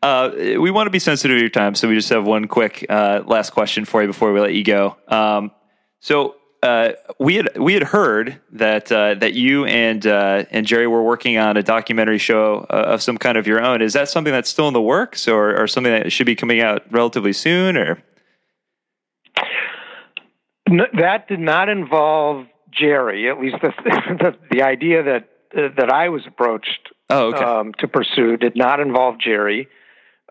Uh, 0.03 0.33
we 0.37 0.73
want 0.73 0.89
to 0.89 0.91
be 0.91 0.99
sensitive 0.99 1.37
to 1.37 1.41
your 1.41 1.49
time, 1.49 1.77
so 1.77 1.87
we 1.87 1.95
just 1.95 2.09
have 2.09 2.27
one 2.27 2.49
quick 2.49 2.85
uh, 2.89 3.23
last 3.25 3.51
question 3.51 3.85
for 3.85 4.01
you 4.01 4.09
before 4.09 4.33
we 4.33 4.41
let 4.41 4.53
you 4.53 4.65
go. 4.65 4.97
Um, 5.07 5.53
so 6.01 6.35
uh, 6.61 6.93
we 7.21 7.37
had 7.37 7.57
we 7.57 7.75
had 7.75 7.85
heard 7.85 8.41
that 8.51 8.91
uh, 8.91 9.15
that 9.15 9.35
you 9.35 9.65
and 9.65 10.05
uh, 10.05 10.45
and 10.51 10.67
Jerry 10.67 10.89
were 10.89 11.05
working 11.05 11.39
on 11.39 11.57
a 11.57 11.63
documentary 11.63 12.19
show 12.19 12.67
uh, 12.69 12.95
of 12.95 13.01
some 13.03 13.17
kind 13.17 13.39
of 13.39 13.47
your 13.47 13.63
own. 13.63 13.81
Is 13.81 13.93
that 13.93 14.09
something 14.09 14.33
that's 14.33 14.51
still 14.51 14.67
in 14.67 14.75
the 14.75 14.83
works, 14.83 15.29
or, 15.29 15.57
or 15.57 15.69
something 15.69 15.93
that 15.93 16.11
should 16.11 16.27
be 16.27 16.35
coming 16.35 16.61
out 16.61 16.83
relatively 16.91 17.33
soon? 17.33 17.77
Or 17.77 18.03
No, 20.69 20.87
that 20.99 21.29
did 21.29 21.39
not 21.39 21.69
involve 21.69 22.47
Jerry. 22.73 23.29
At 23.29 23.41
least 23.41 23.57
the 23.63 23.73
the, 23.85 24.37
the 24.51 24.63
idea 24.63 25.03
that 25.03 25.29
uh, 25.57 25.69
that 25.77 25.91
I 25.91 26.09
was 26.09 26.23
approached 26.27 26.93
oh, 27.11 27.29
okay, 27.29 27.45
um, 27.45 27.73
to 27.79 27.89
pursue 27.89 28.37
did 28.37 28.57
not 28.57 28.81
involve 28.81 29.19
Jerry. 29.19 29.69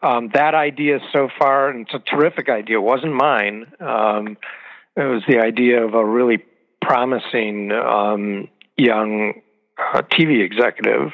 Um, 0.03 0.31
that 0.33 0.55
idea 0.55 0.99
so 1.13 1.29
far, 1.37 1.69
and 1.69 1.85
it's 1.85 1.93
a 1.93 1.99
terrific 1.99 2.49
idea, 2.49 2.81
wasn't 2.81 3.13
mine. 3.13 3.71
Um, 3.79 4.37
it 4.95 5.03
was 5.03 5.21
the 5.27 5.39
idea 5.39 5.85
of 5.85 5.93
a 5.93 6.03
really 6.03 6.43
promising 6.81 7.71
um, 7.71 8.47
young 8.77 9.33
uh, 9.77 10.01
TV 10.01 10.43
executive. 10.43 11.11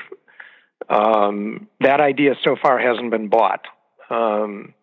Um, 0.89 1.67
that 1.81 1.99
idea 1.99 2.35
so 2.43 2.55
far 2.61 2.79
hasn't 2.79 3.11
been 3.11 3.27
bought 3.27 3.65
um, 4.09 4.73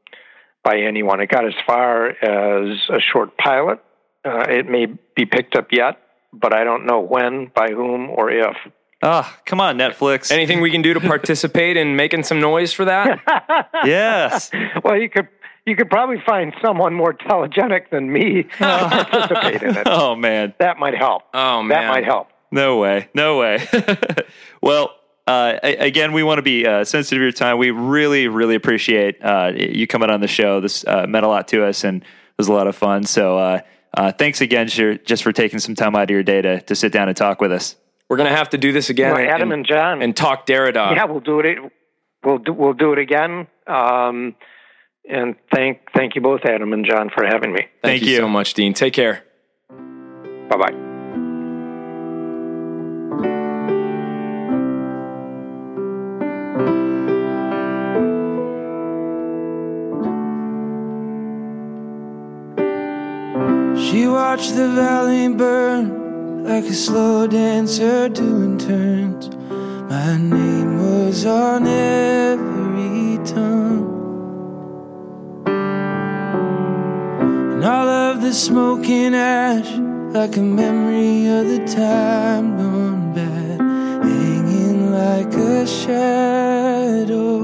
by 0.62 0.78
anyone. 0.78 1.20
It 1.20 1.30
got 1.30 1.46
as 1.46 1.54
far 1.66 2.08
as 2.08 2.78
a 2.90 3.00
short 3.00 3.36
pilot. 3.38 3.80
Uh, 4.24 4.44
it 4.48 4.68
may 4.68 4.86
be 5.16 5.26
picked 5.26 5.56
up 5.56 5.68
yet, 5.70 5.98
but 6.40 6.52
I 6.54 6.64
don't 6.64 6.86
know 6.86 7.00
when, 7.00 7.50
by 7.54 7.68
whom, 7.68 8.10
or 8.10 8.30
if. 8.30 8.56
Ah, 9.02 9.38
come 9.44 9.60
on, 9.60 9.76
Netflix. 9.76 10.30
Anything 10.30 10.60
we 10.60 10.70
can 10.70 10.82
do 10.82 10.94
to 10.94 11.00
participate 11.00 11.76
in 11.76 11.96
making 11.96 12.22
some 12.22 12.40
noise 12.40 12.72
for 12.72 12.86
that? 12.86 13.20
yes. 13.84 14.50
well, 14.82 14.96
you 14.96 15.10
could 15.10 15.28
you 15.66 15.76
could 15.76 15.88
probably 15.88 16.22
find 16.26 16.54
someone 16.62 16.94
more 16.94 17.14
telegenic 17.14 17.90
than 17.90 18.12
me 18.12 18.42
to 18.58 18.58
participate 18.58 19.62
in 19.62 19.76
it. 19.76 19.86
Oh 19.86 20.14
man. 20.14 20.54
That 20.58 20.78
might 20.78 20.94
help. 20.94 21.22
Oh, 21.32 21.62
man, 21.62 21.68
That 21.68 21.88
might 21.88 22.04
help. 22.04 22.28
No 22.50 22.78
way. 22.78 23.08
No 23.14 23.38
way. 23.38 23.66
well, 24.62 24.94
uh, 25.26 25.58
again, 25.62 26.12
we 26.12 26.22
want 26.22 26.38
to 26.38 26.42
be 26.42 26.66
uh, 26.66 26.84
sensitive 26.84 27.18
to 27.18 27.22
your 27.22 27.32
time. 27.32 27.58
We 27.58 27.70
really, 27.70 28.28
really 28.28 28.54
appreciate 28.54 29.24
uh, 29.24 29.52
you 29.56 29.86
coming 29.86 30.10
on 30.10 30.20
the 30.20 30.28
show. 30.28 30.60
This 30.60 30.84
uh, 30.86 31.06
meant 31.08 31.24
a 31.24 31.28
lot 31.28 31.48
to 31.48 31.64
us 31.64 31.82
and 31.82 32.02
it 32.02 32.38
was 32.38 32.48
a 32.48 32.52
lot 32.52 32.66
of 32.66 32.76
fun. 32.76 33.04
So, 33.04 33.60
uh, 33.96 34.12
thanks 34.12 34.40
again 34.40 34.68
for, 34.68 34.96
just 34.96 35.22
for 35.22 35.32
taking 35.32 35.58
some 35.58 35.74
time 35.74 35.94
out 35.96 36.04
of 36.04 36.10
your 36.10 36.22
day 36.22 36.42
to, 36.42 36.60
to 36.62 36.74
sit 36.74 36.92
down 36.92 37.08
and 37.08 37.16
talk 37.16 37.40
with 37.40 37.52
us. 37.52 37.76
We're 38.08 38.16
gonna 38.18 38.36
have 38.36 38.50
to 38.50 38.58
do 38.58 38.70
this 38.72 38.90
again. 38.90 39.14
Well, 39.14 39.26
Adam 39.26 39.50
and 39.52 39.66
John. 39.66 40.02
and 40.02 40.14
talk 40.16 40.46
Derrida. 40.46 40.94
yeah, 40.94 41.04
we'll 41.04 41.20
do 41.20 41.40
it. 41.40 41.58
We'll 42.22 42.38
do, 42.38 42.52
we'll 42.52 42.72
do 42.74 42.92
it 42.92 42.98
again. 42.98 43.46
Um, 43.66 44.36
and 45.08 45.36
thank 45.54 45.80
thank 45.94 46.14
you 46.14 46.20
both, 46.20 46.40
Adam 46.44 46.72
and 46.72 46.86
John, 46.88 47.10
for 47.14 47.24
having 47.24 47.52
me. 47.52 47.60
Thank, 47.60 47.82
Thank 47.82 48.02
you, 48.02 48.10
you. 48.10 48.16
so 48.18 48.28
much, 48.28 48.54
Dean. 48.54 48.74
Take 48.74 48.92
care. 48.94 49.24
Bye 50.48 50.56
bye. 50.58 50.83
She 64.04 64.08
watched 64.08 64.54
the 64.54 64.68
valley 64.68 65.28
burn 65.28 66.44
like 66.44 66.64
a 66.64 66.74
slow 66.74 67.26
dancer 67.26 68.10
doing 68.10 68.58
turns. 68.58 69.30
My 69.88 70.18
name 70.18 70.76
was 70.78 71.24
on 71.24 71.66
every 71.66 73.16
tongue. 73.24 73.86
And 77.54 77.64
all 77.64 77.88
of 77.88 78.20
the 78.20 78.34
smoke 78.34 78.86
and 78.90 79.16
ash, 79.16 79.70
like 80.14 80.36
a 80.36 80.42
memory 80.42 81.26
of 81.38 81.48
the 81.48 81.64
time 81.74 82.58
gone 82.58 83.14
bad, 83.14 83.58
hanging 84.04 84.92
like 84.92 85.32
a 85.32 85.66
shadow. 85.66 87.38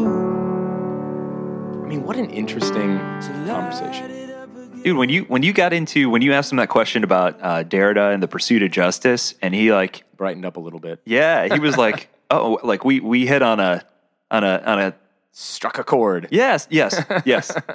I 1.83 1.87
mean, 1.87 2.03
what 2.03 2.17
an 2.17 2.29
interesting 2.29 2.99
conversation. 3.47 4.20
Dude, 4.83 4.97
when 4.97 5.11
you 5.11 5.25
when 5.25 5.43
you 5.43 5.53
got 5.53 5.73
into 5.75 6.09
when 6.09 6.23
you 6.23 6.33
asked 6.33 6.51
him 6.53 6.57
that 6.57 6.71
question 6.71 7.05
about 7.05 7.39
uh, 7.43 7.65
Derrida 7.65 8.15
and 8.15 8.23
the 8.23 8.29
pursuit 8.29 8.63
of 8.63 8.71
justice, 8.71 9.35
and 9.43 9.55
he 9.55 9.73
like, 9.73 10.05
Brightened 10.17 10.47
up 10.47 10.57
a 10.57 10.61
little 10.61 10.81
bit. 10.81 11.01
yeah, 11.05 11.53
he 11.53 11.61
was 11.61 11.77
like, 11.77 12.09
oh, 12.31 12.59
like 12.63 12.83
we 12.85 12.99
we 13.01 13.27
hit 13.27 13.43
on 13.43 13.61
a 13.61 13.85
on 14.31 14.43
a 14.43 14.63
on 14.65 14.79
a 14.81 14.95
Struck 15.33 15.79
a 15.79 15.85
chord. 15.85 16.29
Yes, 16.31 16.67
yes, 16.71 17.03
yes. 17.25 17.55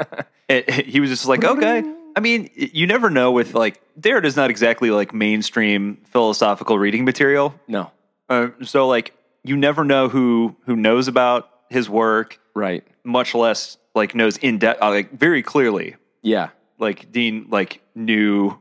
It- 0.47 0.65
it- 0.69 0.85
he 0.87 0.99
was 0.99 1.09
just 1.09 1.25
like, 1.25 1.43
okay. 1.43 1.83
I 2.15 2.19
mean, 2.19 2.49
you 2.55 2.85
never 2.85 3.09
know 3.09 3.31
with 3.31 3.53
like 3.55 3.81
Derrida's 3.99 4.35
not 4.35 4.49
exactly 4.51 4.91
like 4.91 5.11
mainstream 5.13 5.97
philosophical 6.05 6.77
reading 6.77 7.03
material. 7.05 7.55
No. 7.67 7.91
Uh, 8.29 8.49
so 8.63 8.87
like 8.87 9.13
you 9.43 9.57
never 9.57 9.83
know 9.83 10.07
who 10.09 10.55
who 10.65 10.75
knows 10.75 11.07
about 11.07 11.49
his 11.69 11.89
work, 11.89 12.39
Right. 12.53 12.83
much 13.03 13.33
less 13.35 13.77
like 13.95 14.13
knows 14.15 14.37
in 14.37 14.57
depth, 14.59 14.81
uh, 14.83 14.89
like 14.89 15.11
very 15.17 15.41
clearly. 15.41 15.95
Yeah. 16.21 16.49
Like 16.77 17.11
Dean 17.11 17.47
like 17.49 17.81
knew 17.93 18.57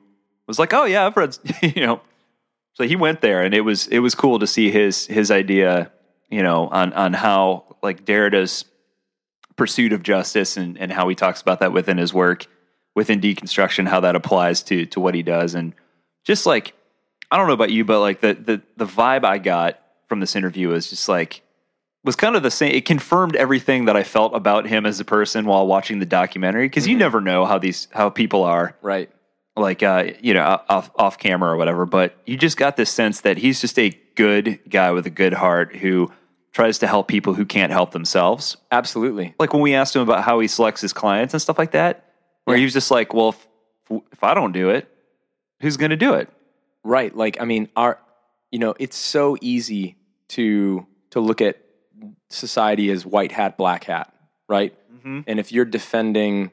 was 0.47 0.59
like, 0.59 0.73
oh 0.73 0.85
yeah, 0.85 1.07
I've 1.07 1.17
read, 1.17 1.37
you 1.63 1.87
know. 1.87 2.01
So 2.75 2.85
he 2.85 2.97
went 2.97 3.21
there, 3.21 3.43
and 3.43 3.55
it 3.55 3.61
was 3.61 3.87
it 3.89 4.01
was 4.01 4.15
cool 4.15 4.39
to 4.39 4.47
see 4.47 4.71
his 4.71 5.07
his 5.07 5.31
idea, 5.31 5.93
you 6.29 6.43
know, 6.43 6.69
on 6.69 6.93
on 6.93 7.13
how 7.13 7.77
like 7.83 8.05
Derrida's 8.05 8.65
pursuit 9.57 9.93
of 9.93 10.03
justice 10.03 10.57
and 10.57 10.77
and 10.79 10.93
how 10.93 11.09
he 11.09 11.15
talks 11.15 11.41
about 11.41 11.61
that 11.61 11.73
within 11.73 11.99
his 11.99 12.13
work, 12.13 12.47
within 12.95 13.21
deconstruction, 13.21 13.89
how 13.89 14.01
that 14.01 14.17
applies 14.17 14.63
to 14.65 14.87
to 14.87 15.01
what 15.01 15.15
he 15.15 15.23
does, 15.23 15.55
and 15.55 15.75
just 16.25 16.47
like 16.47 16.75
I 17.31 17.37
don't 17.37 17.47
know 17.47 17.55
about 17.55 17.71
you, 17.71 17.85
but 17.85 18.01
like 18.01 18.21
the 18.21 18.35
the 18.35 18.63
the 18.77 18.87
vibe 18.87 19.25
I 19.25 19.39
got 19.39 19.81
from 20.09 20.21
this 20.21 20.35
interview 20.35 20.69
was 20.69 20.91
just 20.91 21.09
like 21.09 21.43
was 22.05 22.17
kind 22.17 22.37
of 22.37 22.43
the 22.43 22.51
same. 22.51 22.73
It 22.75 22.85
confirmed 22.85 23.35
everything 23.37 23.87
that 23.87 23.97
I 23.97 24.03
felt 24.03 24.35
about 24.35 24.67
him 24.67 24.87
as 24.87 25.01
a 25.01 25.05
person 25.05 25.47
while 25.47 25.67
watching 25.67 25.99
the 25.99 26.07
documentary 26.07 26.67
because 26.67 26.87
you 26.87 26.97
never 26.97 27.21
know 27.21 27.45
how 27.45 27.59
these 27.59 27.89
how 27.93 28.11
people 28.11 28.45
are 28.45 28.77
Right. 28.83 29.11
like 29.57 29.83
uh, 29.83 30.13
you 30.21 30.35
know 30.35 30.61
off 30.69 30.91
off 30.97 31.19
camera 31.19 31.51
or 31.53 31.57
whatever. 31.57 31.87
But 31.87 32.17
you 32.27 32.37
just 32.37 32.57
got 32.57 32.77
this 32.77 32.91
sense 32.91 33.23
that 33.23 33.39
he's 33.39 33.61
just 33.61 33.79
a 33.79 33.91
good 34.15 34.61
guy 34.69 34.91
with 34.93 35.07
a 35.07 35.11
good 35.11 35.33
heart 35.33 35.77
who 35.77 36.13
tries 36.53 36.79
to 36.79 36.87
help 36.87 37.09
people 37.09 37.35
who 37.35 37.45
can't 37.45 37.73
help 37.73 37.91
themselves. 37.91 38.57
Absolutely. 38.71 39.35
Like 39.41 39.53
when 39.53 39.61
we 39.63 39.75
asked 39.75 39.97
him 39.97 40.03
about 40.03 40.23
how 40.23 40.39
he 40.39 40.47
selects 40.47 40.81
his 40.81 40.93
clients 40.93 41.35
and 41.35 41.43
stuff 41.43 41.59
like 41.59 41.73
that, 41.73 42.13
where 42.45 42.57
Yeah. 42.57 42.61
he 42.61 42.65
was 42.65 42.73
just 42.75 42.91
like, 42.93 43.13
"Well, 43.13 43.31
if, 43.31 44.01
if 44.13 44.23
I 44.23 44.35
don't 44.35 44.53
do 44.53 44.69
it, 44.71 44.89
who's 45.61 45.77
going 45.77 45.91
to 45.91 45.97
do 45.97 46.13
it?" 46.15 46.29
Right. 46.85 47.17
Like, 47.17 47.41
I 47.41 47.45
mean, 47.45 47.71
our, 47.75 47.99
you 48.53 48.59
know, 48.61 48.75
it's 48.79 48.97
so 48.97 49.37
easy 49.41 49.97
to 50.29 50.87
to 51.11 51.19
look 51.21 51.41
at 51.41 51.57
society 52.31 52.91
is 52.91 53.05
white 53.07 53.33
hat, 53.33 53.57
black 53.57 53.85
hat, 53.85 54.15
right? 54.49 54.75
Mm-hmm. 54.93 55.21
And 55.27 55.41
if 55.41 55.53
you're 55.53 55.65
defending, 55.65 56.51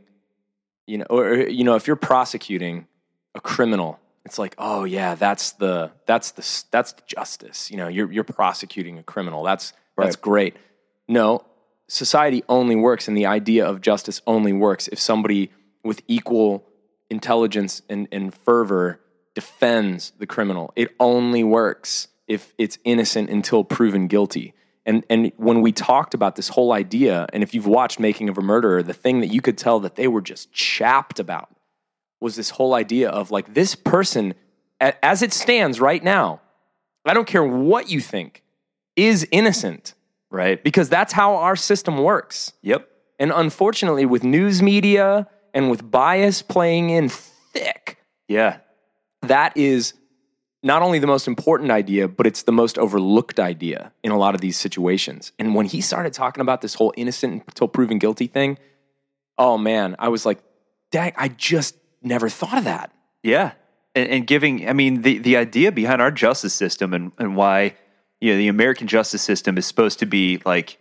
you 0.86 1.00
know, 1.00 1.06
or, 1.10 1.36
you 1.36 1.64
know, 1.64 1.76
if 1.76 1.88
you're 1.88 1.96
prosecuting 1.96 2.88
a 3.36 3.42
criminal, 3.42 4.00
it's 4.26 4.38
like, 4.38 4.56
oh 4.58 4.84
yeah, 4.84 5.16
that's 5.16 5.54
the 5.54 5.92
that's 6.06 6.32
the 6.32 6.66
that's 6.72 6.94
the 6.94 7.02
justice. 7.08 7.72
You 7.72 7.78
know, 7.78 7.88
you're 7.88 8.12
you're 8.12 8.24
prosecuting 8.24 8.98
a 9.00 9.04
criminal. 9.04 9.44
That's 9.44 9.74
that's 9.98 10.16
great. 10.16 10.56
No, 11.08 11.46
society 11.88 12.44
only 12.48 12.76
works, 12.76 13.08
and 13.08 13.18
the 13.18 13.26
idea 13.26 13.66
of 13.66 13.82
justice 13.82 14.22
only 14.26 14.54
works 14.54 14.88
if 14.88 15.00
somebody 15.00 15.52
with 15.84 16.02
equal 16.08 16.66
intelligence 17.10 17.82
and, 17.90 18.08
and 18.12 18.34
fervor 18.34 19.00
defends 19.34 20.14
the 20.18 20.26
criminal. 20.26 20.72
It 20.76 20.96
only 21.00 21.44
works 21.44 22.08
if 22.28 22.54
it's 22.58 22.78
innocent 22.84 23.30
until 23.30 23.64
proven 23.64 24.08
guilty. 24.08 24.54
And 24.86 25.06
and 25.10 25.32
when 25.38 25.62
we 25.62 25.72
talked 25.72 26.14
about 26.14 26.36
this 26.36 26.50
whole 26.50 26.74
idea, 26.74 27.28
and 27.34 27.44
if 27.44 27.54
you've 27.54 27.68
watched 27.68 28.00
Making 28.00 28.30
of 28.30 28.38
a 28.38 28.42
Murderer, 28.42 28.82
the 28.82 28.94
thing 28.94 29.20
that 29.22 29.28
you 29.28 29.42
could 29.42 29.58
tell 29.58 29.80
that 29.82 29.96
they 29.96 30.08
were 30.08 30.22
just 30.22 30.52
chapped 30.52 31.20
about 31.20 31.50
was 32.20 32.36
this 32.36 32.52
whole 32.52 32.74
idea 32.74 33.10
of 33.10 33.32
like 33.32 33.54
this 33.54 33.76
person, 33.76 34.34
as 34.80 35.22
it 35.22 35.34
stands 35.34 35.80
right 35.80 36.04
now, 36.04 36.42
I 37.06 37.14
don't 37.14 37.28
care 37.28 37.44
what 37.44 37.90
you 37.90 38.00
think, 38.00 38.44
is 38.96 39.28
innocent 39.32 39.94
Right? 40.30 40.64
because 40.64 40.88
that's 40.90 41.14
how 41.14 41.36
our 41.36 41.56
system 41.56 41.98
works. 41.98 42.54
Yep. 42.62 42.88
And 43.20 43.32
unfortunately, 43.32 44.06
with 44.06 44.24
news 44.24 44.62
media 44.62 45.28
and 45.54 45.70
with 45.70 45.90
bias 45.92 46.42
playing 46.42 46.90
in 46.92 47.10
thick, 47.10 47.98
Yeah. 48.28 48.58
that 49.24 49.56
is 49.58 49.94
not 50.64 50.82
only 50.82 51.00
the 51.00 51.08
most 51.08 51.28
important 51.28 51.72
idea, 51.72 52.08
but 52.08 52.28
it's 52.28 52.44
the 52.44 52.52
most 52.52 52.78
overlooked 52.78 53.40
idea 53.40 53.92
in 54.04 54.12
a 54.12 54.18
lot 54.18 54.36
of 54.36 54.42
these 54.42 54.58
situations. 54.58 55.32
And 55.40 55.56
when 55.56 55.66
he 55.66 55.82
started 55.82 56.14
talking 56.14 56.42
about 56.42 56.62
this 56.62 56.76
whole 56.76 56.94
innocent 56.96 57.44
until 57.48 57.68
proven 57.68 57.98
guilty 57.98 58.28
thing, 58.28 58.60
oh 59.38 59.58
man, 59.58 59.96
I 59.98 60.10
was 60.10 60.26
like, 60.26 60.40
dang, 60.92 61.14
I 61.18 61.30
just 61.30 61.76
never 62.04 62.30
thought 62.30 62.58
of 62.58 62.66
that. 62.66 62.92
Yeah. 63.24 63.54
And, 63.96 64.10
and 64.10 64.28
giving, 64.28 64.70
I 64.70 64.74
mean, 64.74 65.02
the, 65.02 65.18
the 65.18 65.36
idea 65.36 65.72
behind 65.72 66.02
our 66.02 66.12
justice 66.12 66.54
system 66.54 66.94
and, 66.94 67.12
and 67.18 67.36
why, 67.36 67.76
you 68.20 68.32
know, 68.32 68.38
the 68.38 68.48
American 68.48 68.88
justice 68.88 69.22
system 69.22 69.58
is 69.58 69.66
supposed 69.66 70.00
to 70.00 70.06
be 70.06 70.42
like 70.46 70.78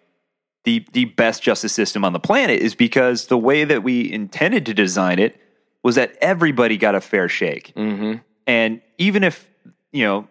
the, 0.64 0.86
the 0.92 1.06
best 1.06 1.42
justice 1.42 1.72
system 1.72 2.04
on 2.04 2.12
the 2.12 2.20
planet 2.20 2.60
is 2.60 2.74
because 2.74 3.26
the 3.28 3.38
way 3.38 3.64
that 3.64 3.82
we 3.82 4.12
intended 4.12 4.66
to 4.66 4.74
design 4.74 5.18
it 5.18 5.40
was 5.82 5.94
that 5.94 6.14
everybody 6.20 6.76
got 6.76 6.94
a 6.94 7.00
fair 7.00 7.28
shake. 7.30 7.72
Mm-hmm. 7.74 8.18
And 8.46 8.82
even 8.98 9.24
if, 9.24 9.49
you 9.92 10.04
know, 10.04 10.28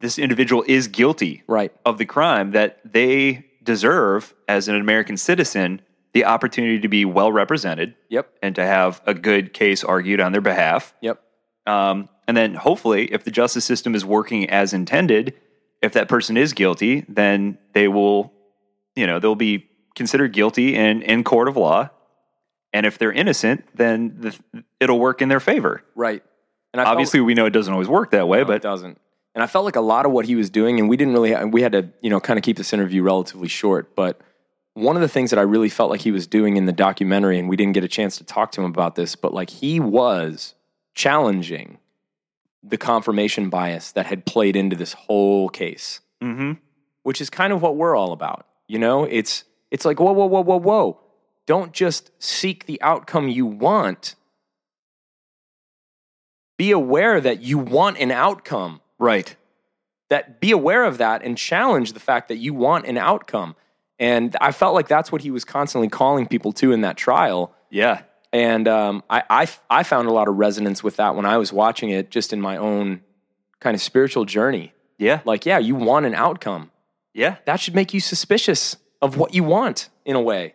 this 0.00 0.18
individual 0.18 0.64
is 0.66 0.88
guilty 0.88 1.42
Right. 1.46 1.72
of 1.84 1.98
the 1.98 2.04
crime, 2.06 2.50
that 2.52 2.80
they 2.84 3.46
deserve 3.62 4.34
as 4.48 4.68
an 4.68 4.76
American 4.76 5.16
citizen 5.16 5.80
the 6.12 6.24
opportunity 6.24 6.78
to 6.80 6.88
be 6.88 7.04
well 7.04 7.32
represented 7.32 7.94
Yep. 8.08 8.28
and 8.42 8.54
to 8.54 8.64
have 8.64 9.00
a 9.06 9.14
good 9.14 9.52
case 9.52 9.82
argued 9.82 10.20
on 10.20 10.32
their 10.32 10.40
behalf. 10.40 10.94
Yep. 11.00 11.20
Um, 11.66 12.08
and 12.28 12.36
then 12.36 12.54
hopefully, 12.54 13.06
if 13.12 13.24
the 13.24 13.30
justice 13.30 13.64
system 13.64 13.94
is 13.94 14.04
working 14.04 14.48
as 14.48 14.72
intended, 14.72 15.34
if 15.82 15.92
that 15.94 16.08
person 16.08 16.36
is 16.36 16.52
guilty, 16.52 17.04
then 17.08 17.58
they 17.72 17.88
will, 17.88 18.32
you 18.94 19.06
know, 19.06 19.18
they'll 19.18 19.34
be 19.34 19.66
considered 19.94 20.32
guilty 20.32 20.74
in, 20.74 21.02
in 21.02 21.24
court 21.24 21.48
of 21.48 21.56
law. 21.56 21.90
And 22.72 22.86
if 22.86 22.98
they're 22.98 23.12
innocent, 23.12 23.64
then 23.74 24.16
the, 24.20 24.38
it'll 24.80 24.98
work 24.98 25.22
in 25.22 25.28
their 25.28 25.40
favor. 25.40 25.82
Right. 25.94 26.22
And 26.74 26.80
I 26.80 26.84
felt- 26.84 26.92
Obviously, 26.96 27.20
we 27.20 27.34
know 27.34 27.46
it 27.46 27.50
doesn't 27.50 27.72
always 27.72 27.88
work 27.88 28.10
that 28.10 28.26
way, 28.26 28.42
No, 28.42 28.50
it 28.52 28.60
doesn't. 28.62 28.98
And 29.36 29.42
I 29.42 29.46
felt 29.46 29.64
like 29.64 29.76
a 29.76 29.80
lot 29.80 30.06
of 30.06 30.12
what 30.12 30.26
he 30.26 30.34
was 30.34 30.50
doing, 30.50 30.78
and 30.80 30.88
we 30.88 30.96
didn't 30.96 31.14
really, 31.14 31.32
we 31.46 31.62
had 31.62 31.70
to, 31.72 31.88
you 32.02 32.10
know, 32.10 32.18
kind 32.20 32.36
of 32.36 32.42
keep 32.42 32.56
this 32.56 32.72
interview 32.72 33.02
relatively 33.02 33.46
short. 33.48 33.94
But 33.94 34.20
one 34.74 34.96
of 34.96 35.02
the 35.02 35.08
things 35.08 35.30
that 35.30 35.38
I 35.38 35.42
really 35.42 35.68
felt 35.68 35.88
like 35.88 36.00
he 36.00 36.10
was 36.10 36.26
doing 36.26 36.56
in 36.56 36.66
the 36.66 36.72
documentary, 36.72 37.38
and 37.38 37.48
we 37.48 37.54
didn't 37.56 37.74
get 37.74 37.84
a 37.84 37.88
chance 37.88 38.18
to 38.18 38.24
talk 38.24 38.50
to 38.52 38.60
him 38.60 38.70
about 38.70 38.96
this, 38.96 39.14
but 39.14 39.32
like 39.32 39.50
he 39.50 39.78
was 39.78 40.54
challenging 40.94 41.78
the 42.62 42.76
confirmation 42.76 43.50
bias 43.50 43.92
that 43.92 44.06
had 44.06 44.24
played 44.26 44.56
into 44.56 44.74
this 44.74 44.94
whole 44.94 45.48
case, 45.48 46.00
Mhm. 46.22 46.58
which 47.04 47.20
is 47.20 47.30
kind 47.30 47.52
of 47.52 47.62
what 47.62 47.76
we're 47.76 47.94
all 47.96 48.12
about. 48.12 48.46
You 48.66 48.78
know, 48.80 49.04
it's 49.04 49.44
it's 49.70 49.84
like 49.84 49.98
whoa, 50.00 50.12
whoa, 50.12 50.26
whoa, 50.26 50.40
whoa, 50.42 50.56
whoa! 50.60 51.00
Don't 51.46 51.72
just 51.72 52.10
seek 52.22 52.66
the 52.66 52.80
outcome 52.80 53.28
you 53.28 53.44
want. 53.46 54.14
Be 56.56 56.70
aware 56.70 57.20
that 57.20 57.42
you 57.42 57.58
want 57.58 57.98
an 57.98 58.10
outcome 58.10 58.80
right. 58.98 59.34
that 60.10 60.40
be 60.40 60.50
aware 60.50 60.84
of 60.84 60.98
that 60.98 61.22
and 61.22 61.36
challenge 61.36 61.92
the 61.92 62.00
fact 62.00 62.28
that 62.28 62.36
you 62.36 62.54
want 62.54 62.86
an 62.86 62.96
outcome. 62.96 63.56
And 63.98 64.36
I 64.40 64.52
felt 64.52 64.74
like 64.74 64.88
that's 64.88 65.10
what 65.10 65.22
he 65.22 65.30
was 65.30 65.44
constantly 65.44 65.88
calling 65.88 66.26
people 66.26 66.52
to 66.54 66.72
in 66.72 66.82
that 66.82 66.96
trial. 66.96 67.54
Yeah. 67.70 68.02
And 68.32 68.66
um, 68.68 69.02
I, 69.08 69.22
I, 69.30 69.48
I 69.70 69.82
found 69.82 70.08
a 70.08 70.12
lot 70.12 70.28
of 70.28 70.36
resonance 70.36 70.82
with 70.82 70.96
that 70.96 71.14
when 71.14 71.24
I 71.24 71.38
was 71.38 71.52
watching 71.52 71.90
it, 71.90 72.10
just 72.10 72.32
in 72.32 72.40
my 72.40 72.56
own 72.56 73.02
kind 73.60 73.74
of 73.74 73.80
spiritual 73.80 74.24
journey. 74.24 74.72
Yeah. 74.98 75.20
Like, 75.24 75.46
yeah, 75.46 75.58
you 75.58 75.74
want 75.74 76.06
an 76.06 76.14
outcome. 76.14 76.70
Yeah. 77.12 77.36
That 77.46 77.60
should 77.60 77.74
make 77.74 77.94
you 77.94 78.00
suspicious 78.00 78.76
of 79.00 79.16
what 79.16 79.34
you 79.34 79.44
want 79.44 79.88
in 80.04 80.16
a 80.16 80.20
way. 80.20 80.54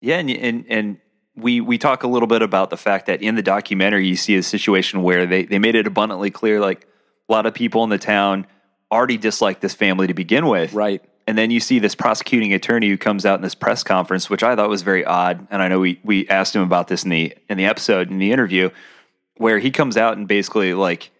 Yeah, 0.00 0.18
and 0.18 0.28
and 0.28 0.64
and 0.68 1.00
we 1.42 1.60
we 1.60 1.78
talk 1.78 2.02
a 2.02 2.06
little 2.08 2.26
bit 2.26 2.42
about 2.42 2.70
the 2.70 2.76
fact 2.76 3.06
that 3.06 3.20
in 3.22 3.34
the 3.34 3.42
documentary 3.42 4.06
you 4.06 4.16
see 4.16 4.36
a 4.36 4.42
situation 4.42 5.02
where 5.02 5.26
they 5.26 5.44
they 5.44 5.58
made 5.58 5.74
it 5.74 5.86
abundantly 5.86 6.30
clear 6.30 6.60
like 6.60 6.86
a 7.28 7.32
lot 7.32 7.46
of 7.46 7.54
people 7.54 7.84
in 7.84 7.90
the 7.90 7.98
town 7.98 8.46
already 8.90 9.16
disliked 9.16 9.60
this 9.60 9.74
family 9.74 10.06
to 10.06 10.14
begin 10.14 10.46
with. 10.46 10.72
Right. 10.72 11.02
And 11.26 11.38
then 11.38 11.50
you 11.50 11.60
see 11.60 11.78
this 11.78 11.94
prosecuting 11.94 12.52
attorney 12.52 12.88
who 12.88 12.98
comes 12.98 13.24
out 13.24 13.36
in 13.36 13.42
this 13.42 13.54
press 13.54 13.84
conference, 13.84 14.28
which 14.28 14.42
I 14.42 14.56
thought 14.56 14.68
was 14.68 14.82
very 14.82 15.04
odd. 15.04 15.46
And 15.50 15.62
I 15.62 15.68
know 15.68 15.78
we 15.80 16.00
we 16.02 16.28
asked 16.28 16.54
him 16.54 16.62
about 16.62 16.88
this 16.88 17.04
in 17.04 17.10
the 17.10 17.34
in 17.48 17.56
the 17.58 17.64
episode 17.64 18.10
in 18.10 18.18
the 18.18 18.32
interview, 18.32 18.70
where 19.36 19.58
he 19.58 19.70
comes 19.70 19.96
out 19.96 20.16
and 20.16 20.26
basically 20.26 20.74
like 20.74 21.10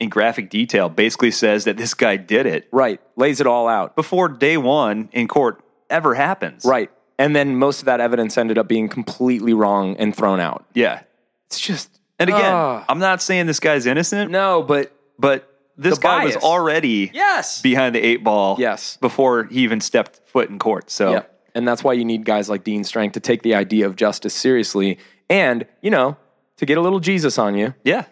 in 0.00 0.08
graphic 0.08 0.48
detail 0.48 0.88
basically 0.88 1.30
says 1.30 1.64
that 1.64 1.76
this 1.76 1.92
guy 1.92 2.16
did 2.16 2.46
it 2.46 2.68
Right. 2.72 3.00
Lays 3.16 3.40
it 3.40 3.46
all 3.46 3.68
out. 3.68 3.94
before 3.96 4.28
day 4.28 4.56
one 4.56 5.10
in 5.12 5.28
court 5.28 5.62
ever 5.90 6.14
happens. 6.14 6.64
Right. 6.64 6.90
And 7.20 7.36
then 7.36 7.56
most 7.56 7.80
of 7.80 7.84
that 7.84 8.00
evidence 8.00 8.38
ended 8.38 8.56
up 8.56 8.66
being 8.66 8.88
completely 8.88 9.52
wrong 9.52 9.94
and 9.98 10.16
thrown 10.16 10.40
out. 10.40 10.64
Yeah. 10.74 11.02
It's 11.46 11.60
just. 11.60 12.00
And 12.18 12.30
again. 12.30 12.84
I'm 12.88 12.98
not 12.98 13.20
saying 13.22 13.46
this 13.46 13.60
guy's 13.60 13.84
innocent, 13.86 14.30
no, 14.30 14.62
but 14.62 14.92
but 15.18 15.46
this 15.76 15.96
The 15.96 16.00
guy 16.00 16.24
was 16.24 16.34
bias. 16.34 16.44
already 16.44 17.10
yes. 17.12 17.60
behind 17.60 17.94
the 17.94 18.00
eight 18.00 18.24
ball 18.24 18.56
Yes. 18.58 18.96
before 19.00 19.44
he 19.44 19.60
even 19.60 19.80
stepped 19.80 20.20
foot 20.26 20.48
in 20.50 20.58
court. 20.58 20.90
So 20.90 21.12
Yeah. 21.12 21.22
And 21.54 21.68
that's 21.68 21.84
why 21.84 21.92
you 21.92 22.04
need 22.04 22.24
guys 22.24 22.48
like 22.48 22.64
Dean 22.64 22.84
Strang 22.84 23.10
to 23.12 23.20
take 23.20 23.42
the 23.42 23.54
idea 23.54 23.84
of 23.86 23.96
justice 23.96 24.32
seriously 24.34 24.98
and, 25.28 25.66
you 25.82 25.90
know, 25.90 26.16
to 26.56 26.64
get 26.66 26.78
a 26.78 26.80
little 26.80 27.00
Jesus 27.00 27.38
on 27.38 27.54
you, 27.54 27.74
yeah. 27.84 28.04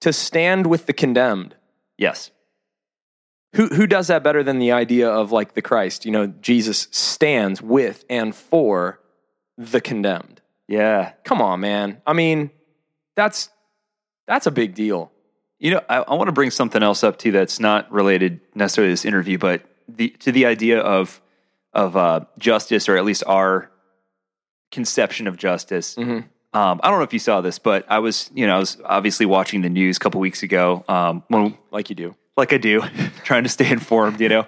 to 0.00 0.12
stand 0.12 0.66
with 0.66 0.86
the 0.86 0.92
condemned. 0.92 1.54
Yes. 1.96 2.30
Who, 3.54 3.66
who 3.66 3.86
does 3.86 4.06
that 4.06 4.22
better 4.22 4.42
than 4.42 4.58
the 4.58 4.72
idea 4.72 5.10
of 5.10 5.32
like 5.32 5.54
the 5.54 5.62
Christ? 5.62 6.04
You 6.04 6.12
know, 6.12 6.26
Jesus 6.28 6.86
stands 6.90 7.60
with 7.60 8.04
and 8.08 8.34
for 8.34 9.00
the 9.58 9.80
condemned. 9.80 10.40
Yeah. 10.68 11.12
Come 11.24 11.42
on, 11.42 11.60
man. 11.60 12.00
I 12.06 12.12
mean, 12.12 12.50
that's 13.16 13.48
that's 14.26 14.46
a 14.46 14.50
big 14.52 14.74
deal. 14.74 15.10
You 15.58 15.72
know, 15.72 15.82
I, 15.88 15.96
I 15.98 16.14
want 16.14 16.28
to 16.28 16.32
bring 16.32 16.50
something 16.50 16.82
else 16.82 17.02
up 17.02 17.18
too 17.18 17.32
that's 17.32 17.58
not 17.58 17.90
related 17.90 18.40
necessarily 18.54 18.90
to 18.90 18.92
this 18.92 19.04
interview, 19.04 19.36
but 19.36 19.62
the, 19.88 20.10
to 20.20 20.30
the 20.32 20.46
idea 20.46 20.80
of 20.80 21.20
of 21.72 21.96
uh, 21.96 22.20
justice, 22.38 22.88
or 22.88 22.96
at 22.96 23.04
least 23.04 23.24
our 23.26 23.70
conception 24.70 25.26
of 25.26 25.36
justice. 25.36 25.96
Mhm. 25.96 26.24
Um, 26.52 26.80
I 26.82 26.88
don't 26.90 26.98
know 26.98 27.04
if 27.04 27.12
you 27.12 27.18
saw 27.20 27.40
this, 27.40 27.58
but 27.60 27.84
I 27.88 28.00
was, 28.00 28.28
you 28.34 28.44
know, 28.46 28.56
I 28.56 28.58
was 28.58 28.76
obviously 28.84 29.24
watching 29.26 29.62
the 29.62 29.68
news 29.68 29.96
a 29.96 30.00
couple 30.00 30.20
weeks 30.20 30.42
ago 30.42 30.84
um, 30.88 31.22
when 31.28 31.56
Like 31.70 31.90
you 31.90 31.96
do. 31.96 32.16
Like 32.40 32.52
I 32.52 32.58
do, 32.58 32.82
trying 33.24 33.44
to 33.44 33.48
stay 33.48 33.70
informed, 33.70 34.20
you 34.20 34.28
know. 34.28 34.46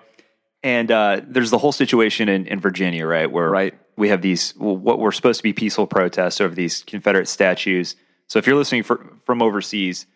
And 0.64 0.90
uh, 0.90 1.20
there's 1.26 1.50
the 1.50 1.58
whole 1.58 1.72
situation 1.72 2.28
in, 2.28 2.46
in 2.46 2.60
Virginia, 2.60 3.06
right, 3.06 3.30
where 3.30 3.50
Right. 3.50 3.74
we 3.96 4.08
have 4.08 4.22
these 4.22 4.54
well, 4.56 4.76
what 4.76 4.98
were 4.98 5.12
supposed 5.12 5.38
to 5.38 5.42
be 5.42 5.52
peaceful 5.52 5.86
protests 5.86 6.40
over 6.40 6.54
these 6.54 6.82
Confederate 6.84 7.28
statues. 7.28 7.96
So 8.28 8.38
if 8.38 8.46
you're 8.46 8.56
listening 8.56 8.82
for, 8.82 9.16
from 9.24 9.42
overseas, 9.42 10.06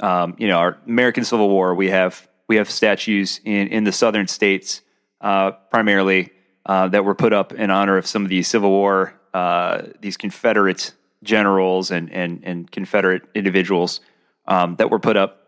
um, 0.00 0.34
you 0.38 0.48
know 0.48 0.58
our 0.58 0.78
American 0.86 1.24
Civil 1.24 1.48
War, 1.48 1.74
we 1.74 1.90
have 1.90 2.28
we 2.48 2.56
have 2.56 2.70
statues 2.70 3.40
in 3.44 3.68
in 3.68 3.84
the 3.84 3.92
southern 3.92 4.26
states 4.26 4.82
uh, 5.20 5.52
primarily 5.70 6.30
uh, 6.66 6.88
that 6.88 7.04
were 7.04 7.14
put 7.14 7.32
up 7.32 7.52
in 7.52 7.70
honor 7.70 7.96
of 7.96 8.06
some 8.06 8.24
of 8.24 8.28
these 8.28 8.48
Civil 8.48 8.70
War 8.70 9.14
uh, 9.34 9.82
these 10.00 10.16
Confederate 10.16 10.92
generals 11.22 11.90
and 11.90 12.12
and 12.12 12.40
and 12.44 12.70
Confederate 12.70 13.22
individuals 13.34 14.00
um, 14.46 14.76
that 14.76 14.90
were 14.90 14.98
put 14.98 15.16
up 15.16 15.41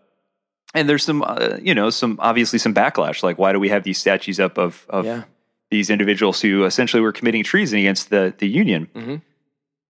and 0.74 0.88
there's 0.88 1.02
some 1.04 1.22
uh, 1.22 1.56
you 1.62 1.74
know 1.74 1.90
some 1.90 2.18
obviously 2.20 2.58
some 2.58 2.74
backlash 2.74 3.22
like 3.22 3.38
why 3.38 3.52
do 3.52 3.60
we 3.60 3.68
have 3.68 3.84
these 3.84 3.98
statues 3.98 4.38
up 4.40 4.58
of 4.58 4.84
of 4.88 5.04
Yeah. 5.04 5.22
these 5.70 5.90
individuals 5.90 6.40
who 6.40 6.64
essentially 6.64 7.00
were 7.00 7.12
committing 7.12 7.42
treason 7.44 7.78
against 7.78 8.10
the 8.10 8.34
the 8.38 8.48
union 8.48 8.88
Mhm. 8.94 9.22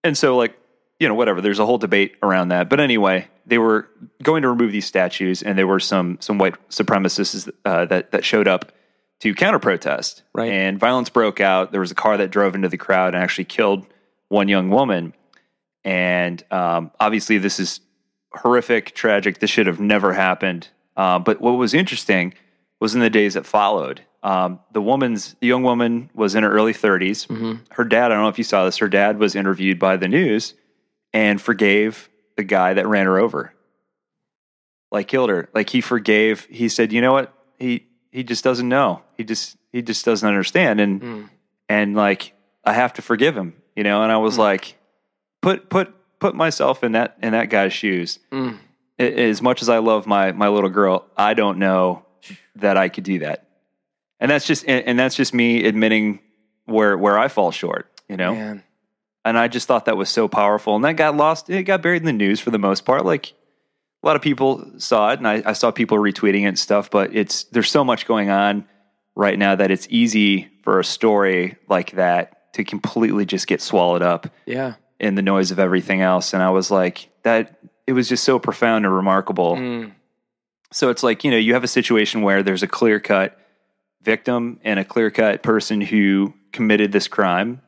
and 0.03 0.17
so 0.19 0.37
like 0.37 0.57
you 1.01 1.09
know 1.09 1.15
whatever 1.15 1.41
there's 1.41 1.59
a 1.59 1.67
whole 1.67 1.79
debate 1.79 2.15
around 2.23 2.49
that 2.49 2.69
but 2.69 2.81
anyway 2.81 3.29
they 3.47 3.59
were 3.59 3.89
going 4.23 4.43
to 4.43 4.49
remove 4.49 4.73
these 4.73 4.87
statues 4.87 5.43
and 5.43 5.59
there 5.59 5.67
were 5.67 5.81
some 5.81 6.17
some 6.21 6.39
white 6.39 6.55
supremacists 6.71 7.51
uh, 7.65 7.85
that 7.87 8.11
that 8.13 8.25
showed 8.25 8.49
up 8.49 8.73
to 9.21 9.35
counter 9.35 9.59
protest 9.59 10.23
Right. 10.35 10.53
and 10.53 10.79
violence 10.79 11.09
broke 11.11 11.41
out 11.41 11.71
there 11.73 11.81
was 11.81 11.91
a 11.91 11.95
car 11.95 12.17
that 12.17 12.31
drove 12.31 12.55
into 12.55 12.69
the 12.69 12.77
crowd 12.79 13.15
and 13.15 13.23
actually 13.23 13.45
killed 13.45 13.87
one 14.29 14.49
young 14.49 14.71
woman 14.71 15.13
and 15.85 16.43
um, 16.51 16.91
obviously 16.99 17.39
this 17.39 17.61
is 17.61 17.81
horrific, 18.37 18.95
tragic. 18.95 19.39
This 19.39 19.51
should 19.51 19.67
have 19.67 19.81
never 19.81 20.13
happened. 20.13 20.69
Uh, 20.97 21.19
but 21.19 21.41
what 21.41 21.53
was 21.53 21.75
interesting 21.75 22.35
was 22.81 22.95
in 22.95 23.01
the 23.01 23.11
days 23.11 23.35
that 23.35 23.47
followed. 23.47 24.03
Um, 24.23 24.61
the 24.73 24.81
woman's 24.81 25.35
the 25.41 25.47
young 25.47 25.63
woman 25.63 26.09
was 26.15 26.35
in 26.35 26.43
her 26.45 26.51
early 26.51 26.73
30s. 26.73 27.29
Her 27.73 27.85
dad, 27.85 28.07
I 28.07 28.15
don't 28.15 28.23
know 28.23 28.29
if 28.29 28.39
you 28.39 28.45
saw 28.45 28.65
this. 28.65 28.79
Her 28.79 28.89
dad 28.89 29.19
was 29.19 29.35
interviewed 29.35 29.79
by 29.79 29.97
the 29.97 30.09
news 30.09 30.55
and 31.13 31.41
forgave 31.41 32.09
the 32.37 32.43
guy 32.43 32.75
that 32.75 32.87
ran 32.87 33.07
her 33.07 33.19
over, 33.19 33.53
like 34.91 35.09
killed 35.09 35.31
her. 35.31 35.49
Like 35.55 35.71
he 35.71 35.81
forgave. 35.81 36.47
He 36.47 36.69
said, 36.69 36.93
"You 36.93 37.01
know 37.01 37.13
what? 37.13 37.33
He 37.59 37.87
he 38.13 38.25
just 38.25 38.45
doesn't 38.45 38.69
know. 38.69 39.03
He 39.17 39.25
just 39.25 39.57
he 39.73 39.83
just 39.83 40.05
doesn't 40.05 40.27
understand." 40.27 40.81
And 40.81 41.29
and 41.69 41.95
like 41.95 42.33
I 42.65 42.73
have 42.73 42.95
to 42.95 43.03
forgive 43.03 43.37
him, 43.37 43.55
you 43.77 43.85
know. 43.85 44.03
And 44.03 44.11
I 44.11 44.17
was 44.17 44.39
like, 44.39 44.77
put 45.43 45.69
put 45.69 45.95
put 46.25 46.35
myself 46.35 46.83
in 46.83 46.93
that 46.93 47.19
in 47.23 47.33
that 47.33 47.51
guy's 47.51 47.75
shoes. 47.75 48.19
Mm. 48.33 48.59
As 48.99 49.43
much 49.43 49.61
as 49.61 49.69
I 49.69 49.79
love 49.79 50.07
my 50.07 50.33
my 50.33 50.49
little 50.49 50.71
girl, 50.71 51.05
I 51.19 51.35
don't 51.35 51.59
know 51.59 52.07
that 52.57 52.79
I 52.79 52.89
could 52.89 53.05
do 53.05 53.19
that. 53.19 53.47
And 54.21 54.31
that's 54.31 54.47
just 54.47 54.65
and 54.67 54.99
that's 54.99 55.17
just 55.17 55.35
me 55.35 55.67
admitting 55.67 56.21
where 56.65 56.97
where 56.97 57.19
I 57.19 57.29
fall 57.29 57.51
short, 57.51 57.91
you 58.09 58.17
know. 58.17 58.35
Man. 58.35 58.63
And 59.27 59.39
I 59.39 59.49
just 59.49 59.69
thought 59.69 59.85
that 59.85 59.99
was 59.99 60.09
so 60.09 60.27
powerful. 60.27 60.75
And 60.77 60.85
that 60.87 60.97
got 60.97 61.15
lost. 61.15 61.51
It 61.51 61.65
got 61.65 61.83
buried 61.83 62.01
in 62.01 62.07
the 62.07 62.13
news 62.13 62.41
for 62.41 62.51
the 62.51 62.59
most 62.59 62.87
part. 62.87 63.05
Like 63.05 63.35
a 64.03 64.07
lot 64.07 64.17
of 64.17 64.23
people 64.23 64.65
saw 64.79 65.11
it, 65.11 65.19
and 65.19 65.29
I, 65.29 65.43
I 65.45 65.53
saw 65.53 65.73
people 65.73 65.99
retweeting 65.99 66.45
it 66.45 66.49
and 66.49 66.59
stuff. 66.59 66.91
But 66.91 67.15
it's 67.15 67.45
there's 67.45 67.71
so 67.71 67.85
much 67.85 68.07
going 68.07 68.31
on 68.31 68.67
right 69.15 69.39
now 69.39 69.57
that 69.57 69.71
it's 69.71 69.87
easy 69.91 70.49
for 70.63 70.81
a 70.81 70.85
story 70.85 71.57
like 71.69 71.93
that 71.93 72.55
to 72.55 72.65
completely 72.65 73.27
just 73.27 73.47
get 73.47 73.61
swallowed 73.61 74.01
up 74.01 74.33
Yeah. 74.47 74.75
In 75.01 75.15
the 75.15 75.23
noise 75.23 75.51
of 75.51 75.59
everything 75.59 76.01
else. 76.01 76.33
And 76.33 76.43
I 76.43 76.51
was 76.51 76.71
like, 76.71 77.09
that 77.23 77.59
it 77.87 77.93
was 77.93 78.09
just 78.09 78.25
so 78.25 78.39
profound 78.39 78.85
and 78.85 78.95
remarkable. 78.95 79.57
Mm. 79.57 79.93
So 80.73 80.91
it's 80.91 81.03
like, 81.03 81.25
you 81.25 81.31
know, 81.31 81.37
you 81.37 81.55
have 81.55 81.65
a 81.65 81.69
situation 81.69 82.23
where 82.23 82.43
there's 82.43 82.63
a 82.63 82.67
clear 82.69 82.99
cut 83.01 83.39
victim 84.03 84.61
and 84.65 84.79
a 84.79 84.85
clear 84.85 85.11
cut 85.11 85.43
person 85.43 85.81
who 85.81 86.35
committed 86.53 86.93
this 86.93 87.09
crime. 87.09 87.61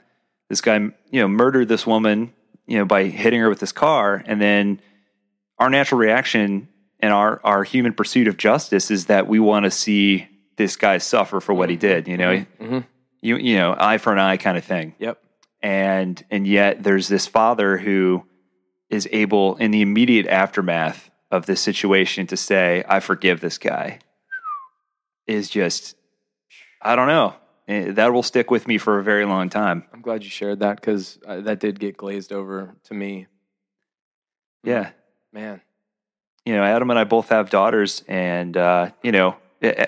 This 0.49 0.61
guy, 0.61 0.77
you 0.79 1.21
know, 1.21 1.29
murdered 1.29 1.69
this 1.69 1.87
woman, 1.87 2.33
you 2.67 2.79
know, 2.79 2.85
by 2.85 3.05
hitting 3.05 3.41
her 3.41 3.49
with 3.49 3.61
his 3.61 3.73
car. 3.73 4.23
And 4.27 4.41
then 4.41 4.81
our 5.59 5.71
natural 5.71 5.99
reaction 5.99 6.69
and 7.01 7.13
our, 7.13 7.41
our 7.45 7.65
human 7.65 7.93
pursuit 7.93 8.29
of 8.29 8.37
justice 8.37 8.91
is 8.91 9.07
that 9.07 9.27
we 9.27 9.39
want 9.41 9.65
to 9.65 9.71
see 9.71 10.29
this 10.57 10.77
guy 10.77 10.99
suffer 10.99 11.41
for 11.41 11.55
what 11.55 11.69
he 11.71 11.77
did, 11.77 12.09
you 12.09 12.17
know, 12.17 12.45
Mhm. 12.61 12.85
you, 13.21 13.37
you 13.37 13.57
know, 13.57 13.75
eye 13.79 13.99
for 13.99 14.13
an 14.13 14.19
eye 14.19 14.37
kind 14.39 14.57
of 14.57 14.65
thing 14.65 14.95
Yep. 14.99 15.19
And 15.67 16.25
and 16.31 16.47
yet 16.47 16.85
there's 16.85 17.09
this 17.09 17.27
father 17.27 17.77
who 17.77 18.25
is 18.89 19.09
able 19.11 19.57
in 19.57 19.73
the 19.73 19.83
immediate 19.83 20.29
aftermath 20.29 21.11
of 21.33 21.47
this 21.47 21.61
situation 21.61 22.25
to 22.29 22.37
say 22.37 22.85
i 22.89 23.01
forgive 23.01 23.41
this 23.41 23.59
guy. 23.59 23.99
Is 25.27 25.51
just 25.51 25.97
i 26.81 26.95
don't 26.95 27.09
know. 27.09 27.35
Eh, 27.67 27.91
that 27.93 28.13
will 28.13 28.23
stick 28.23 28.49
with 28.49 28.69
me 28.69 28.79
for 28.79 29.01
a 29.01 29.03
very 29.03 29.25
long 29.25 29.49
time. 29.51 29.83
I'm 29.93 30.03
glad 30.03 30.23
you 30.23 30.31
shared 30.31 30.61
that 30.61 30.77
because 30.77 31.19
uh, 31.27 31.41
that 31.41 31.59
did 31.59 31.81
get 31.81 31.97
glazed 31.97 32.33
over 32.33 32.77
to 32.85 32.95
me. 32.95 33.27
yeah. 34.63 34.91
Man. 35.33 35.61
you 36.47 36.55
know 36.55 36.63
adam 36.63 36.89
and 36.89 36.99
i 36.99 37.05
both 37.05 37.29
have 37.29 37.51
daughters 37.51 38.03
and 38.09 38.57
uh, 38.57 38.91
you 39.03 39.13
know 39.13 39.37
eh, 39.61 39.75
eh, 39.77 39.87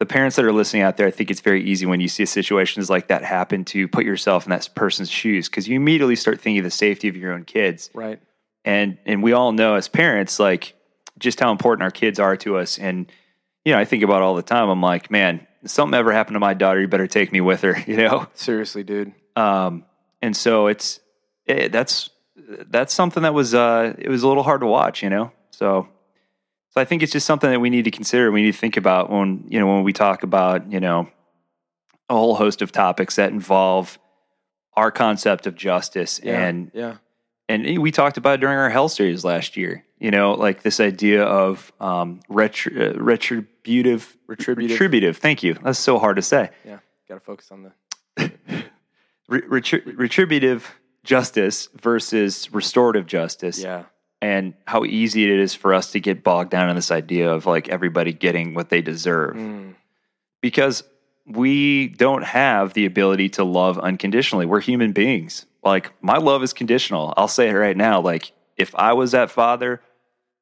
the 0.00 0.06
parents 0.06 0.34
that 0.36 0.44
are 0.46 0.52
listening 0.52 0.82
out 0.82 0.96
there 0.96 1.06
i 1.06 1.10
think 1.10 1.30
it's 1.30 1.42
very 1.42 1.62
easy 1.62 1.86
when 1.86 2.00
you 2.00 2.08
see 2.08 2.24
situations 2.26 2.90
like 2.90 3.08
that 3.08 3.22
happen 3.22 3.64
to 3.66 3.86
put 3.86 4.04
yourself 4.04 4.44
in 4.46 4.50
that 4.50 4.68
person's 4.74 5.10
shoes 5.10 5.48
because 5.48 5.68
you 5.68 5.76
immediately 5.76 6.16
start 6.16 6.40
thinking 6.40 6.58
of 6.58 6.64
the 6.64 6.70
safety 6.70 7.06
of 7.06 7.16
your 7.16 7.32
own 7.32 7.44
kids. 7.44 7.90
Right. 7.94 8.18
and 8.64 8.98
and 9.06 9.22
we 9.22 9.32
all 9.32 9.52
know 9.52 9.74
as 9.76 9.86
parents 9.88 10.40
like 10.40 10.74
just 11.18 11.38
how 11.38 11.52
important 11.52 11.82
our 11.82 11.90
kids 11.90 12.18
are 12.18 12.34
to 12.38 12.56
us. 12.56 12.78
And 12.78 13.12
you 13.64 13.72
know 13.72 13.78
i 13.78 13.84
think 13.84 14.02
about 14.02 14.22
all 14.22 14.34
the 14.34 14.42
time. 14.42 14.68
I'm 14.70 14.80
like 14.82 15.10
man 15.10 15.46
if 15.62 15.70
something 15.70 15.96
ever 15.96 16.12
happened 16.12 16.34
to 16.34 16.40
my 16.40 16.54
daughter 16.54 16.80
you 16.80 16.88
better 16.88 17.06
take 17.06 17.30
me 17.30 17.42
with 17.42 17.60
her 17.60 17.78
you 17.86 17.96
know? 17.98 18.26
Seriously, 18.34 18.82
dude. 18.82 19.12
um 19.36 19.84
and 20.22 20.34
so 20.34 20.66
it's 20.66 20.98
it, 21.46 21.72
that's 21.72 22.08
that's 22.70 22.94
something 22.94 23.22
that 23.22 23.34
was 23.34 23.54
uh 23.54 23.94
it 23.98 24.08
was 24.08 24.22
a 24.22 24.28
little 24.28 24.42
hard 24.44 24.62
to 24.62 24.66
watch 24.66 25.02
you 25.02 25.10
know? 25.10 25.30
So 25.50 25.88
So 26.70 26.80
I 26.80 26.84
think 26.84 27.02
it's 27.02 27.12
just 27.12 27.26
something 27.26 27.50
that 27.50 27.60
we 27.60 27.68
need 27.70 27.84
to 27.84 27.90
consider. 27.90 28.30
We 28.30 28.42
need 28.42 28.52
to 28.52 28.58
think 28.58 28.76
about 28.76 29.10
when 29.10 29.44
you 29.48 29.58
know 29.58 29.66
when 29.66 29.82
we 29.82 29.92
talk 29.92 30.22
about 30.22 30.70
you 30.72 30.80
know 30.80 31.08
a 32.08 32.14
whole 32.14 32.34
host 32.36 32.62
of 32.62 32.72
topics 32.72 33.16
that 33.16 33.30
involve 33.32 33.98
our 34.74 34.90
concept 34.90 35.46
of 35.46 35.54
justice 35.56 36.20
Yeah, 36.22 36.40
and 36.46 36.70
yeah, 36.74 36.96
and 37.48 37.78
we 37.78 37.90
talked 37.90 38.16
about 38.16 38.34
it 38.34 38.40
during 38.40 38.56
our 38.58 38.70
hell 38.70 38.88
series 38.88 39.24
last 39.24 39.56
year. 39.56 39.84
You 39.98 40.10
know, 40.10 40.32
like 40.32 40.62
this 40.62 40.80
idea 40.80 41.24
of 41.24 41.72
um, 41.80 42.20
retri- 42.30 42.94
uh, 42.96 42.98
retributive, 42.98 44.16
Retributive. 44.26 44.70
retributive. 44.70 45.16
Thank 45.18 45.42
you. 45.42 45.54
That's 45.62 45.78
so 45.78 45.98
hard 45.98 46.16
to 46.16 46.22
say. 46.22 46.50
yeah. 46.64 46.78
Got 47.08 47.14
to 47.16 47.20
focus 47.20 47.50
on 47.50 47.64
the. 48.16 48.32
Retri- 49.30 49.82
retributive 49.96 50.74
justice 51.04 51.68
versus 51.80 52.52
restorative 52.52 53.06
justice. 53.06 53.58
Yeah, 53.60 53.84
and 54.22 54.54
how 54.66 54.84
easy 54.84 55.24
it 55.24 55.38
is 55.38 55.54
for 55.54 55.72
us 55.72 55.92
to 55.92 56.00
get 56.00 56.22
bogged 56.22 56.50
down 56.50 56.68
in 56.68 56.76
this 56.76 56.90
idea 56.90 57.30
of 57.32 57.46
like 57.46 57.68
everybody 57.68 58.12
getting 58.12 58.54
what 58.54 58.68
they 58.68 58.82
deserve 58.82 59.36
Mm. 59.36 59.74
because 60.42 60.84
we 61.26 61.88
don't 61.88 62.24
have 62.24 62.74
the 62.74 62.86
ability 62.86 63.28
to 63.30 63.44
love 63.44 63.78
unconditionally. 63.78 64.46
We're 64.46 64.60
human 64.60 64.92
beings. 64.92 65.46
Like 65.62 65.92
my 66.02 66.16
love 66.16 66.42
is 66.42 66.52
conditional. 66.52 67.14
I'll 67.16 67.28
say 67.28 67.48
it 67.50 67.54
right 67.54 67.76
now. 67.76 68.00
Like 68.00 68.32
if 68.56 68.74
I 68.74 68.92
was 68.94 69.12
that 69.12 69.30
father, 69.30 69.80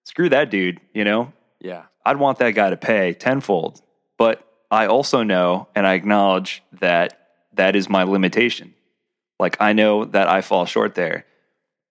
screw 0.05 0.29
that 0.31 0.51
dude, 0.51 0.81
you 0.95 1.05
know? 1.05 1.33
yeah, 1.61 1.85
I'd 2.07 2.17
want 2.17 2.39
that 2.39 2.53
guy 2.53 2.71
to 2.71 2.77
pay 2.77 3.13
tenfold. 3.13 3.83
But 4.17 4.45
I 4.71 4.87
also 4.87 5.23
know 5.23 5.69
and 5.75 5.87
I 5.87 5.95
acknowledge 5.95 6.63
that 6.81 7.19
that 7.55 7.77
is 7.77 7.89
my 7.89 8.05
limitation. 8.05 8.75
Like 9.39 9.57
I 9.61 9.73
know 9.73 10.05
that 10.05 10.29
I 10.29 10.41
fall 10.41 10.65
short 10.67 10.95
there. 10.95 11.27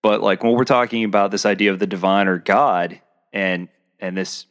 But 0.08 0.24
like 0.24 0.42
when 0.42 0.54
we're 0.54 0.64
talking 0.64 1.04
about 1.04 1.32
this 1.32 1.46
idea 1.46 1.70
of 1.74 1.80
the 1.80 1.86
divine 1.88 2.30
or 2.30 2.38
God 2.38 3.02
and 3.34 3.68
and 4.00 4.16
this 4.16 4.46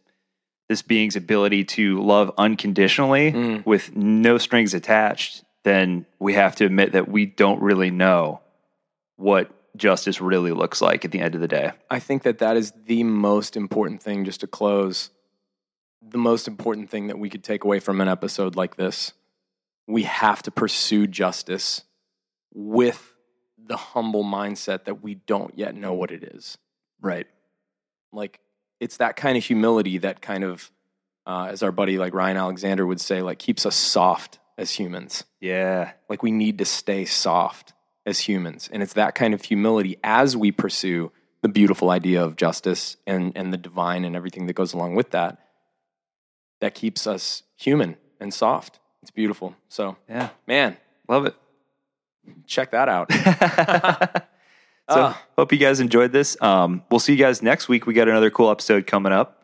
this 0.69 0.83
being's 0.83 1.17
ability 1.17 1.65
to 1.65 1.99
love 2.03 2.31
unconditionally 2.37 3.33
Mm. 3.33 3.65
with 3.65 3.97
no 3.97 4.37
strings 4.37 4.75
attached, 4.75 5.45
then 5.65 6.05
we 6.19 6.35
have 6.35 6.57
to 6.57 6.67
admit 6.67 6.93
that 6.93 7.09
we 7.09 7.25
don't 7.25 7.63
really 7.63 7.91
know 7.91 8.43
what 9.17 9.51
justice 9.79 10.21
really 10.21 10.53
looks 10.53 10.83
like 10.83 11.07
at 11.07 11.11
the 11.11 11.21
end 11.21 11.35
of 11.35 11.41
the 11.41 11.49
day. 11.49 11.73
I 11.91 12.01
think 12.01 12.23
that 12.25 12.37
that 12.39 12.59
is 12.59 12.73
the 12.85 13.03
most 13.05 13.57
important 13.57 14.03
thing. 14.03 14.27
Just 14.27 14.41
to 14.41 14.47
close, 14.47 15.09
the 16.03 16.19
most 16.19 16.47
important 16.47 16.91
thing 16.91 17.07
that 17.07 17.19
we 17.19 17.31
could 17.31 17.43
take 17.45 17.65
away 17.65 17.81
from 17.81 18.03
an 18.03 18.09
episode 18.09 18.57
like 18.57 18.77
this, 18.77 19.15
we 19.87 20.03
have 20.03 20.43
to 20.43 20.51
pursue 20.51 21.07
justice 21.07 21.85
with 22.53 23.15
the 23.67 23.77
humble 23.77 24.25
mindset 24.25 24.85
that 24.85 25.03
we 25.03 25.14
don't 25.14 25.57
yet 25.59 25.75
know 25.75 25.93
what 25.95 26.11
it 26.11 26.23
is. 26.23 26.59
Right. 27.01 27.27
like 28.12 28.41
it's 28.81 28.99
that 28.99 29.17
kind 29.17 29.37
of 29.39 29.45
humility 29.45 29.99
that 29.99 30.21
kind 30.21 30.45
of 30.45 30.71
uh, 31.27 31.49
as 31.51 31.62
our 31.62 31.73
buddy 31.73 31.99
like 31.99 32.14
ryan 32.14 32.37
alexander 32.37 32.87
would 32.87 33.01
say 33.01 33.21
like 33.23 33.39
keeps 33.39 33.67
us 33.67 33.75
soft 33.77 34.39
as 34.59 34.71
humans 34.73 35.25
Yeah. 35.41 35.93
like 36.09 36.23
we 36.23 36.31
need 36.31 36.59
to 36.59 36.64
stay 36.64 37.05
soft 37.05 37.73
as 38.07 38.21
humans 38.21 38.69
and 38.73 38.83
it's 38.83 38.93
that 38.95 39.14
kind 39.14 39.35
of 39.35 39.43
humility 39.43 39.99
as 40.05 40.37
we 40.37 40.53
pursue 40.53 41.11
the 41.43 41.49
beautiful 41.49 41.91
idea 41.91 42.23
of 42.25 42.37
justice 42.37 42.97
and 43.07 43.33
and 43.37 43.53
the 43.53 43.59
divine 43.59 44.05
and 44.05 44.17
everything 44.17 44.47
that 44.47 44.55
goes 44.55 44.73
along 44.73 44.95
with 44.95 45.11
that 45.11 45.39
that 46.61 46.75
keeps 46.75 47.07
us 47.07 47.43
human 47.57 47.97
and 48.21 48.33
soft 48.33 48.79
it's 49.03 49.11
beautiful 49.11 49.55
so 49.69 49.97
Yeah. 50.09 50.31
man 50.47 50.77
Love 51.09 51.27
it. 51.27 51.35
Check 52.47 52.70
that 52.72 52.89
out 52.89 53.11
So 54.89 55.01
Ah. 55.03 55.20
hope 55.37 55.51
you 55.53 55.59
guys 55.59 55.81
enjoyed 55.81 56.12
this. 56.12 56.37
Um, 56.41 56.85
we'll 56.91 57.01
see 57.01 57.12
you 57.12 57.18
guys 57.18 57.43
next 57.43 57.68
week. 57.68 57.87
We 57.87 57.95
got 57.95 58.07
another 58.09 58.31
cool 58.31 58.51
episode 58.53 58.87
coming 58.87 59.12
up. 59.12 59.43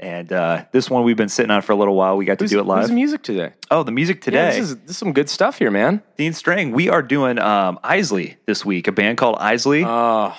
And 0.00 0.32
uh, 0.32 0.64
this 0.72 0.88
one 0.88 1.02
we've 1.04 1.16
been 1.16 1.28
sitting 1.28 1.50
on 1.50 1.60
for 1.60 1.72
a 1.72 1.74
little 1.76 1.94
while. 1.94 2.16
We 2.16 2.24
got 2.24 2.38
to 2.38 2.46
do 2.46 2.58
it 2.58 2.62
who's 2.62 2.68
live. 2.68 2.86
the 2.88 2.94
music 2.94 3.22
today 3.22 3.52
oh, 3.70 3.82
the 3.82 3.90
music 3.92 4.18
Yeah, 4.18 4.24
today. 4.24 4.46
this, 4.60 4.70
is, 4.70 4.76
this 4.76 4.90
is 4.92 4.96
some 4.96 5.12
good 5.12 5.28
stuff 5.28 5.58
here 5.58 5.70
man 5.72 6.02
Dean 6.16 6.32
Strang. 6.32 6.70
We 6.70 6.88
are 6.88 7.02
doing 7.02 7.38
um, 7.38 7.78
Eisley 7.84 8.36
this 8.46 8.64
week, 8.64 8.86
a 8.86 8.92
band 8.92 9.18
called 9.18 9.36
Eisley. 9.40 9.84
oh 9.86 10.34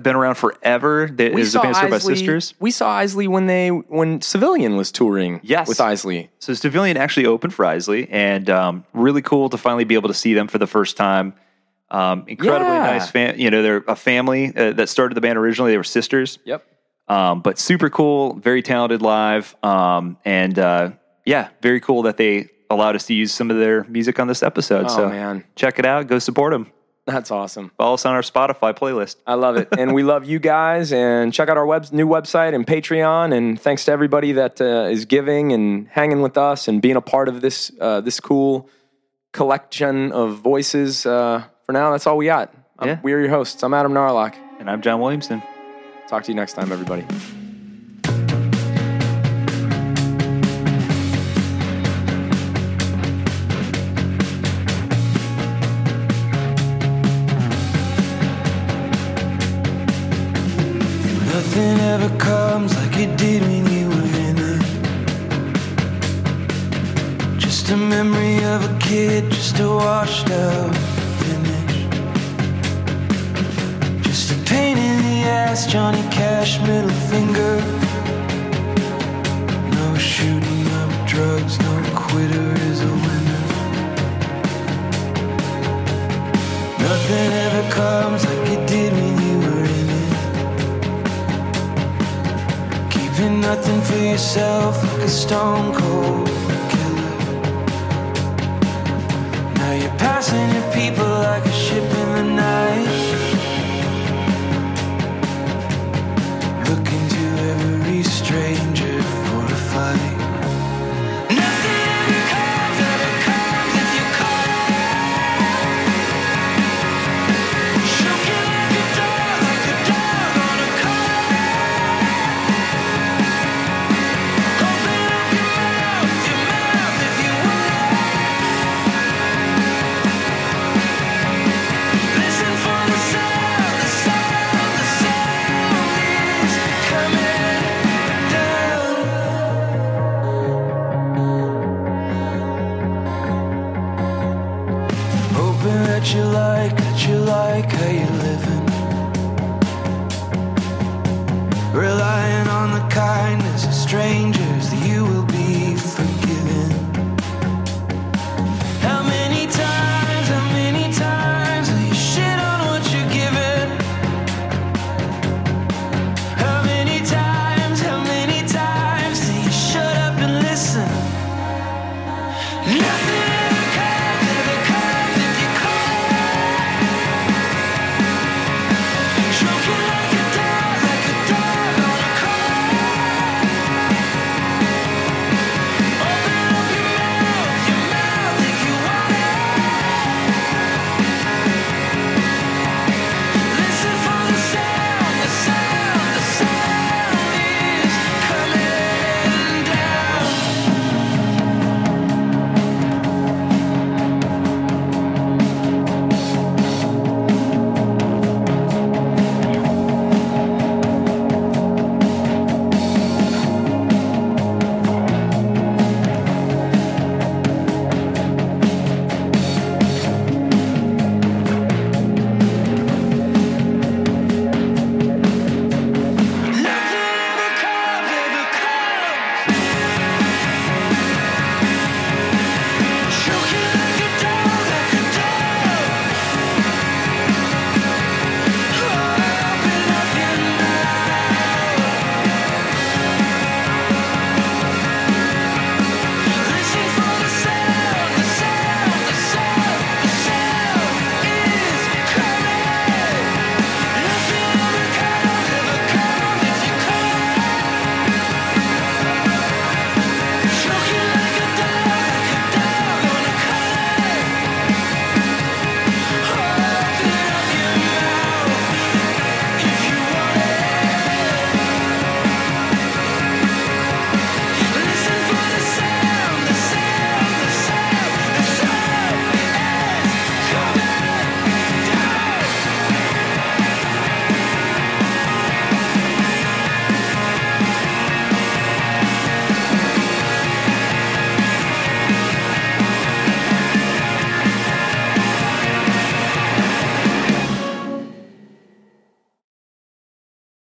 Been 0.00 0.16
around 0.16 0.36
forever. 0.36 1.06
That 1.06 1.38
is 1.38 1.54
a 1.54 1.60
band 1.60 1.76
started 1.76 1.90
by 1.90 1.98
sisters. 1.98 2.54
We 2.58 2.70
saw 2.70 2.98
Eisley 2.98 3.28
when 3.28 3.44
they 3.46 3.68
when 3.68 4.22
Civilian 4.22 4.76
was 4.76 4.90
touring. 4.90 5.40
Yes. 5.42 5.68
with 5.68 5.78
Eisley. 5.78 6.30
So 6.38 6.54
Civilian 6.54 6.96
actually 6.96 7.26
opened 7.26 7.52
for 7.52 7.66
Eisley, 7.66 8.08
and 8.10 8.48
um, 8.48 8.84
really 8.94 9.20
cool 9.20 9.50
to 9.50 9.58
finally 9.58 9.84
be 9.84 9.94
able 9.94 10.08
to 10.08 10.14
see 10.14 10.32
them 10.32 10.48
for 10.48 10.56
the 10.56 10.66
first 10.66 10.96
time. 10.96 11.34
Um, 11.90 12.24
incredibly 12.26 12.72
Yeah. 12.72 12.86
nice 12.86 13.10
fan. 13.10 13.38
You 13.38 13.50
know, 13.50 13.62
they're 13.62 13.84
a 13.86 13.94
family 13.94 14.56
uh, 14.56 14.72
that 14.72 14.88
started 14.88 15.14
the 15.14 15.20
band 15.20 15.36
originally. 15.36 15.72
They 15.72 15.76
were 15.76 15.84
sisters. 15.84 16.38
Yep. 16.46 16.64
Um, 17.08 17.40
but 17.42 17.58
super 17.58 17.90
cool, 17.90 18.34
very 18.36 18.62
talented 18.62 19.02
live. 19.02 19.54
Um, 19.62 20.16
and 20.24 20.58
uh, 20.58 20.92
yeah, 21.26 21.50
very 21.60 21.80
cool 21.80 22.02
that 22.04 22.16
they 22.16 22.48
allowed 22.70 22.96
us 22.96 23.04
to 23.08 23.14
use 23.14 23.30
some 23.30 23.50
of 23.50 23.58
their 23.58 23.84
music 23.84 24.18
on 24.18 24.26
this 24.26 24.42
episode. 24.42 24.86
Oh 24.86 24.96
so 24.96 25.08
man, 25.10 25.44
check 25.54 25.78
it 25.78 25.84
out. 25.84 26.06
Go 26.06 26.18
support 26.18 26.52
them. 26.52 26.72
That's 27.06 27.30
awesome. 27.30 27.72
Follow 27.76 27.94
us 27.94 28.06
on 28.06 28.14
our 28.14 28.22
Spotify 28.22 28.76
playlist. 28.76 29.16
I 29.26 29.34
love 29.34 29.56
it, 29.56 29.68
and 29.76 29.92
we 29.92 30.02
love 30.12 30.24
you 30.24 30.38
guys. 30.38 30.92
And 30.92 31.32
check 31.32 31.48
out 31.48 31.56
our 31.56 31.66
web, 31.66 31.86
new 31.92 32.06
website 32.06 32.54
and 32.54 32.66
Patreon. 32.66 33.34
And 33.36 33.60
thanks 33.60 33.84
to 33.86 33.92
everybody 33.92 34.32
that 34.32 34.60
uh, 34.60 34.88
is 34.90 35.04
giving 35.04 35.52
and 35.52 35.88
hanging 35.88 36.22
with 36.22 36.38
us 36.38 36.68
and 36.68 36.80
being 36.80 36.96
a 36.96 37.00
part 37.00 37.28
of 37.28 37.40
this 37.40 37.72
uh, 37.80 38.00
this 38.00 38.20
cool 38.20 38.68
collection 39.32 40.12
of 40.12 40.38
voices. 40.38 41.04
Uh, 41.04 41.44
for 41.64 41.72
now, 41.72 41.90
that's 41.90 42.06
all 42.06 42.16
we 42.16 42.26
got. 42.26 42.54
Yeah. 42.82 43.00
We 43.02 43.12
are 43.12 43.20
your 43.20 43.30
hosts. 43.30 43.62
I'm 43.62 43.74
Adam 43.74 43.92
Narlock. 43.92 44.36
And 44.58 44.70
I'm 44.70 44.82
John 44.82 45.00
Williamson. 45.00 45.42
Talk 46.08 46.24
to 46.24 46.30
you 46.30 46.36
next 46.36 46.52
time, 46.54 46.70
everybody. 46.70 47.04
Nothing 61.92 62.10
ever 62.10 62.18
comes 62.18 62.74
like 62.74 62.96
it 62.96 63.18
did 63.18 63.42
when 63.42 63.66
you 63.70 63.88
were 63.90 64.16
in 64.26 64.36
it. 64.38 64.62
Just 67.38 67.70
a 67.70 67.76
memory 67.76 68.42
of 68.44 68.64
a 68.64 68.78
kid, 68.78 69.30
just 69.30 69.60
a 69.60 69.68
washed 69.68 70.30
out 70.30 70.74
finish. 71.20 71.76
Just 74.06 74.32
a 74.32 74.34
pain 74.48 74.78
in 74.78 75.02
the 75.02 75.28
ass, 75.28 75.66
Johnny 75.66 76.02
Cash, 76.10 76.60
middle 76.60 76.96
finger. 77.10 77.60
No 79.76 79.94
shooting 79.98 80.66
up 80.80 80.90
drugs, 81.06 81.58
no 81.58 81.74
quitter 81.94 82.48
is 82.70 82.80
a 82.80 82.92
winner. 83.04 83.42
Nothing 86.78 87.32
ever 87.46 87.64
comes 87.70 88.01
nothing 93.56 93.82
for 93.82 93.98
yourself 93.98 94.82
like 94.82 95.02
a 95.02 95.08
stone 95.08 95.74
cold 95.74 96.26
killer. 96.72 97.12
Now 99.58 99.72
you're 99.80 99.98
passing 99.98 100.48
your 100.56 100.68
people 100.72 101.04
like 101.04 101.44
a 101.44 101.52
ship 101.52 101.84
in 101.84 102.08
the 102.16 102.34
night. 102.34 103.01